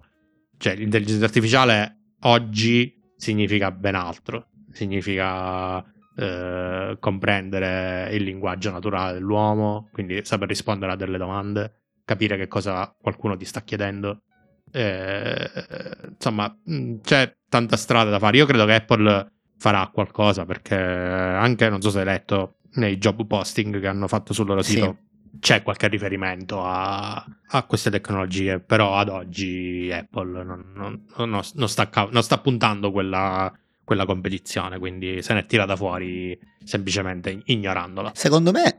cioè 0.58 0.74
l'intelligenza 0.74 1.24
artificiale 1.24 2.14
oggi 2.22 3.00
significa 3.16 3.70
ben 3.70 3.94
altro. 3.94 4.48
Significa 4.72 5.84
eh, 6.16 6.96
comprendere 6.98 8.10
il 8.12 8.22
linguaggio 8.22 8.70
naturale 8.70 9.14
dell'uomo, 9.14 9.88
quindi 9.92 10.24
saper 10.24 10.48
rispondere 10.48 10.92
a 10.92 10.96
delle 10.96 11.18
domande, 11.18 11.82
capire 12.04 12.36
che 12.36 12.48
cosa 12.48 12.94
qualcuno 13.00 13.36
ti 13.36 13.44
sta 13.44 13.62
chiedendo. 13.62 14.22
Eh, 14.70 15.50
insomma, 16.08 16.54
mm, 16.70 16.98
c'è 17.02 17.36
tanta 17.48 17.76
strada 17.76 18.10
da 18.10 18.18
fare. 18.18 18.36
Io 18.36 18.46
credo 18.46 18.64
che 18.64 18.74
Apple 18.74 19.32
farà 19.56 19.88
qualcosa 19.92 20.44
perché 20.44 20.76
anche, 20.76 21.68
non 21.68 21.80
so 21.80 21.90
se 21.90 22.00
hai 22.00 22.04
letto, 22.04 22.56
nei 22.74 22.98
job 22.98 23.26
posting 23.26 23.80
che 23.80 23.86
hanno 23.86 24.08
fatto 24.08 24.32
sul 24.32 24.46
loro 24.46 24.62
sito. 24.62 24.96
Sì 24.98 25.10
c'è 25.38 25.62
qualche 25.62 25.88
riferimento 25.88 26.62
a, 26.62 27.24
a, 27.48 27.62
queste 27.64 27.90
tecnologie, 27.90 28.60
però 28.60 28.96
ad 28.96 29.08
oggi 29.08 29.90
Apple 29.92 30.44
non, 30.44 30.72
non, 30.74 31.06
non, 31.16 31.40
non 31.54 31.68
sta, 31.68 31.90
sta, 32.20 32.38
puntando 32.38 32.92
quella, 32.92 33.52
quella 33.92 34.06
competizione, 34.06 34.78
quindi 34.78 35.22
se 35.22 35.34
n'è 35.34 35.44
tirata 35.44 35.76
fuori 35.76 36.38
semplicemente 36.64 37.42
ignorandola. 37.44 38.12
Secondo 38.14 38.50
me, 38.50 38.78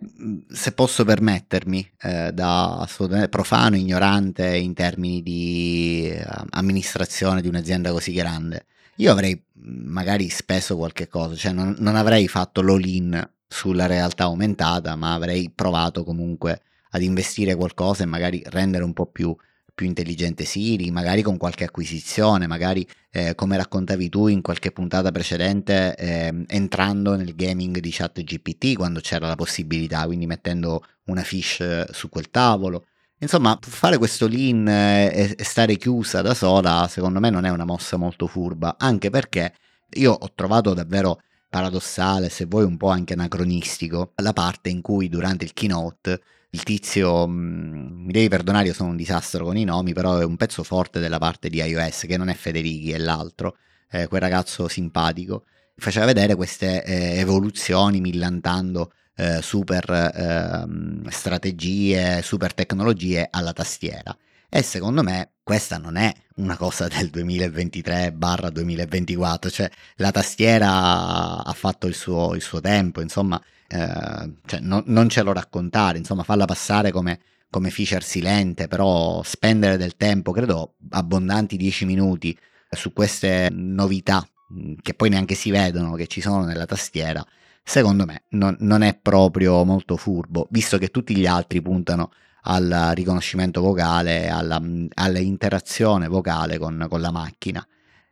se 0.50 0.72
posso 0.72 1.06
permettermi, 1.06 1.92
eh, 2.02 2.32
da 2.34 2.80
assolutamente 2.80 3.30
profano, 3.30 3.76
ignorante 3.76 4.56
in 4.58 4.74
termini 4.74 5.22
di 5.22 6.10
eh, 6.10 6.26
amministrazione 6.50 7.42
di 7.42 7.48
un'azienda 7.48 7.92
così 7.92 8.12
grande, 8.12 8.66
io 8.96 9.12
avrei 9.12 9.40
magari 9.54 10.30
speso 10.30 10.76
qualche 10.76 11.08
cosa, 11.08 11.36
cioè 11.36 11.52
non, 11.52 11.76
non 11.78 11.96
avrei 11.96 12.28
fatto 12.28 12.62
l'all-in 12.62 13.30
sulla 13.48 13.86
realtà 13.86 14.24
aumentata, 14.24 14.96
ma 14.96 15.14
avrei 15.14 15.52
provato 15.54 16.04
comunque 16.04 16.62
ad 16.90 17.04
investire 17.04 17.56
qualcosa 17.56 18.04
e 18.04 18.08
magari 18.08 18.42
rendere 18.46 18.84
un 18.84 18.94
po' 18.94 19.06
più, 19.06 19.36
più 19.74 19.86
intelligente 19.86 20.46
Siri, 20.46 20.92
magari 20.92 21.22
con 21.22 21.38
qualche 21.38 21.64
acquisizione, 21.64 22.48
magari 22.48 22.88
eh, 23.12 23.36
come 23.36 23.58
raccontavi 23.58 24.10
tu 24.10 24.28
in 24.28 24.42
qualche 24.42 24.72
puntata 24.72 25.12
precedente, 25.12 25.96
eh, 25.96 26.46
entrando 26.48 27.16
nel 27.16 27.36
gaming 27.36 27.80
di 27.80 27.90
chat 27.92 28.22
GPT 28.22 28.76
quando 28.76 29.00
c'era 29.00 29.28
la 29.28 29.36
possibilità, 29.36 30.06
quindi 30.06 30.26
mettendo 30.26 30.84
una 31.06 31.24
fish 31.24 31.90
su 31.92 32.10
quel 32.10 32.30
tavolo. 32.30 32.86
Insomma, 33.20 33.58
fare 33.62 33.98
questo 33.98 34.28
lean 34.28 34.68
e, 34.68 35.36
e 35.38 35.44
stare 35.44 35.78
chiusa 35.78 36.22
da 36.22 36.34
sola, 36.34 36.88
secondo 36.90 37.20
me 37.20 37.30
non 37.30 37.46
è 37.46 37.50
una 37.50 37.66
mossa 37.66 37.98
molto 37.98 38.28
furba, 38.28 38.76
anche 38.78 39.10
perché 39.10 39.54
io 39.96 40.12
ho 40.12 40.32
trovato 40.36 40.74
davvero 40.74 41.22
paradossale, 41.50 42.30
se 42.30 42.46
vuoi 42.46 42.64
un 42.66 42.78
po' 42.78 42.90
anche 42.90 43.14
anacronistico, 43.14 44.14
la 44.16 44.34
parte 44.34 44.70
in 44.70 44.82
cui 44.82 45.08
durante 45.08 45.46
il 45.46 45.54
keynote 45.54 46.22
il 46.54 46.64
tizio, 46.64 47.28
mm, 47.28 48.06
mi 48.06 48.12
devi 48.12 48.28
perdonare, 48.28 48.68
io 48.68 48.74
sono 48.74 48.90
un 48.90 48.96
disastro 48.96 49.46
con 49.46 49.58
i 49.58 49.64
nomi, 49.64 49.94
però 49.94 50.18
è 50.18 50.24
un 50.24 50.38
pezzo 50.38 50.64
forte 50.64 51.00
della 51.00 51.18
parte 51.18 51.50
di 51.50 51.58
iOS, 51.58 52.06
che 52.08 52.16
non 52.18 52.30
è 52.30 52.36
Federichi, 52.36 52.92
è 52.92 53.00
l'altro, 53.00 53.58
eh, 53.90 54.08
quel 54.08 54.22
ragazzo 54.22 54.68
simpatico, 54.68 55.46
faceva 55.76 56.06
vedere 56.06 56.36
queste 56.36 56.84
eh, 56.84 57.18
evoluzioni 57.20 58.02
millantando 58.02 58.94
eh, 59.16 59.42
super 59.42 59.90
ehm, 59.90 61.08
strategie, 61.10 62.22
super 62.22 62.54
tecnologie 62.54 63.28
alla 63.32 63.54
tastiera. 63.54 64.16
E 64.48 64.62
secondo 64.62 65.02
me 65.02 65.32
questa 65.42 65.80
non 65.80 65.96
è 65.96 66.14
una 66.36 66.56
cosa 66.58 66.88
del 66.88 67.10
2023-2024, 67.12 69.50
cioè 69.50 69.68
la 69.96 70.12
tastiera 70.12 71.44
ha 71.44 71.54
fatto 71.54 71.88
il 71.88 71.96
suo, 71.96 72.36
il 72.36 72.42
suo 72.42 72.62
tempo, 72.62 73.02
insomma, 73.02 73.42
eh, 73.68 74.34
cioè, 74.46 74.60
no, 74.62 74.84
non 74.86 75.10
ce 75.10 75.24
lo 75.24 75.34
raccontare, 75.34 75.98
insomma, 75.98 76.24
farla 76.24 76.46
passare 76.46 76.92
come, 76.92 77.20
come 77.50 77.70
feature 77.70 78.02
silente, 78.02 78.68
però 78.68 79.22
spendere 79.24 79.78
del 79.78 79.96
tempo, 79.96 80.32
credo 80.32 80.76
abbondanti 80.92 81.58
10 81.58 81.86
minuti 81.86 82.38
su 82.70 82.94
queste 82.94 83.50
novità 83.52 84.28
che 84.82 84.94
poi 84.94 85.10
neanche 85.10 85.36
si 85.36 85.52
vedono 85.52 85.94
che 85.94 86.08
ci 86.08 86.22
sono 86.22 86.44
nella 86.44 86.66
tastiera, 86.66 87.26
secondo 87.64 88.06
me 88.06 88.24
non, 88.30 88.56
non 88.60 88.82
è 88.82 88.98
proprio 89.00 89.64
molto 89.64 89.98
furbo, 89.98 90.48
visto 90.52 90.78
che 90.78 90.90
tutti 90.90 91.16
gli 91.16 91.26
altri 91.26 91.62
puntano 91.62 92.12
al 92.46 92.92
riconoscimento 92.94 93.62
vocale, 93.62 94.28
alla, 94.28 94.62
all'interazione 94.96 96.08
vocale 96.08 96.58
con, 96.58 96.88
con, 96.90 97.00
la 97.00 97.12
macchina. 97.12 97.66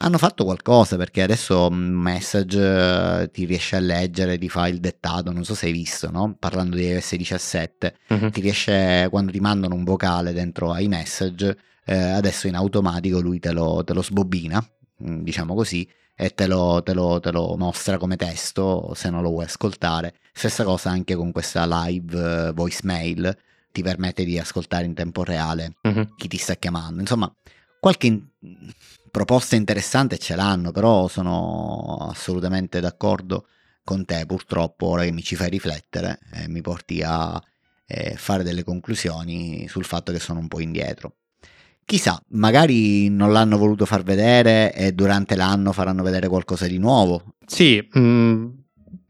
Hanno 0.03 0.17
fatto 0.17 0.45
qualcosa 0.45 0.97
perché 0.97 1.21
adesso 1.21 1.69
Message 1.69 3.21
eh, 3.21 3.29
ti 3.31 3.45
riesce 3.45 3.75
a 3.75 3.79
leggere, 3.79 4.39
ti 4.39 4.49
fa 4.49 4.67
il 4.67 4.79
dettato, 4.79 5.31
non 5.31 5.43
so 5.43 5.53
se 5.53 5.67
hai 5.67 5.71
visto, 5.71 6.09
no? 6.09 6.35
parlando 6.39 6.75
di 6.75 6.87
iOS 6.87 7.15
17, 7.15 7.95
uh-huh. 8.07 8.29
ti 8.31 8.41
riesce 8.41 9.07
quando 9.11 9.31
ti 9.31 9.39
mandano 9.39 9.75
un 9.75 9.83
vocale 9.83 10.33
dentro 10.33 10.75
iMessage, 10.75 11.57
eh, 11.85 11.95
adesso 11.95 12.47
in 12.47 12.55
automatico 12.55 13.19
lui 13.19 13.39
te 13.39 13.51
lo, 13.51 13.83
te 13.83 13.93
lo 13.93 14.01
sbobina, 14.01 14.65
diciamo 14.97 15.53
così, 15.53 15.87
e 16.15 16.33
te 16.33 16.47
lo, 16.47 16.81
te, 16.83 16.93
lo, 16.93 17.19
te 17.19 17.31
lo, 17.31 17.55
mostra 17.55 17.99
come 17.99 18.15
testo 18.15 18.93
se 18.95 19.11
non 19.11 19.21
lo 19.21 19.29
vuoi 19.29 19.45
ascoltare. 19.45 20.15
Stessa 20.33 20.63
cosa 20.63 20.89
anche 20.89 21.15
con 21.15 21.31
questa 21.31 21.67
live 21.85 22.49
uh, 22.49 22.53
voicemail 22.53 23.37
ti 23.71 23.83
permette 23.83 24.23
di 24.25 24.39
ascoltare 24.39 24.85
in 24.85 24.95
tempo 24.95 25.23
reale 25.23 25.75
uh-huh. 25.83 26.15
chi 26.15 26.27
ti 26.27 26.37
sta 26.37 26.55
chiamando. 26.55 27.01
Insomma, 27.01 27.31
qualche 27.79 28.19
in- 29.11 29.21
proposta 29.21 29.55
interessante 29.55 30.17
ce 30.17 30.35
l'hanno, 30.35 30.71
però 30.71 31.07
sono 31.07 31.97
assolutamente 32.09 32.79
d'accordo 32.79 33.45
con 33.83 34.05
te. 34.05 34.25
Purtroppo, 34.25 34.87
ora 34.87 35.03
che 35.03 35.11
mi 35.11 35.21
ci 35.21 35.35
fai 35.35 35.49
riflettere, 35.49 36.19
eh, 36.33 36.47
mi 36.47 36.61
porti 36.61 37.01
a 37.03 37.41
eh, 37.85 38.15
fare 38.15 38.43
delle 38.43 38.63
conclusioni 38.63 39.67
sul 39.67 39.85
fatto 39.85 40.11
che 40.11 40.19
sono 40.19 40.39
un 40.39 40.47
po' 40.47 40.59
indietro. 40.59 41.15
Chissà, 41.85 42.21
magari 42.29 43.09
non 43.09 43.33
l'hanno 43.33 43.57
voluto 43.57 43.85
far 43.85 44.03
vedere 44.03 44.73
e 44.73 44.93
durante 44.93 45.35
l'anno 45.35 45.73
faranno 45.73 46.03
vedere 46.03 46.27
qualcosa 46.29 46.65
di 46.67 46.77
nuovo. 46.77 47.35
Sì, 47.45 47.85
mh, 47.91 47.99
mm, 47.99 48.49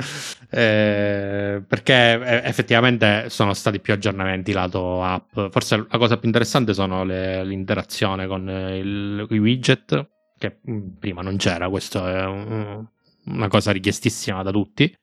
Eh, 0.51 1.62
perché 1.66 1.93
eh, 1.93 2.43
effettivamente 2.45 3.25
sono 3.29 3.55
stati 3.55 3.81
più 3.81 3.93
aggiornamenti 3.93 4.53
lato 4.53 5.03
app. 5.03 5.39
Forse 5.51 5.87
la 5.89 5.99
cosa 5.99 6.16
più 6.18 6.29
interessante 6.29 6.75
sono 6.75 7.05
le, 7.05 7.45
l'interazione 7.45 8.27
con 8.27 8.49
il, 8.49 9.27
i 9.29 9.39
widget 9.39 10.09
che 10.39 10.59
mm, 10.71 10.89
prima 10.99 11.23
non 11.23 11.37
c'era 11.37 11.68
questo 11.68 12.07
è 12.07 12.25
un, 12.25 12.87
una 13.27 13.49
cosa 13.49 13.73
richiestissima 13.73 14.43
da 14.43 14.51
tutti 14.51 14.95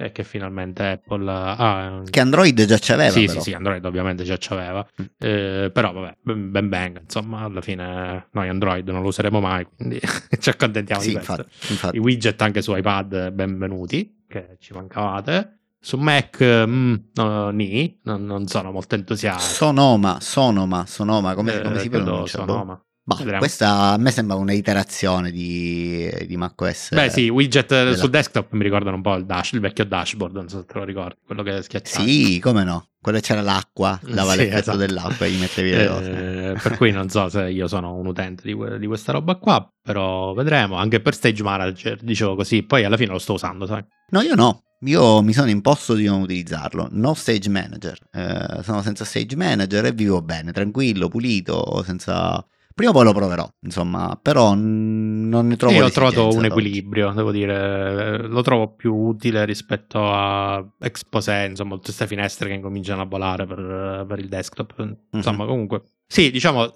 e 0.00 0.12
che 0.12 0.24
finalmente 0.24 0.82
Apple 0.82 1.30
ha... 1.30 2.02
Che 2.08 2.20
Android 2.20 2.64
già 2.64 2.78
c'aveva. 2.80 3.10
Sì, 3.10 3.26
però. 3.26 3.40
sì, 3.40 3.50
sì, 3.50 3.54
Android 3.54 3.84
ovviamente 3.84 4.24
già 4.24 4.36
c'aveva. 4.38 4.86
Mm. 5.00 5.04
Eh, 5.18 5.70
però 5.72 5.92
vabbè, 5.92 6.16
ben 6.22 6.68
bang, 6.68 7.00
insomma, 7.02 7.42
alla 7.42 7.60
fine 7.60 8.28
noi 8.32 8.48
Android 8.48 8.88
non 8.88 9.02
lo 9.02 9.08
useremo 9.08 9.40
mai, 9.40 9.66
quindi 9.76 10.00
ci 10.40 10.48
accontentiamo 10.48 11.02
sì, 11.02 11.08
di 11.08 11.14
questo. 11.14 11.32
Infatti, 11.32 11.72
infatti. 11.72 11.96
I 11.96 12.00
widget 12.00 12.40
anche 12.40 12.62
su 12.62 12.74
iPad 12.74 13.30
benvenuti, 13.32 14.24
che 14.26 14.56
ci 14.58 14.72
mancavate. 14.72 15.58
Su 15.82 15.96
Mac, 15.96 16.42
mm, 16.42 16.94
no, 17.14 17.50
ni, 17.50 17.98
non, 18.04 18.24
non, 18.24 18.46
sono 18.46 18.70
molto 18.70 18.94
entusiasta. 18.94 19.40
Sonoma, 19.40 20.18
Sonoma, 20.20 20.84
Sonoma, 20.86 21.34
come, 21.34 21.54
eh, 21.54 21.62
come 21.62 21.78
si 21.78 21.88
pronuncia? 21.88 22.44
Boh. 22.44 22.84
Bah, 23.16 23.38
questa 23.38 23.92
a 23.92 23.96
me 23.96 24.12
sembra 24.12 24.36
un'iterazione 24.36 25.32
di, 25.32 26.08
di 26.26 26.36
macOS. 26.36 26.94
Beh, 26.94 27.10
sì, 27.10 27.28
widget 27.28 27.66
della... 27.68 27.96
sul 27.96 28.08
desktop 28.08 28.52
mi 28.52 28.62
ricordano 28.62 28.96
un 28.96 29.02
po' 29.02 29.16
il, 29.16 29.26
dash, 29.26 29.52
il 29.52 29.60
vecchio 29.60 29.84
dashboard, 29.84 30.34
non 30.34 30.48
so 30.48 30.60
se 30.60 30.66
te 30.66 30.78
lo 30.78 30.84
ricordi, 30.84 31.16
quello 31.26 31.42
che 31.42 31.60
schiacciavi. 31.60 32.24
Sì, 32.24 32.38
come 32.38 32.62
no? 32.62 32.86
Quello 33.00 33.18
c'era 33.18 33.40
l'acqua, 33.40 33.98
dava 34.04 34.32
sì, 34.32 34.38
l'effetto 34.38 34.58
esatto. 34.58 34.76
dell'acqua 34.76 35.26
e 35.26 35.30
gli 35.30 35.40
mettevi 35.40 35.70
le 35.70 35.88
cose. 35.88 36.10
Eh, 36.10 36.52
per 36.62 36.76
cui 36.76 36.92
non 36.92 37.08
so 37.08 37.28
se 37.28 37.48
io 37.48 37.66
sono 37.66 37.94
un 37.94 38.06
utente 38.06 38.42
di, 38.44 38.56
di, 38.78 38.86
questa 38.86 39.10
roba 39.10 39.34
qua, 39.34 39.68
però 39.82 40.32
vedremo. 40.32 40.76
Anche 40.76 41.00
per 41.00 41.14
Stage 41.14 41.42
Manager, 41.42 41.98
dicevo 42.00 42.36
così, 42.36 42.62
poi 42.62 42.84
alla 42.84 42.96
fine 42.96 43.10
lo 43.10 43.18
sto 43.18 43.32
usando, 43.32 43.66
sai? 43.66 43.84
No, 44.10 44.20
io 44.20 44.36
no. 44.36 44.62
Io 44.84 45.20
mi 45.20 45.32
sono 45.32 45.50
imposto 45.50 45.94
di 45.94 46.06
non 46.06 46.22
utilizzarlo. 46.22 46.88
No 46.92 47.14
Stage 47.14 47.50
Manager. 47.50 47.98
Eh, 48.12 48.62
sono 48.62 48.82
senza 48.82 49.04
Stage 49.04 49.34
Manager 49.34 49.86
e 49.86 49.92
vivo 49.92 50.22
bene, 50.22 50.52
tranquillo, 50.52 51.08
pulito, 51.08 51.82
senza 51.84 52.44
Prima 52.80 52.92
o 52.92 52.94
poi 52.94 53.04
lo 53.04 53.12
proverò, 53.12 53.46
insomma, 53.60 54.18
però 54.20 54.54
non 54.54 55.46
ne 55.46 55.56
trovo 55.56 55.74
Io 55.74 55.84
ho 55.84 55.90
trovato 55.90 56.28
un 56.28 56.46
equilibrio, 56.46 57.12
devo 57.12 57.30
dire, 57.30 58.26
lo 58.26 58.40
trovo 58.40 58.72
più 58.74 58.94
utile 58.94 59.44
rispetto 59.44 60.10
a 60.10 60.66
Exposé, 60.78 61.48
insomma, 61.50 61.74
tutte 61.74 61.88
queste 61.88 62.06
finestre 62.06 62.48
che 62.48 62.54
incominciano 62.54 63.02
a 63.02 63.04
volare 63.04 63.44
per, 63.44 64.06
per 64.08 64.18
il 64.18 64.28
desktop. 64.28 64.96
Insomma, 65.10 65.40
mm-hmm. 65.40 65.46
comunque, 65.46 65.82
sì, 66.06 66.30
diciamo, 66.30 66.72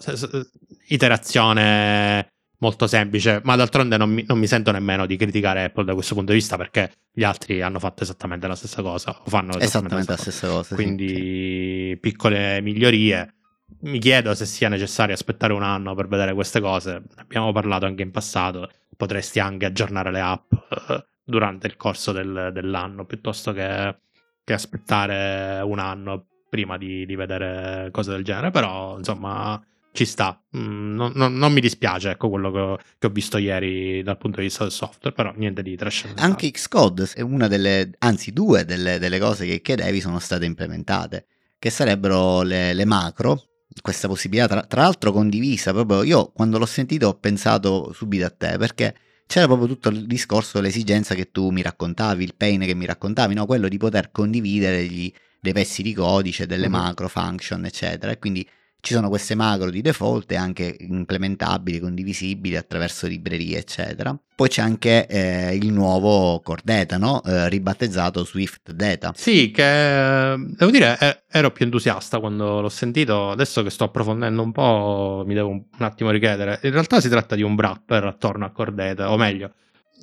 iterazione 0.89 2.29
molto 2.59 2.87
semplice, 2.87 3.41
ma 3.43 3.57
d'altronde 3.57 3.97
non 3.97 4.11
mi, 4.11 4.25
non 4.27 4.39
mi, 4.39 4.47
sento 4.47 4.73
nemmeno 4.73 5.07
di 5.07 5.17
criticare 5.17 5.65
Apple 5.65 5.85
da 5.85 5.95
questo 5.95 6.15
punto 6.15 6.33
di 6.33 6.39
vista 6.39 6.59
perché 6.59 6.93
gli 7.15 7.25
altri 7.25 7.63
hanno 7.63 7.79
fatto 7.79 8.03
esattamente 8.03 8.47
la 8.47 8.57
stessa 8.57 8.83
cosa, 8.83 9.19
o 9.25 9.31
fanno 9.31 9.59
esattamente, 9.59 9.65
esattamente 9.65 10.11
la 10.11 10.19
stessa 10.19 10.49
cosa. 10.49 10.59
cosa 10.59 10.75
Quindi 10.75 11.89
sì, 11.93 11.99
piccole 11.99 12.61
migliorie 12.61 13.37
mi 13.85 13.99
chiedo 13.99 14.35
se 14.35 14.47
sia 14.47 14.69
necessario 14.69 15.15
aspettare 15.15 15.53
un 15.53 15.63
anno 15.63 15.95
per 15.95 16.09
vedere 16.09 16.35
queste 16.35 16.61
cose. 16.61 17.03
Abbiamo 17.17 17.53
parlato 17.53 17.87
anche 17.87 18.03
in 18.03 18.11
passato. 18.11 18.71
Potresti 18.97 19.41
anche 19.41 19.67
aggiornare 19.67 20.11
le 20.11 20.21
app 20.21 20.53
uh, 20.53 21.05
durante 21.25 21.67
il 21.67 21.77
corso 21.77 22.13
del, 22.13 22.51
dell'anno 22.53 23.05
piuttosto 23.05 23.53
che 23.53 23.97
che 24.45 24.53
aspettare 24.53 25.63
un 25.63 25.79
anno 25.79 26.27
prima 26.49 26.77
di, 26.77 27.05
di 27.07 27.17
vedere 27.17 27.89
cose 27.91 28.13
del 28.13 28.23
genere, 28.23 28.51
però 28.51 28.99
insomma 28.99 29.61
ci 29.91 30.05
sta. 30.05 30.41
Mm, 30.57 30.95
non, 30.95 31.13
non, 31.15 31.35
non, 31.35 31.53
mi 31.53 31.61
dispiace, 31.61 32.11
ecco, 32.11 32.29
quello 32.29 32.53
che 32.53 32.59
ho, 32.59 32.79
che 32.99 33.07
ho, 33.07 33.11
visto 33.11 33.39
ieri 33.39 34.03
dal 34.03 34.19
punto 34.19 34.39
di 34.39 34.47
vista 34.47 34.63
del 34.63 34.73
software, 34.73 35.15
però 35.17 35.33
niente 35.35 35.63
di 35.63 35.75
trascendentale. 35.75 36.31
Anche 36.31 36.51
Xcode 36.51 37.11
è 37.15 37.23
una 37.23 37.49
delle, 37.49 37.93
anzi 37.99 38.33
due 38.33 38.65
delle, 38.65 38.99
delle, 38.99 39.19
cose 39.19 39.47
che 39.47 39.63
chiedevi 39.63 40.01
sono 40.01 40.19
state 40.19 40.45
implementate, 40.45 41.27
che 41.59 41.71
sarebbero 41.71 42.43
le, 42.43 42.75
le 42.75 42.85
macro, 42.85 43.43
questa 43.81 44.09
possibilità 44.09 44.49
tra, 44.49 44.63
tra, 44.63 44.83
l'altro 44.83 45.13
condivisa, 45.13 45.73
proprio 45.73 46.03
io 46.03 46.31
quando 46.33 46.59
l'ho 46.59 46.67
sentito 46.67 47.09
ho 47.09 47.15
pensato 47.15 47.93
subito 47.93 48.25
a 48.25 48.31
te, 48.31 48.57
perché 48.57 48.95
c'era 49.27 49.47
proprio 49.47 49.67
tutto 49.67 49.89
il 49.89 50.07
discorso, 50.07 50.61
l'esigenza 50.61 51.15
che 51.15 51.31
tu 51.31 51.51
mi 51.51 51.63
raccontavi, 51.63 52.23
il 52.23 52.35
pain 52.37 52.61
che 52.61 52.75
mi 52.75 52.87
raccontavi, 52.87 53.35
no? 53.35 53.47
quello 53.47 53.69
di 53.69 53.79
poter 53.79 54.11
condividere 54.11 54.85
gli, 54.85 55.13
dei 55.41 55.53
pezzi 55.53 55.83
di 55.83 55.95
codice, 55.95 56.47
delle 56.47 56.69
mm-hmm. 56.69 56.81
macro 56.81 57.09
function, 57.09 57.65
eccetera, 57.65 58.13
e 58.13 58.19
quindi 58.19 58.49
ci 58.85 58.93
sono 58.93 59.09
queste 59.09 59.35
macro 59.35 59.71
di 59.71 59.81
default 59.81 60.31
anche 60.33 60.77
implementabili, 60.79 61.81
condivisibili 61.81 62.55
attraverso 62.55 63.07
librerie, 63.07 63.57
eccetera. 63.57 64.15
Poi 64.37 64.49
c'è 64.49 64.61
anche 64.61 65.07
eh, 65.07 65.55
il 65.55 65.73
nuovo 65.73 66.41
Core 66.41 66.61
Data, 66.63 66.99
no? 66.99 67.23
eh, 67.23 67.49
ribattezzato 67.49 68.25
Swift 68.27 68.73
Data. 68.73 69.13
Sì, 69.17 69.51
che 69.51 70.35
devo 70.37 70.71
dire 70.71 70.99
eh, 71.01 71.23
ero 71.31 71.51
più 71.51 71.65
entusiasta 71.65 72.21
quando 72.21 72.61
l'ho 72.61 72.69
sentito. 72.69 73.31
Adesso 73.31 73.63
che 73.63 73.71
sto 73.71 73.85
approfondendo 73.85 74.43
un 74.43 74.53
po', 74.53 75.25
mi 75.27 75.33
devo 75.33 75.49
un, 75.49 75.65
un 75.79 75.85
attimo 75.85 76.11
richiedere. 76.11 76.61
In 76.65 76.73
realtà 76.73 77.01
si 77.01 77.09
tratta 77.09 77.35
di 77.35 77.43
un 77.43 77.55
wrapper 77.55 78.05
attorno 78.05 78.45
a 78.45 78.51
Core 78.51 78.75
Data, 78.75 79.11
o 79.11 79.17
meglio, 79.17 79.55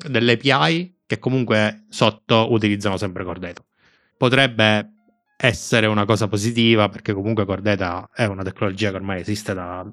delle 0.08 0.34
API 0.34 1.02
che 1.06 1.20
comunque 1.20 1.86
sotto 1.90 2.52
utilizzano 2.52 2.98
sempre 2.98 3.24
Core 3.24 3.40
Data. 3.40 3.64
Potrebbe 4.18 5.01
essere 5.42 5.88
una 5.88 6.06
cosa 6.06 6.28
positiva 6.28 6.88
perché 6.90 7.14
comunque 7.14 7.46
Cordeta 7.46 8.10
è 8.14 8.26
una 8.26 8.44
tecnologia 8.44 8.92
che 8.92 8.96
ormai 8.96 9.22
esiste 9.22 9.54
da 9.54 9.86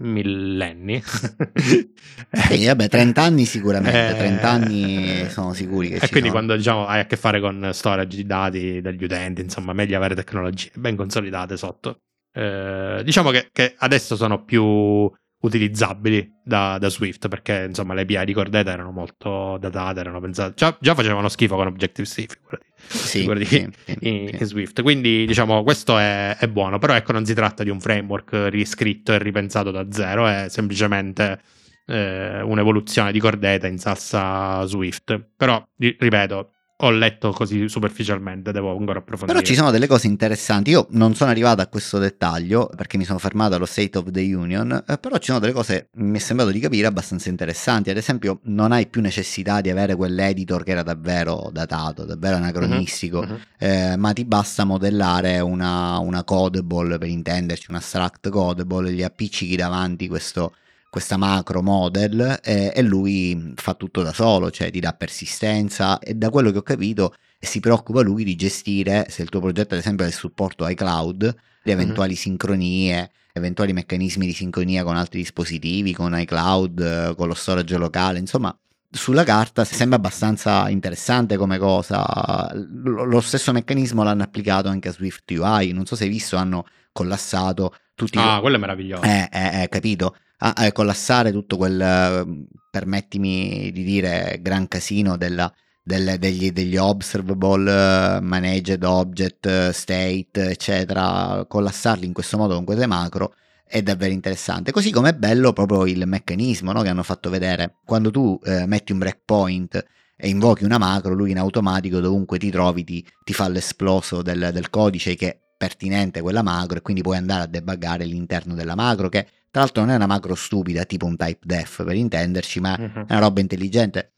millenni. 0.00 1.02
sì, 1.54 2.66
vabbè, 2.66 2.88
30 2.88 3.22
anni 3.22 3.44
sicuramente, 3.44 4.14
30 4.16 4.42
eh, 4.42 4.46
anni 4.46 5.28
sono 5.30 5.52
sicuri 5.54 5.88
che 5.88 5.94
E 5.96 6.08
quindi 6.08 6.28
sono. 6.28 6.32
quando 6.32 6.56
diciamo 6.56 6.86
hai 6.86 7.00
a 7.00 7.06
che 7.06 7.16
fare 7.16 7.40
con 7.40 7.70
storage 7.72 8.16
di 8.16 8.26
dati 8.26 8.80
degli 8.80 9.04
utenti, 9.04 9.40
insomma, 9.40 9.72
meglio 9.72 9.96
avere 9.96 10.14
tecnologie 10.14 10.70
ben 10.74 10.96
consolidate 10.96 11.56
sotto. 11.56 12.00
Eh, 12.32 13.00
diciamo 13.04 13.30
che, 13.30 13.48
che, 13.52 13.74
adesso 13.78 14.16
sono 14.16 14.44
più 14.44 15.10
utilizzabili 15.42 16.30
da, 16.44 16.78
da, 16.78 16.88
Swift 16.88 17.28
perché 17.28 17.64
insomma 17.66 17.94
le 17.94 18.02
API 18.02 18.26
di 18.26 18.32
Cordeta 18.32 18.70
erano 18.70 18.90
molto 18.90 19.56
datate, 19.58 20.00
erano 20.00 20.20
pensate, 20.20 20.52
già, 20.54 20.76
già 20.80 20.94
facevano 20.94 21.28
schifo 21.28 21.56
con 21.56 21.66
Objective-C, 21.66 22.26
figurati, 22.26 22.66
sì, 22.86 23.24
in, 23.24 23.44
sì. 23.44 23.70
in, 24.00 24.38
Swift. 24.40 24.82
Quindi 24.82 25.24
diciamo 25.26 25.62
questo 25.62 25.98
è, 25.98 26.36
è, 26.36 26.48
buono, 26.48 26.78
però 26.78 26.94
ecco 26.94 27.12
non 27.12 27.24
si 27.24 27.34
tratta 27.34 27.62
di 27.62 27.70
un 27.70 27.80
framework 27.80 28.48
riscritto 28.48 29.12
e 29.12 29.18
ripensato 29.18 29.70
da 29.70 29.86
zero, 29.90 30.26
è 30.26 30.46
semplicemente 30.48 31.40
eh, 31.86 32.40
un'evoluzione 32.40 33.12
di 33.12 33.18
Cordeta 33.18 33.66
in 33.66 33.78
salsa 33.78 34.64
Swift. 34.64 35.20
Però 35.36 35.64
ripeto, 35.76 36.52
ho 36.82 36.90
letto 36.90 37.32
così 37.32 37.68
superficialmente, 37.68 38.52
devo 38.52 38.76
ancora 38.76 39.00
approfondire. 39.00 39.38
Però 39.38 39.46
ci 39.46 39.54
sono 39.54 39.70
delle 39.70 39.86
cose 39.86 40.06
interessanti. 40.06 40.70
Io 40.70 40.86
non 40.90 41.14
sono 41.14 41.30
arrivato 41.30 41.60
a 41.60 41.66
questo 41.66 41.98
dettaglio 41.98 42.70
perché 42.74 42.96
mi 42.96 43.04
sono 43.04 43.18
fermato 43.18 43.54
allo 43.54 43.66
State 43.66 43.98
of 43.98 44.10
the 44.10 44.34
Union, 44.34 44.84
eh, 44.86 44.98
però 44.98 45.18
ci 45.18 45.26
sono 45.26 45.38
delle 45.38 45.52
cose, 45.52 45.90
mi 45.94 46.16
è 46.16 46.20
sembrato 46.20 46.50
di 46.50 46.58
capire, 46.60 46.86
abbastanza 46.86 47.28
interessanti. 47.28 47.90
Ad 47.90 47.96
esempio, 47.96 48.40
non 48.44 48.72
hai 48.72 48.86
più 48.86 49.00
necessità 49.00 49.60
di 49.60 49.70
avere 49.70 49.94
quell'editor 49.94 50.64
che 50.64 50.70
era 50.70 50.82
davvero 50.82 51.50
datato, 51.52 52.04
davvero 52.04 52.36
anacronistico, 52.36 53.18
uh-huh, 53.18 53.30
uh-huh. 53.30 53.38
Eh, 53.58 53.96
ma 53.96 54.12
ti 54.12 54.24
basta 54.24 54.64
modellare 54.64 55.40
una, 55.40 55.98
una 55.98 56.24
codable, 56.24 56.96
per 56.96 57.08
intenderci, 57.08 57.66
una 57.68 57.80
struct 57.80 58.30
codable, 58.30 58.92
gli 58.92 59.02
appiccichi 59.02 59.54
davanti 59.54 60.08
questo 60.08 60.54
questa 60.90 61.16
macro 61.16 61.62
model 61.62 62.40
eh, 62.42 62.72
e 62.74 62.82
lui 62.82 63.52
fa 63.54 63.74
tutto 63.74 64.02
da 64.02 64.12
solo, 64.12 64.50
cioè 64.50 64.70
ti 64.70 64.80
dà 64.80 64.92
persistenza 64.92 66.00
e 66.00 66.14
da 66.14 66.30
quello 66.30 66.50
che 66.50 66.58
ho 66.58 66.62
capito 66.62 67.14
si 67.38 67.60
preoccupa 67.60 68.02
lui 68.02 68.24
di 68.24 68.36
gestire, 68.36 69.06
se 69.08 69.22
il 69.22 69.28
tuo 69.28 69.40
progetto 69.40 69.74
ad 69.74 69.80
esempio 69.80 70.04
è 70.04 70.08
il 70.08 70.14
supporto 70.14 70.66
iCloud, 70.66 71.22
le 71.22 71.74
mhm. 71.74 71.80
eventuali 71.80 72.12
mm-hmm. 72.12 72.20
sincronie, 72.20 73.10
eventuali 73.32 73.72
meccanismi 73.72 74.26
di 74.26 74.32
sincronia 74.34 74.82
con 74.82 74.96
altri 74.96 75.20
dispositivi, 75.20 75.94
con 75.94 76.18
iCloud, 76.18 77.14
con 77.14 77.28
lo 77.28 77.34
storage 77.34 77.76
locale, 77.76 78.18
insomma 78.18 78.54
sulla 78.92 79.22
carta 79.22 79.64
sembra 79.64 79.98
abbastanza 79.98 80.68
interessante 80.68 81.36
come 81.36 81.58
cosa. 81.58 82.50
Lo 82.54 83.20
stesso 83.20 83.52
meccanismo 83.52 84.02
l'hanno 84.02 84.24
applicato 84.24 84.68
anche 84.68 84.88
a 84.88 84.92
Swift 84.92 85.30
UI. 85.30 85.70
Non 85.72 85.86
so 85.86 85.94
se 85.94 86.04
hai 86.04 86.10
visto, 86.10 86.36
hanno 86.36 86.66
collassato 86.90 87.72
tutti. 87.94 88.18
Ah, 88.18 88.38
i... 88.38 88.40
quello 88.40 88.56
è 88.56 88.58
meraviglioso. 88.58 89.02
Eh, 89.02 89.28
eh, 89.30 89.62
eh, 89.62 89.68
capito 89.68 90.16
a, 90.40 90.52
a 90.54 90.72
collassare 90.72 91.32
tutto 91.32 91.56
quel, 91.56 92.48
permettimi 92.70 93.70
di 93.72 93.82
dire, 93.82 94.38
gran 94.40 94.68
casino 94.68 95.16
della, 95.16 95.52
del, 95.82 96.16
degli, 96.18 96.52
degli, 96.52 96.76
observable, 96.76 98.20
managed 98.20 98.84
object, 98.84 99.70
state, 99.70 100.50
eccetera, 100.50 101.44
collassarli 101.46 102.06
in 102.06 102.12
questo 102.12 102.36
modo 102.36 102.54
con 102.54 102.64
queste 102.64 102.86
macro 102.86 103.34
è 103.64 103.82
davvero 103.82 104.12
interessante. 104.12 104.72
Così 104.72 104.90
come 104.90 105.10
è 105.10 105.14
bello 105.14 105.52
proprio 105.52 105.86
il 105.86 106.02
meccanismo 106.06 106.72
no, 106.72 106.82
che 106.82 106.88
hanno 106.88 107.02
fatto 107.04 107.30
vedere. 107.30 107.76
Quando 107.84 108.10
tu 108.10 108.38
eh, 108.44 108.66
metti 108.66 108.92
un 108.92 108.98
breakpoint 108.98 109.84
e 110.16 110.28
invochi 110.28 110.64
una 110.64 110.78
macro, 110.78 111.14
lui 111.14 111.30
in 111.30 111.38
automatico 111.38 112.00
dovunque 112.00 112.38
ti 112.38 112.50
trovi 112.50 112.84
ti, 112.84 113.06
ti 113.24 113.32
fa 113.32 113.48
l'esploso 113.48 114.22
del, 114.22 114.50
del, 114.52 114.70
codice 114.70 115.14
che 115.14 115.28
è 115.28 115.38
pertinente 115.56 116.20
quella 116.20 116.42
macro 116.42 116.78
e 116.78 116.82
quindi 116.82 117.02
puoi 117.02 117.16
andare 117.16 117.42
a 117.42 117.46
debuggare 117.46 118.04
l'interno 118.04 118.54
della 118.54 118.74
macro 118.74 119.08
che 119.08 119.26
tra 119.50 119.62
l'altro 119.62 119.82
non 119.82 119.90
è 119.92 119.96
una 119.96 120.06
macro 120.06 120.34
stupida, 120.34 120.84
tipo 120.84 121.06
un 121.06 121.16
type 121.16 121.40
def 121.42 121.84
per 121.84 121.94
intenderci, 121.94 122.60
ma 122.60 122.76
uh-huh. 122.78 123.06
è 123.06 123.12
una 123.12 123.18
roba 123.18 123.40
intelligente. 123.40 124.12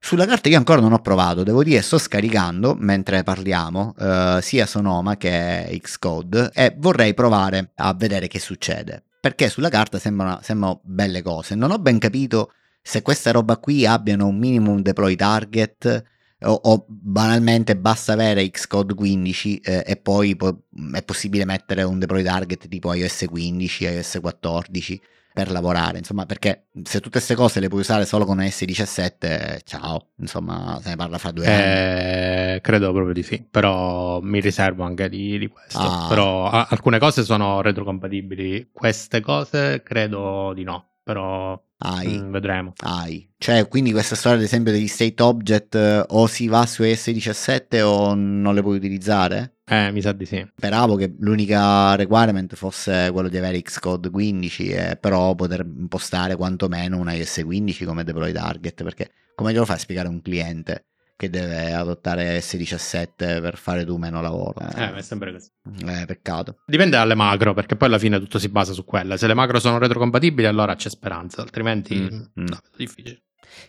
Sulla 0.00 0.26
carta 0.26 0.48
io 0.48 0.56
ancora 0.56 0.80
non 0.80 0.92
ho 0.92 1.00
provato, 1.00 1.42
devo 1.42 1.64
dire 1.64 1.82
sto 1.82 1.98
scaricando 1.98 2.76
mentre 2.78 3.24
parliamo 3.24 3.94
uh, 3.98 4.40
sia 4.40 4.64
Sonoma 4.64 5.16
che 5.16 5.76
Xcode 5.82 6.50
e 6.54 6.72
vorrei 6.78 7.14
provare 7.14 7.72
a 7.74 7.92
vedere 7.94 8.28
che 8.28 8.38
succede, 8.38 9.02
perché 9.20 9.48
sulla 9.48 9.68
carta 9.68 9.98
sembrano, 9.98 10.38
sembrano 10.40 10.80
belle 10.84 11.20
cose. 11.20 11.56
Non 11.56 11.72
ho 11.72 11.78
ben 11.78 11.98
capito 11.98 12.52
se 12.80 13.02
questa 13.02 13.32
roba 13.32 13.56
qui 13.56 13.84
abbiano 13.84 14.28
un 14.28 14.38
minimum 14.38 14.82
deploy 14.82 15.16
target 15.16 16.04
o, 16.42 16.52
o 16.52 16.84
banalmente 16.88 17.76
basta 17.76 18.12
avere 18.12 18.48
Xcode 18.48 18.94
15 18.94 19.58
eh, 19.58 19.84
e 19.86 19.96
poi 19.96 20.36
po- 20.36 20.62
è 20.92 21.02
possibile 21.02 21.44
mettere 21.44 21.82
un 21.82 21.98
deploy 21.98 22.22
target 22.22 22.68
tipo 22.68 22.92
iOS 22.92 23.24
15, 23.28 23.84
iOS 23.84 24.18
14 24.20 25.00
per 25.38 25.52
lavorare, 25.52 25.98
insomma, 25.98 26.26
perché 26.26 26.66
se 26.82 26.98
tutte 26.98 27.10
queste 27.10 27.36
cose 27.36 27.60
le 27.60 27.68
puoi 27.68 27.80
usare 27.80 28.04
solo 28.06 28.24
con 28.24 28.42
iOS 28.42 28.64
17, 28.64 29.60
ciao, 29.64 30.08
insomma, 30.16 30.80
se 30.82 30.88
ne 30.88 30.96
parla 30.96 31.18
fra 31.18 31.30
due 31.30 31.44
eh, 31.44 32.50
anni. 32.50 32.60
Credo 32.60 32.92
proprio 32.92 33.12
di 33.14 33.22
sì, 33.22 33.46
però 33.48 34.20
mi 34.20 34.40
riservo 34.40 34.82
anche 34.82 35.08
di, 35.08 35.38
di 35.38 35.46
questo. 35.46 35.78
Ah. 35.78 36.06
Però 36.08 36.50
a- 36.50 36.66
alcune 36.70 36.98
cose 36.98 37.22
sono 37.22 37.60
retrocompatibili, 37.60 38.70
queste 38.72 39.20
cose 39.20 39.80
credo 39.84 40.52
di 40.54 40.64
no, 40.64 40.86
però 41.08 41.58
hai. 41.78 42.20
Mm, 42.20 42.30
vedremo. 42.30 42.72
Hai. 42.76 43.32
Cioè, 43.38 43.66
quindi 43.66 43.92
questa 43.92 44.14
storia, 44.14 44.36
ad 44.36 44.44
esempio, 44.44 44.72
degli 44.72 44.86
state 44.86 45.22
object 45.22 45.74
eh, 45.74 46.04
o 46.06 46.26
si 46.26 46.48
va 46.48 46.66
su 46.66 46.82
ES17 46.82 47.80
o 47.80 48.12
non 48.12 48.54
le 48.54 48.60
puoi 48.60 48.76
utilizzare? 48.76 49.60
Eh, 49.64 49.90
mi 49.90 50.02
sa 50.02 50.12
di 50.12 50.26
sì. 50.26 50.46
Speravo 50.54 50.96
che 50.96 51.14
l'unica 51.20 51.94
requirement 51.94 52.54
fosse 52.56 53.08
quello 53.10 53.30
di 53.30 53.38
avere 53.38 53.62
Xcode 53.62 54.10
15, 54.10 54.68
eh, 54.68 54.98
però 55.00 55.34
poter 55.34 55.60
impostare 55.60 56.36
quantomeno 56.36 56.98
una 56.98 57.12
ES15 57.12 57.86
come 57.86 58.04
deploy 58.04 58.30
target, 58.30 58.82
perché 58.82 59.10
come 59.34 59.52
glielo 59.52 59.64
fai 59.64 59.76
a 59.76 59.78
spiegare 59.78 60.08
a 60.08 60.10
un 60.10 60.20
cliente? 60.20 60.88
Che 61.18 61.28
deve 61.30 61.72
adottare 61.72 62.38
S17 62.38 63.10
per 63.16 63.56
fare 63.56 63.84
tu 63.84 63.96
meno 63.96 64.20
lavoro. 64.20 64.54
Eh, 64.60 64.94
è 64.94 65.02
sempre 65.02 65.32
così. 65.32 65.50
Eh, 65.84 66.06
peccato. 66.06 66.60
Dipende 66.64 66.96
dalle 66.96 67.16
macro, 67.16 67.54
perché 67.54 67.74
poi 67.74 67.88
alla 67.88 67.98
fine 67.98 68.20
tutto 68.20 68.38
si 68.38 68.48
basa 68.48 68.72
su 68.72 68.84
quella. 68.84 69.16
Se 69.16 69.26
le 69.26 69.34
macro 69.34 69.58
sono 69.58 69.78
retrocompatibili, 69.78 70.46
allora 70.46 70.76
c'è 70.76 70.88
speranza, 70.88 71.42
altrimenti 71.42 71.96
mm. 71.96 72.20
no, 72.34 72.56
è 72.56 72.76
difficile. 72.76 73.22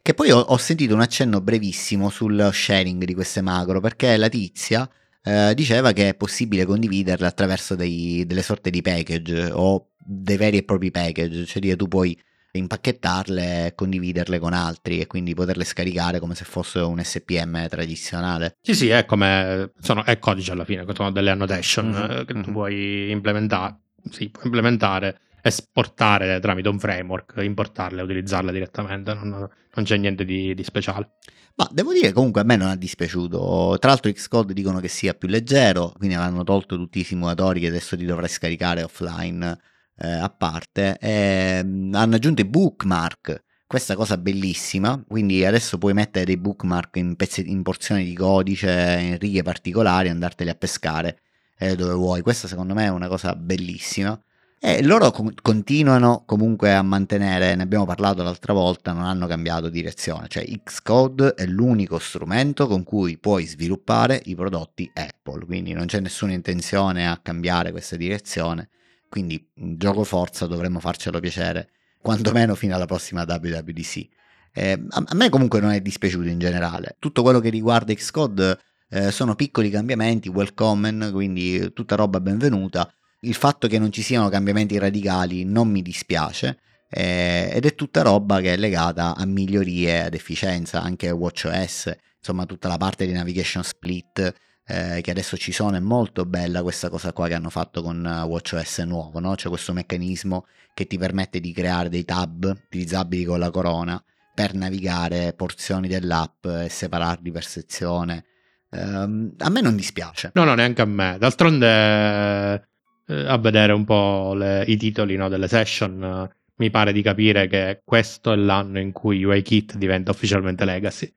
Che 0.04 0.14
poi 0.14 0.30
ho, 0.30 0.38
ho, 0.38 0.58
sentito 0.58 0.94
un 0.94 1.02
accenno 1.02 1.42
brevissimo 1.42 2.12
sul 2.12 2.52
sharing 2.54 3.04
di 3.04 3.16
queste 3.16 3.42
macro, 3.42 3.80
perché 3.80 4.16
la 4.18 4.30
tizia 4.30 4.88
eh, 5.24 5.54
diceva 5.56 5.92
che 5.92 6.10
è 6.10 6.14
possibile 6.14 6.66
condividerle 6.66 7.26
attraverso 7.26 7.74
dei, 7.74 8.28
delle 8.28 8.44
sorte 8.44 8.70
di 8.70 8.84
package 8.84 9.50
o 9.52 9.94
dei 9.98 10.38
veri 10.38 10.58
e 10.58 10.64
propri 10.64 10.92
package, 10.92 11.46
cioè 11.46 11.76
tu 11.76 11.88
puoi 11.88 12.16
impacchettarle 12.52 13.68
e 13.68 13.76
condividerle 13.76 14.40
con 14.40 14.54
altri 14.54 15.00
e 15.00 15.08
quindi 15.08 15.34
poterle 15.34 15.64
scaricare 15.64 16.20
come 16.20 16.36
se 16.36 16.46
fosse 16.46 16.80
un 16.80 17.02
SPM 17.04 17.68
tradizionale. 17.68 18.58
Sì, 18.62 18.74
sì, 18.74 18.90
è 18.90 19.06
come 19.06 19.72
sono, 19.80 20.04
è 20.04 20.18
codice 20.20 20.52
alla 20.52 20.66
fine, 20.66 20.86
sono 20.94 21.12
delle 21.12 21.30
annotation 21.30 21.90
mm-hmm. 21.90 22.26
che 22.26 22.34
tu 22.34 22.48
mhm. 22.48 22.52
puoi 22.52 23.12
implementare, 23.12 23.80
sì, 24.10 24.30
puoi 24.30 24.46
implementare 24.46 25.20
esportare 25.42 26.40
tramite 26.40 26.70
un 26.70 26.80
framework, 26.80 27.36
importarle 27.38 28.02
e 28.02 28.04
utilizzarle 28.04 28.52
direttamente, 28.52 29.14
non, 29.14 29.30
non 29.30 29.86
c'è 29.86 29.98
niente 29.98 30.26
di, 30.26 30.54
di 30.54 30.64
speciale. 30.64 31.12
Ma 31.56 31.68
devo 31.72 31.92
dire 31.92 32.14
comunque 32.14 32.42
a 32.42 32.46
me 32.46 32.56
non 32.56 32.70
è 32.70 32.78
dispiaciuto. 32.78 33.76
Tra 33.80 33.90
l'altro 33.90 34.12
Xcode 34.12 34.54
dicono 34.54 34.80
che 34.80 34.88
sia 34.88 35.14
più 35.14 35.28
leggero, 35.28 35.92
quindi 35.98 36.16
avranno 36.16 36.44
tolto 36.44 36.78
tutti 36.78 37.00
i 37.00 37.04
simulatori 37.04 37.60
che 37.60 37.68
adesso 37.68 37.98
ti 37.98 38.06
dovrai 38.06 38.30
scaricare 38.30 38.84
offline 38.84 39.60
eh, 40.00 40.08
a 40.10 40.30
parte. 40.30 40.98
E, 41.00 41.62
mm, 41.64 41.94
hanno 41.94 42.16
aggiunto 42.16 42.42
i 42.42 42.46
bookmark, 42.46 43.44
questa 43.68 43.96
cosa 43.96 44.18
bellissima, 44.18 45.04
quindi 45.08 45.46
adesso 45.46 45.78
puoi 45.78 45.94
mettere 45.94 46.26
dei 46.26 46.38
bookmark 46.38 46.96
in, 46.96 47.16
pezzi, 47.16 47.50
in 47.50 47.62
porzioni 47.62 48.04
di 48.04 48.16
codice, 48.16 48.98
in 49.00 49.18
righe 49.20 49.44
particolari, 49.44 50.10
andarteli 50.10 50.50
a 50.50 50.56
pescare 50.56 51.20
eh, 51.60 51.76
dove 51.76 51.94
vuoi. 51.94 52.22
Questa 52.22 52.48
secondo 52.48 52.74
me 52.74 52.86
è 52.86 52.90
una 52.90 53.08
cosa 53.08 53.36
bellissima. 53.36 54.20
E 54.62 54.84
loro 54.84 55.12
com- 55.12 55.34
continuano 55.42 56.24
comunque 56.26 56.74
a 56.74 56.82
mantenere, 56.82 57.56
ne 57.56 57.64
abbiamo 57.64 57.86
parlato 57.86 58.24
l'altra 58.24 58.52
volta, 58.52 58.92
non 58.92 59.06
hanno 59.06 59.26
cambiato 59.26 59.70
direzione, 59.70 60.28
cioè 60.28 60.46
Xcode 60.46 61.34
è 61.36 61.46
l'unico 61.46 61.98
strumento 61.98 62.68
con 62.68 62.84
cui 62.84 63.18
puoi 63.18 63.46
sviluppare 63.46 64.22
i 64.26 64.36
prodotti 64.36 64.92
Apple, 64.94 65.46
quindi 65.46 65.72
non 65.72 65.86
c'è 65.86 66.02
nessuna 66.02 66.34
intenzione 66.34 67.08
a 67.08 67.18
cambiare 67.24 67.72
questa 67.72 67.96
direzione, 67.96 68.68
quindi 69.10 69.50
gioco 69.54 70.04
forza 70.04 70.46
dovremmo 70.46 70.80
farcelo 70.80 71.20
piacere, 71.20 71.72
quantomeno 72.02 72.56
fino 72.56 72.76
alla 72.76 72.86
prossima 72.86 73.24
WWDC. 73.28 74.08
Eh, 74.54 74.84
a, 74.90 75.16
me 75.16 75.30
comunque 75.30 75.60
non 75.60 75.72
è 75.72 75.82
dispiaciuto 75.82 76.28
in 76.28 76.40
generale, 76.40 76.96
tutto 77.00 77.22
quello 77.22 77.40
che 77.40 77.50
riguarda 77.50 77.94
Xcode 77.94 78.58
eh, 78.90 79.12
sono 79.12 79.36
piccoli 79.36 79.70
cambiamenti, 79.70 80.30
welcome, 80.30 81.12
quindi 81.12 81.72
tutta 81.74 81.96
roba 81.96 82.20
benvenuta 82.20 82.92
il 83.22 83.34
fatto 83.34 83.68
che 83.68 83.80
non 83.80 83.92
ci 83.92 84.02
siano 84.02 84.30
cambiamenti 84.30 84.78
radicali 84.78 85.44
non 85.44 85.68
mi 85.70 85.82
dispiace 85.82 86.60
eh, 86.90 87.50
ed 87.52 87.66
è 87.66 87.76
tutta 87.76 88.02
roba 88.02 88.40
che 88.40 88.54
è 88.54 88.58
legata 88.58 89.16
a 89.16 89.26
migliorie 89.26 90.06
ad 90.06 90.14
efficienza, 90.14 90.82
anche 90.82 91.12
WatchOS, 91.12 91.96
insomma 92.18 92.46
tutta 92.46 92.68
la 92.68 92.78
parte 92.78 93.06
di 93.06 93.12
navigation 93.12 93.64
split 93.64 94.34
eh, 94.70 95.02
che 95.02 95.12
adesso 95.12 95.36
ci 95.36 95.52
sono 95.52 95.76
è 95.76 95.80
molto 95.80 96.26
bella 96.26 96.62
questa 96.62 96.90
cosa 96.90 97.12
qua 97.12 97.28
che 97.28 97.34
hanno 97.34 97.50
fatto 97.50 97.82
con 97.82 98.06
WatchOS 98.06 98.80
nuovo, 98.80 99.20
no? 99.20 99.34
c'è 99.36 99.50
questo 99.50 99.74
meccanismo 99.74 100.46
che 100.74 100.86
ti 100.86 100.98
permette 100.98 101.40
di 101.40 101.52
creare 101.52 101.90
dei 101.90 102.06
tab 102.06 102.44
utilizzabili 102.66 103.26
con 103.26 103.40
la 103.40 103.50
corona 103.50 104.02
per 104.34 104.54
navigare 104.54 105.34
porzioni 105.34 105.88
dell'app 105.88 106.46
e 106.46 106.70
separarli 106.70 107.32
per 107.32 107.44
sezione. 107.44 108.26
Um, 108.70 109.34
a 109.40 109.50
me 109.50 109.62
non 109.62 109.76
dispiace. 109.76 110.32
No, 110.36 110.44
no, 110.44 110.54
neanche 110.54 110.82
a 110.82 110.86
me. 110.86 111.18
D'altronde 111.20 112.68
eh, 113.08 113.26
a 113.26 113.38
vedere 113.38 113.74
un 113.74 113.84
po' 113.84 114.34
le, 114.36 114.64
i 114.68 114.78
titoli 114.78 115.16
no, 115.16 115.28
delle 115.28 115.48
session, 115.48 116.04
eh, 116.04 116.36
mi 116.58 116.70
pare 116.70 116.94
di 116.94 117.02
capire 117.02 117.48
che 117.48 117.82
questo 117.84 118.32
è 118.32 118.36
l'anno 118.36 118.80
in 118.80 118.92
cui 118.92 119.24
UIKit 119.24 119.76
diventa 119.76 120.12
ufficialmente 120.12 120.64
legacy 120.64 121.12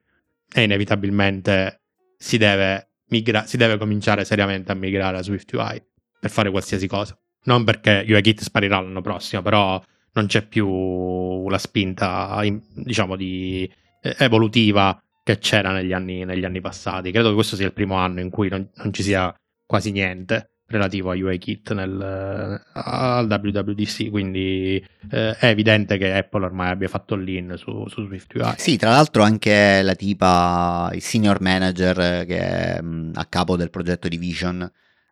e 0.53 0.62
inevitabilmente 0.62 1.82
si 2.16 2.38
deve, 2.38 2.91
migra- 3.12 3.46
si 3.46 3.56
deve 3.56 3.76
cominciare 3.76 4.24
seriamente 4.24 4.72
a 4.72 4.74
migrare 4.74 5.18
a 5.18 5.22
SwiftUI 5.22 5.82
per 6.18 6.30
fare 6.30 6.50
qualsiasi 6.50 6.88
cosa. 6.88 7.16
Non 7.44 7.64
perché 7.64 8.04
UIKit 8.08 8.40
sparirà 8.40 8.80
l'anno 8.80 9.02
prossimo, 9.02 9.42
però 9.42 9.80
non 10.14 10.26
c'è 10.26 10.46
più 10.46 11.48
la 11.48 11.58
spinta, 11.58 12.40
diciamo, 12.74 13.16
di, 13.16 13.70
eh, 14.00 14.16
evolutiva 14.18 15.00
che 15.22 15.38
c'era 15.38 15.72
negli 15.72 15.92
anni, 15.92 16.24
negli 16.24 16.44
anni, 16.44 16.60
passati. 16.60 17.10
Credo 17.10 17.28
che 17.28 17.34
questo 17.34 17.56
sia 17.56 17.66
il 17.66 17.72
primo 17.72 17.96
anno 17.96 18.20
in 18.20 18.30
cui 18.30 18.48
non, 18.48 18.68
non 18.74 18.92
ci 18.92 19.02
sia 19.02 19.32
quasi 19.66 19.92
niente 19.92 20.51
relativo 20.72 21.10
a 21.10 21.14
UIKit 21.14 21.72
nel, 21.72 22.62
al 22.72 23.26
WWDC, 23.26 24.10
quindi 24.10 24.84
eh, 25.10 25.36
è 25.36 25.46
evidente 25.46 25.98
che 25.98 26.12
Apple 26.12 26.44
ormai 26.44 26.70
abbia 26.70 26.88
fatto 26.88 27.14
l'in 27.14 27.54
su, 27.56 27.86
su 27.88 28.04
SwiftUI. 28.04 28.54
Sì, 28.56 28.76
tra 28.76 28.90
l'altro 28.90 29.22
anche 29.22 29.82
la 29.82 29.94
tipa, 29.94 30.90
il 30.94 31.02
senior 31.02 31.40
manager 31.40 32.26
che 32.26 32.38
è 32.38 32.80
a 33.14 33.24
capo 33.26 33.56
del 33.56 33.70
progetto 33.70 34.08
di 34.08 34.16
Vision 34.16 34.68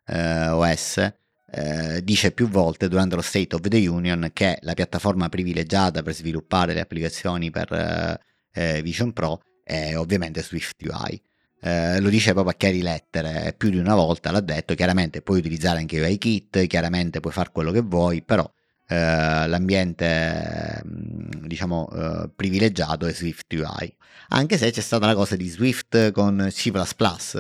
eh, 0.07 0.49
OS, 0.49 1.13
eh, 1.53 2.03
dice 2.03 2.33
più 2.33 2.49
volte 2.49 2.89
durante 2.89 3.17
lo 3.17 3.23
State 3.23 3.55
of 3.55 3.61
the 3.63 3.89
Union 3.89 4.31
che 4.33 4.59
la 4.63 4.75
piattaforma 4.75 5.29
privilegiata 5.29 6.03
per 6.03 6.15
sviluppare 6.15 6.75
le 6.75 6.81
applicazioni 6.81 7.51
per 7.51 8.19
eh, 8.53 8.83
Vision 8.83 9.13
Pro 9.13 9.43
è 9.63 9.97
ovviamente 9.97 10.43
SwiftUI 10.43 11.21
eh, 11.61 12.01
lo 12.01 12.09
dice 12.09 12.33
proprio 12.33 12.53
a 12.53 12.57
chiari 12.57 12.83
lettere, 12.83 13.55
più 13.57 13.71
di 13.71 13.79
una 13.79 13.95
volta 13.95 14.31
l'ha 14.31 14.41
detto, 14.41 14.75
chiaramente 14.75 15.23
puoi 15.23 15.39
utilizzare 15.39 15.79
anche 15.79 16.01
UIKit, 16.01 16.67
chiaramente 16.67 17.21
puoi 17.21 17.33
fare 17.33 17.51
quello 17.53 17.71
che 17.71 17.81
vuoi, 17.81 18.23
però 18.23 18.51
eh, 18.91 19.47
l'ambiente 19.47 20.83
mm, 20.85 21.47
diciamo 21.47 21.89
eh, 21.93 22.31
privilegiato 22.35 23.07
è 23.07 23.13
Swift 23.13 23.53
UI 23.53 23.97
anche 24.31 24.59
se 24.59 24.71
c'è 24.71 24.81
stata 24.81 25.07
la 25.07 25.15
cosa 25.15 25.37
di 25.37 25.49
Swift 25.49 26.11
con 26.11 26.49
C++ 26.51 26.73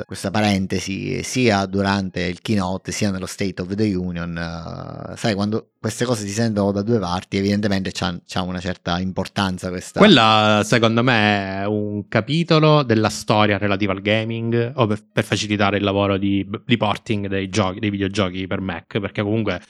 questa 0.06 0.30
parentesi 0.30 1.24
sia 1.24 1.66
durante 1.66 2.22
il 2.22 2.40
keynote 2.40 2.92
sia 2.92 3.10
nello 3.10 3.26
State 3.26 3.62
of 3.62 3.74
the 3.74 3.94
Union 3.94 4.30
uh, 4.30 5.16
sai 5.16 5.34
quando 5.34 5.70
queste 5.80 6.04
cose 6.04 6.24
si 6.24 6.32
sentono 6.32 6.70
da 6.70 6.82
due 6.82 6.98
parti 6.98 7.38
evidentemente 7.38 7.90
c'ha, 7.92 8.42
una 8.42 8.60
certa 8.60 9.00
importanza 9.00 9.70
questa 9.70 9.98
quella 9.98 10.62
secondo 10.64 11.02
me 11.02 11.62
è 11.62 11.66
un 11.66 12.06
capitolo 12.06 12.84
della 12.84 13.08
storia 13.08 13.58
relativa 13.58 13.92
al 13.92 14.02
gaming 14.02 14.72
o 14.74 14.86
per, 14.86 15.00
per 15.12 15.24
facilitare 15.24 15.78
il 15.78 15.82
lavoro 15.82 16.16
di, 16.16 16.48
di 16.64 16.76
porting 16.76 17.26
dei, 17.26 17.48
giochi, 17.48 17.80
dei 17.80 17.90
videogiochi 17.90 18.46
per 18.46 18.60
Mac 18.60 18.98
perché 19.00 19.22
comunque 19.22 19.60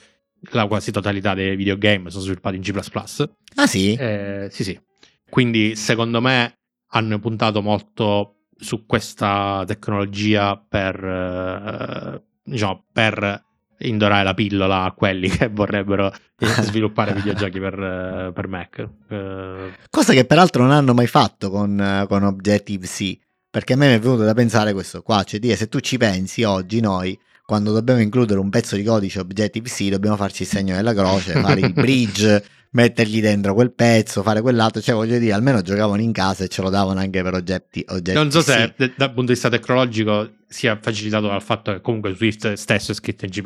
la 0.51 0.67
quasi 0.67 0.91
totalità 0.91 1.33
dei 1.33 1.55
videogame 1.55 2.09
sono 2.09 2.23
sviluppati 2.23 2.55
in 2.55 2.61
C++. 2.61 2.73
Ah 3.55 3.67
sì? 3.67 3.93
Eh, 3.93 4.47
sì, 4.51 4.63
sì. 4.63 4.79
Quindi 5.29 5.75
secondo 5.75 6.19
me 6.21 6.57
hanno 6.87 7.19
puntato 7.19 7.61
molto 7.61 8.35
su 8.55 8.85
questa 8.85 9.63
tecnologia 9.65 10.57
per, 10.57 11.03
eh, 11.03 12.21
diciamo, 12.43 12.85
per 12.91 13.43
indorare 13.79 14.23
la 14.23 14.33
pillola 14.33 14.83
a 14.83 14.91
quelli 14.91 15.29
che 15.31 15.47
vorrebbero 15.47 16.13
sviluppare 16.61 17.13
videogiochi 17.13 17.59
per, 17.59 17.79
eh, 17.79 18.31
per 18.33 18.47
Mac. 18.47 18.87
Eh, 19.09 19.71
Cosa 19.89 20.13
che 20.13 20.25
peraltro 20.25 20.63
non 20.63 20.71
hanno 20.71 20.93
mai 20.93 21.07
fatto 21.07 21.49
con, 21.49 22.05
con 22.07 22.23
Objective-C, 22.23 23.17
perché 23.49 23.73
a 23.73 23.75
me 23.77 23.87
mi 23.87 23.95
è 23.95 23.99
venuto 23.99 24.23
da 24.23 24.33
pensare 24.33 24.73
questo 24.73 25.01
qua, 25.01 25.23
cioè 25.23 25.39
dire 25.39 25.55
se 25.55 25.67
tu 25.67 25.79
ci 25.79 25.97
pensi 25.97 26.43
oggi 26.43 26.79
noi 26.79 27.17
quando 27.51 27.73
dobbiamo 27.73 27.99
includere 27.99 28.39
un 28.39 28.49
pezzo 28.49 28.77
di 28.77 28.83
codice 28.85 29.19
Objective-C 29.19 29.89
dobbiamo 29.89 30.15
farci 30.15 30.43
il 30.43 30.47
segno 30.47 30.73
della 30.73 30.93
croce, 30.93 31.33
fare 31.33 31.59
il 31.59 31.73
bridge, 31.75 32.41
mettergli 32.69 33.19
dentro 33.19 33.53
quel 33.53 33.73
pezzo, 33.73 34.23
fare 34.23 34.39
quell'altro, 34.39 34.81
cioè 34.81 34.95
voglio 34.95 35.17
dire, 35.17 35.33
almeno 35.33 35.61
giocavano 35.61 36.01
in 36.01 36.13
casa 36.13 36.45
e 36.45 36.47
ce 36.47 36.61
lo 36.61 36.69
davano 36.69 37.01
anche 37.01 37.21
per 37.21 37.33
oggetti. 37.33 37.83
oggetti 37.89 38.17
non 38.17 38.31
so 38.31 38.39
se 38.39 38.73
dal 38.77 39.09
punto 39.09 39.23
di 39.23 39.33
vista 39.33 39.49
tecnologico 39.49 40.35
sia 40.47 40.79
facilitato 40.81 41.27
dal 41.27 41.41
fatto 41.41 41.73
che 41.73 41.81
comunque 41.81 42.15
Swift 42.15 42.53
stesso 42.53 42.93
è 42.93 42.95
scritto 42.95 43.25
in 43.25 43.31
C++, 43.31 43.41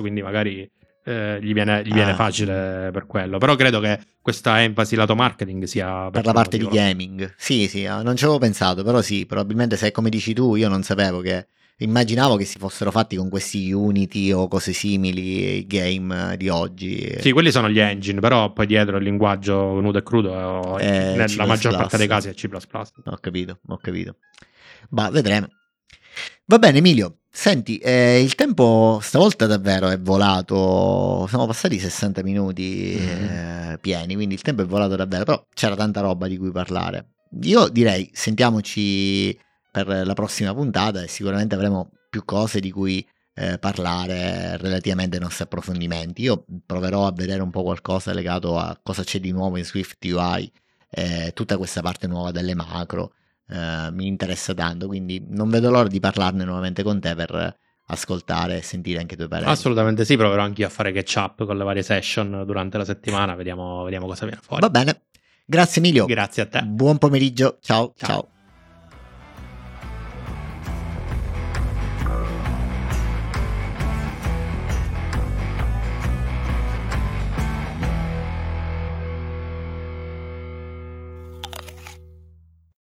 quindi 0.00 0.22
magari 0.22 0.66
eh, 1.04 1.38
gli, 1.42 1.52
viene, 1.52 1.82
gli 1.84 1.92
viene 1.92 2.12
ah. 2.12 2.14
facile 2.14 2.88
per 2.90 3.04
quello. 3.06 3.36
Però 3.36 3.56
credo 3.56 3.78
che 3.80 4.00
questa 4.22 4.62
enfasi 4.62 4.96
lato 4.96 5.14
marketing 5.14 5.64
sia 5.64 6.04
per, 6.04 6.12
per 6.12 6.24
la 6.24 6.32
parte 6.32 6.56
motivo. 6.56 6.70
di 6.70 6.76
gaming. 6.78 7.34
Sì, 7.36 7.68
sì, 7.68 7.84
ah, 7.84 8.00
non 8.00 8.16
ci 8.16 8.24
avevo 8.24 8.38
pensato, 8.38 8.82
però 8.82 9.02
sì, 9.02 9.26
probabilmente 9.26 9.76
se 9.76 9.92
come 9.92 10.08
dici 10.08 10.32
tu, 10.32 10.54
io 10.54 10.70
non 10.70 10.82
sapevo 10.82 11.20
che 11.20 11.46
immaginavo 11.80 12.36
che 12.36 12.44
si 12.44 12.58
fossero 12.58 12.90
fatti 12.90 13.16
con 13.16 13.28
questi 13.28 13.72
Unity 13.72 14.32
o 14.32 14.48
cose 14.48 14.72
simili 14.72 15.58
i 15.58 15.66
game 15.66 16.36
di 16.36 16.48
oggi. 16.48 17.16
Sì, 17.20 17.32
quelli 17.32 17.50
sono 17.50 17.68
gli 17.68 17.78
engine, 17.78 18.20
però 18.20 18.52
poi 18.52 18.66
dietro 18.66 18.96
il 18.96 19.04
linguaggio 19.04 19.80
nudo 19.80 19.98
e 19.98 20.02
crudo 20.02 20.78
eh, 20.78 21.14
nella 21.16 21.46
maggior 21.46 21.76
parte 21.76 21.96
dei 21.96 22.06
casi 22.06 22.28
è 22.28 22.34
C++. 22.34 22.48
Ho 22.52 23.18
capito, 23.20 23.60
ho 23.66 23.76
capito. 23.78 24.16
Ma 24.90 25.10
vedremo. 25.10 25.48
Va 26.46 26.58
bene 26.58 26.78
Emilio, 26.78 27.20
senti, 27.30 27.78
eh, 27.78 28.20
il 28.20 28.34
tempo 28.34 28.98
stavolta 29.00 29.46
davvero 29.46 29.88
è 29.88 30.00
volato, 30.00 31.26
siamo 31.28 31.46
passati 31.46 31.78
60 31.78 32.24
minuti 32.24 32.98
mm-hmm. 32.98 33.24
eh, 33.24 33.78
pieni, 33.80 34.14
quindi 34.14 34.34
il 34.34 34.42
tempo 34.42 34.62
è 34.62 34.66
volato 34.66 34.96
davvero, 34.96 35.24
però 35.24 35.46
c'era 35.54 35.76
tanta 35.76 36.00
roba 36.00 36.26
di 36.26 36.36
cui 36.36 36.50
parlare. 36.50 37.10
Io 37.42 37.68
direi 37.68 38.10
sentiamoci 38.12 39.38
per 39.70 39.86
la 40.04 40.14
prossima 40.14 40.54
puntata 40.54 41.02
e 41.02 41.08
sicuramente 41.08 41.54
avremo 41.54 41.90
più 42.08 42.24
cose 42.24 42.60
di 42.60 42.70
cui 42.70 43.06
eh, 43.34 43.58
parlare 43.58 44.56
relativamente 44.56 45.16
ai 45.16 45.22
nostri 45.22 45.44
approfondimenti. 45.44 46.22
Io 46.22 46.44
proverò 46.66 47.06
a 47.06 47.12
vedere 47.12 47.42
un 47.42 47.50
po' 47.50 47.62
qualcosa 47.62 48.12
legato 48.12 48.58
a 48.58 48.78
cosa 48.82 49.02
c'è 49.02 49.20
di 49.20 49.30
nuovo 49.30 49.56
in 49.56 49.64
Swift 49.64 50.04
UI, 50.04 50.50
eh, 50.90 51.30
tutta 51.34 51.56
questa 51.56 51.80
parte 51.80 52.06
nuova 52.06 52.30
delle 52.30 52.54
macro. 52.54 53.14
Eh, 53.48 53.88
mi 53.92 54.06
interessa 54.06 54.54
tanto, 54.54 54.86
quindi 54.86 55.24
non 55.28 55.48
vedo 55.48 55.70
l'ora 55.70 55.88
di 55.88 56.00
parlarne 56.00 56.44
nuovamente 56.44 56.82
con 56.82 57.00
te 57.00 57.14
per 57.14 57.58
ascoltare 57.86 58.58
e 58.58 58.62
sentire 58.62 59.00
anche 59.00 59.14
i 59.14 59.16
tuoi 59.16 59.28
pareri. 59.28 59.50
Assolutamente 59.50 60.04
sì, 60.04 60.16
proverò 60.16 60.42
anche 60.42 60.62
io 60.62 60.66
a 60.66 60.70
fare 60.70 60.92
catch 60.92 61.14
up 61.16 61.44
con 61.44 61.56
le 61.56 61.64
varie 61.64 61.82
session 61.82 62.44
durante 62.46 62.78
la 62.78 62.84
settimana, 62.84 63.34
vediamo, 63.34 63.82
vediamo 63.84 64.06
cosa 64.06 64.26
viene 64.26 64.40
fuori. 64.42 64.62
Va 64.62 64.70
bene. 64.70 65.02
Grazie 65.44 65.80
Emilio. 65.80 66.06
Grazie 66.06 66.42
a 66.42 66.46
te. 66.46 66.62
Buon 66.62 66.98
pomeriggio. 66.98 67.58
ciao. 67.60 67.92
ciao. 67.96 68.08
ciao. 68.08 68.39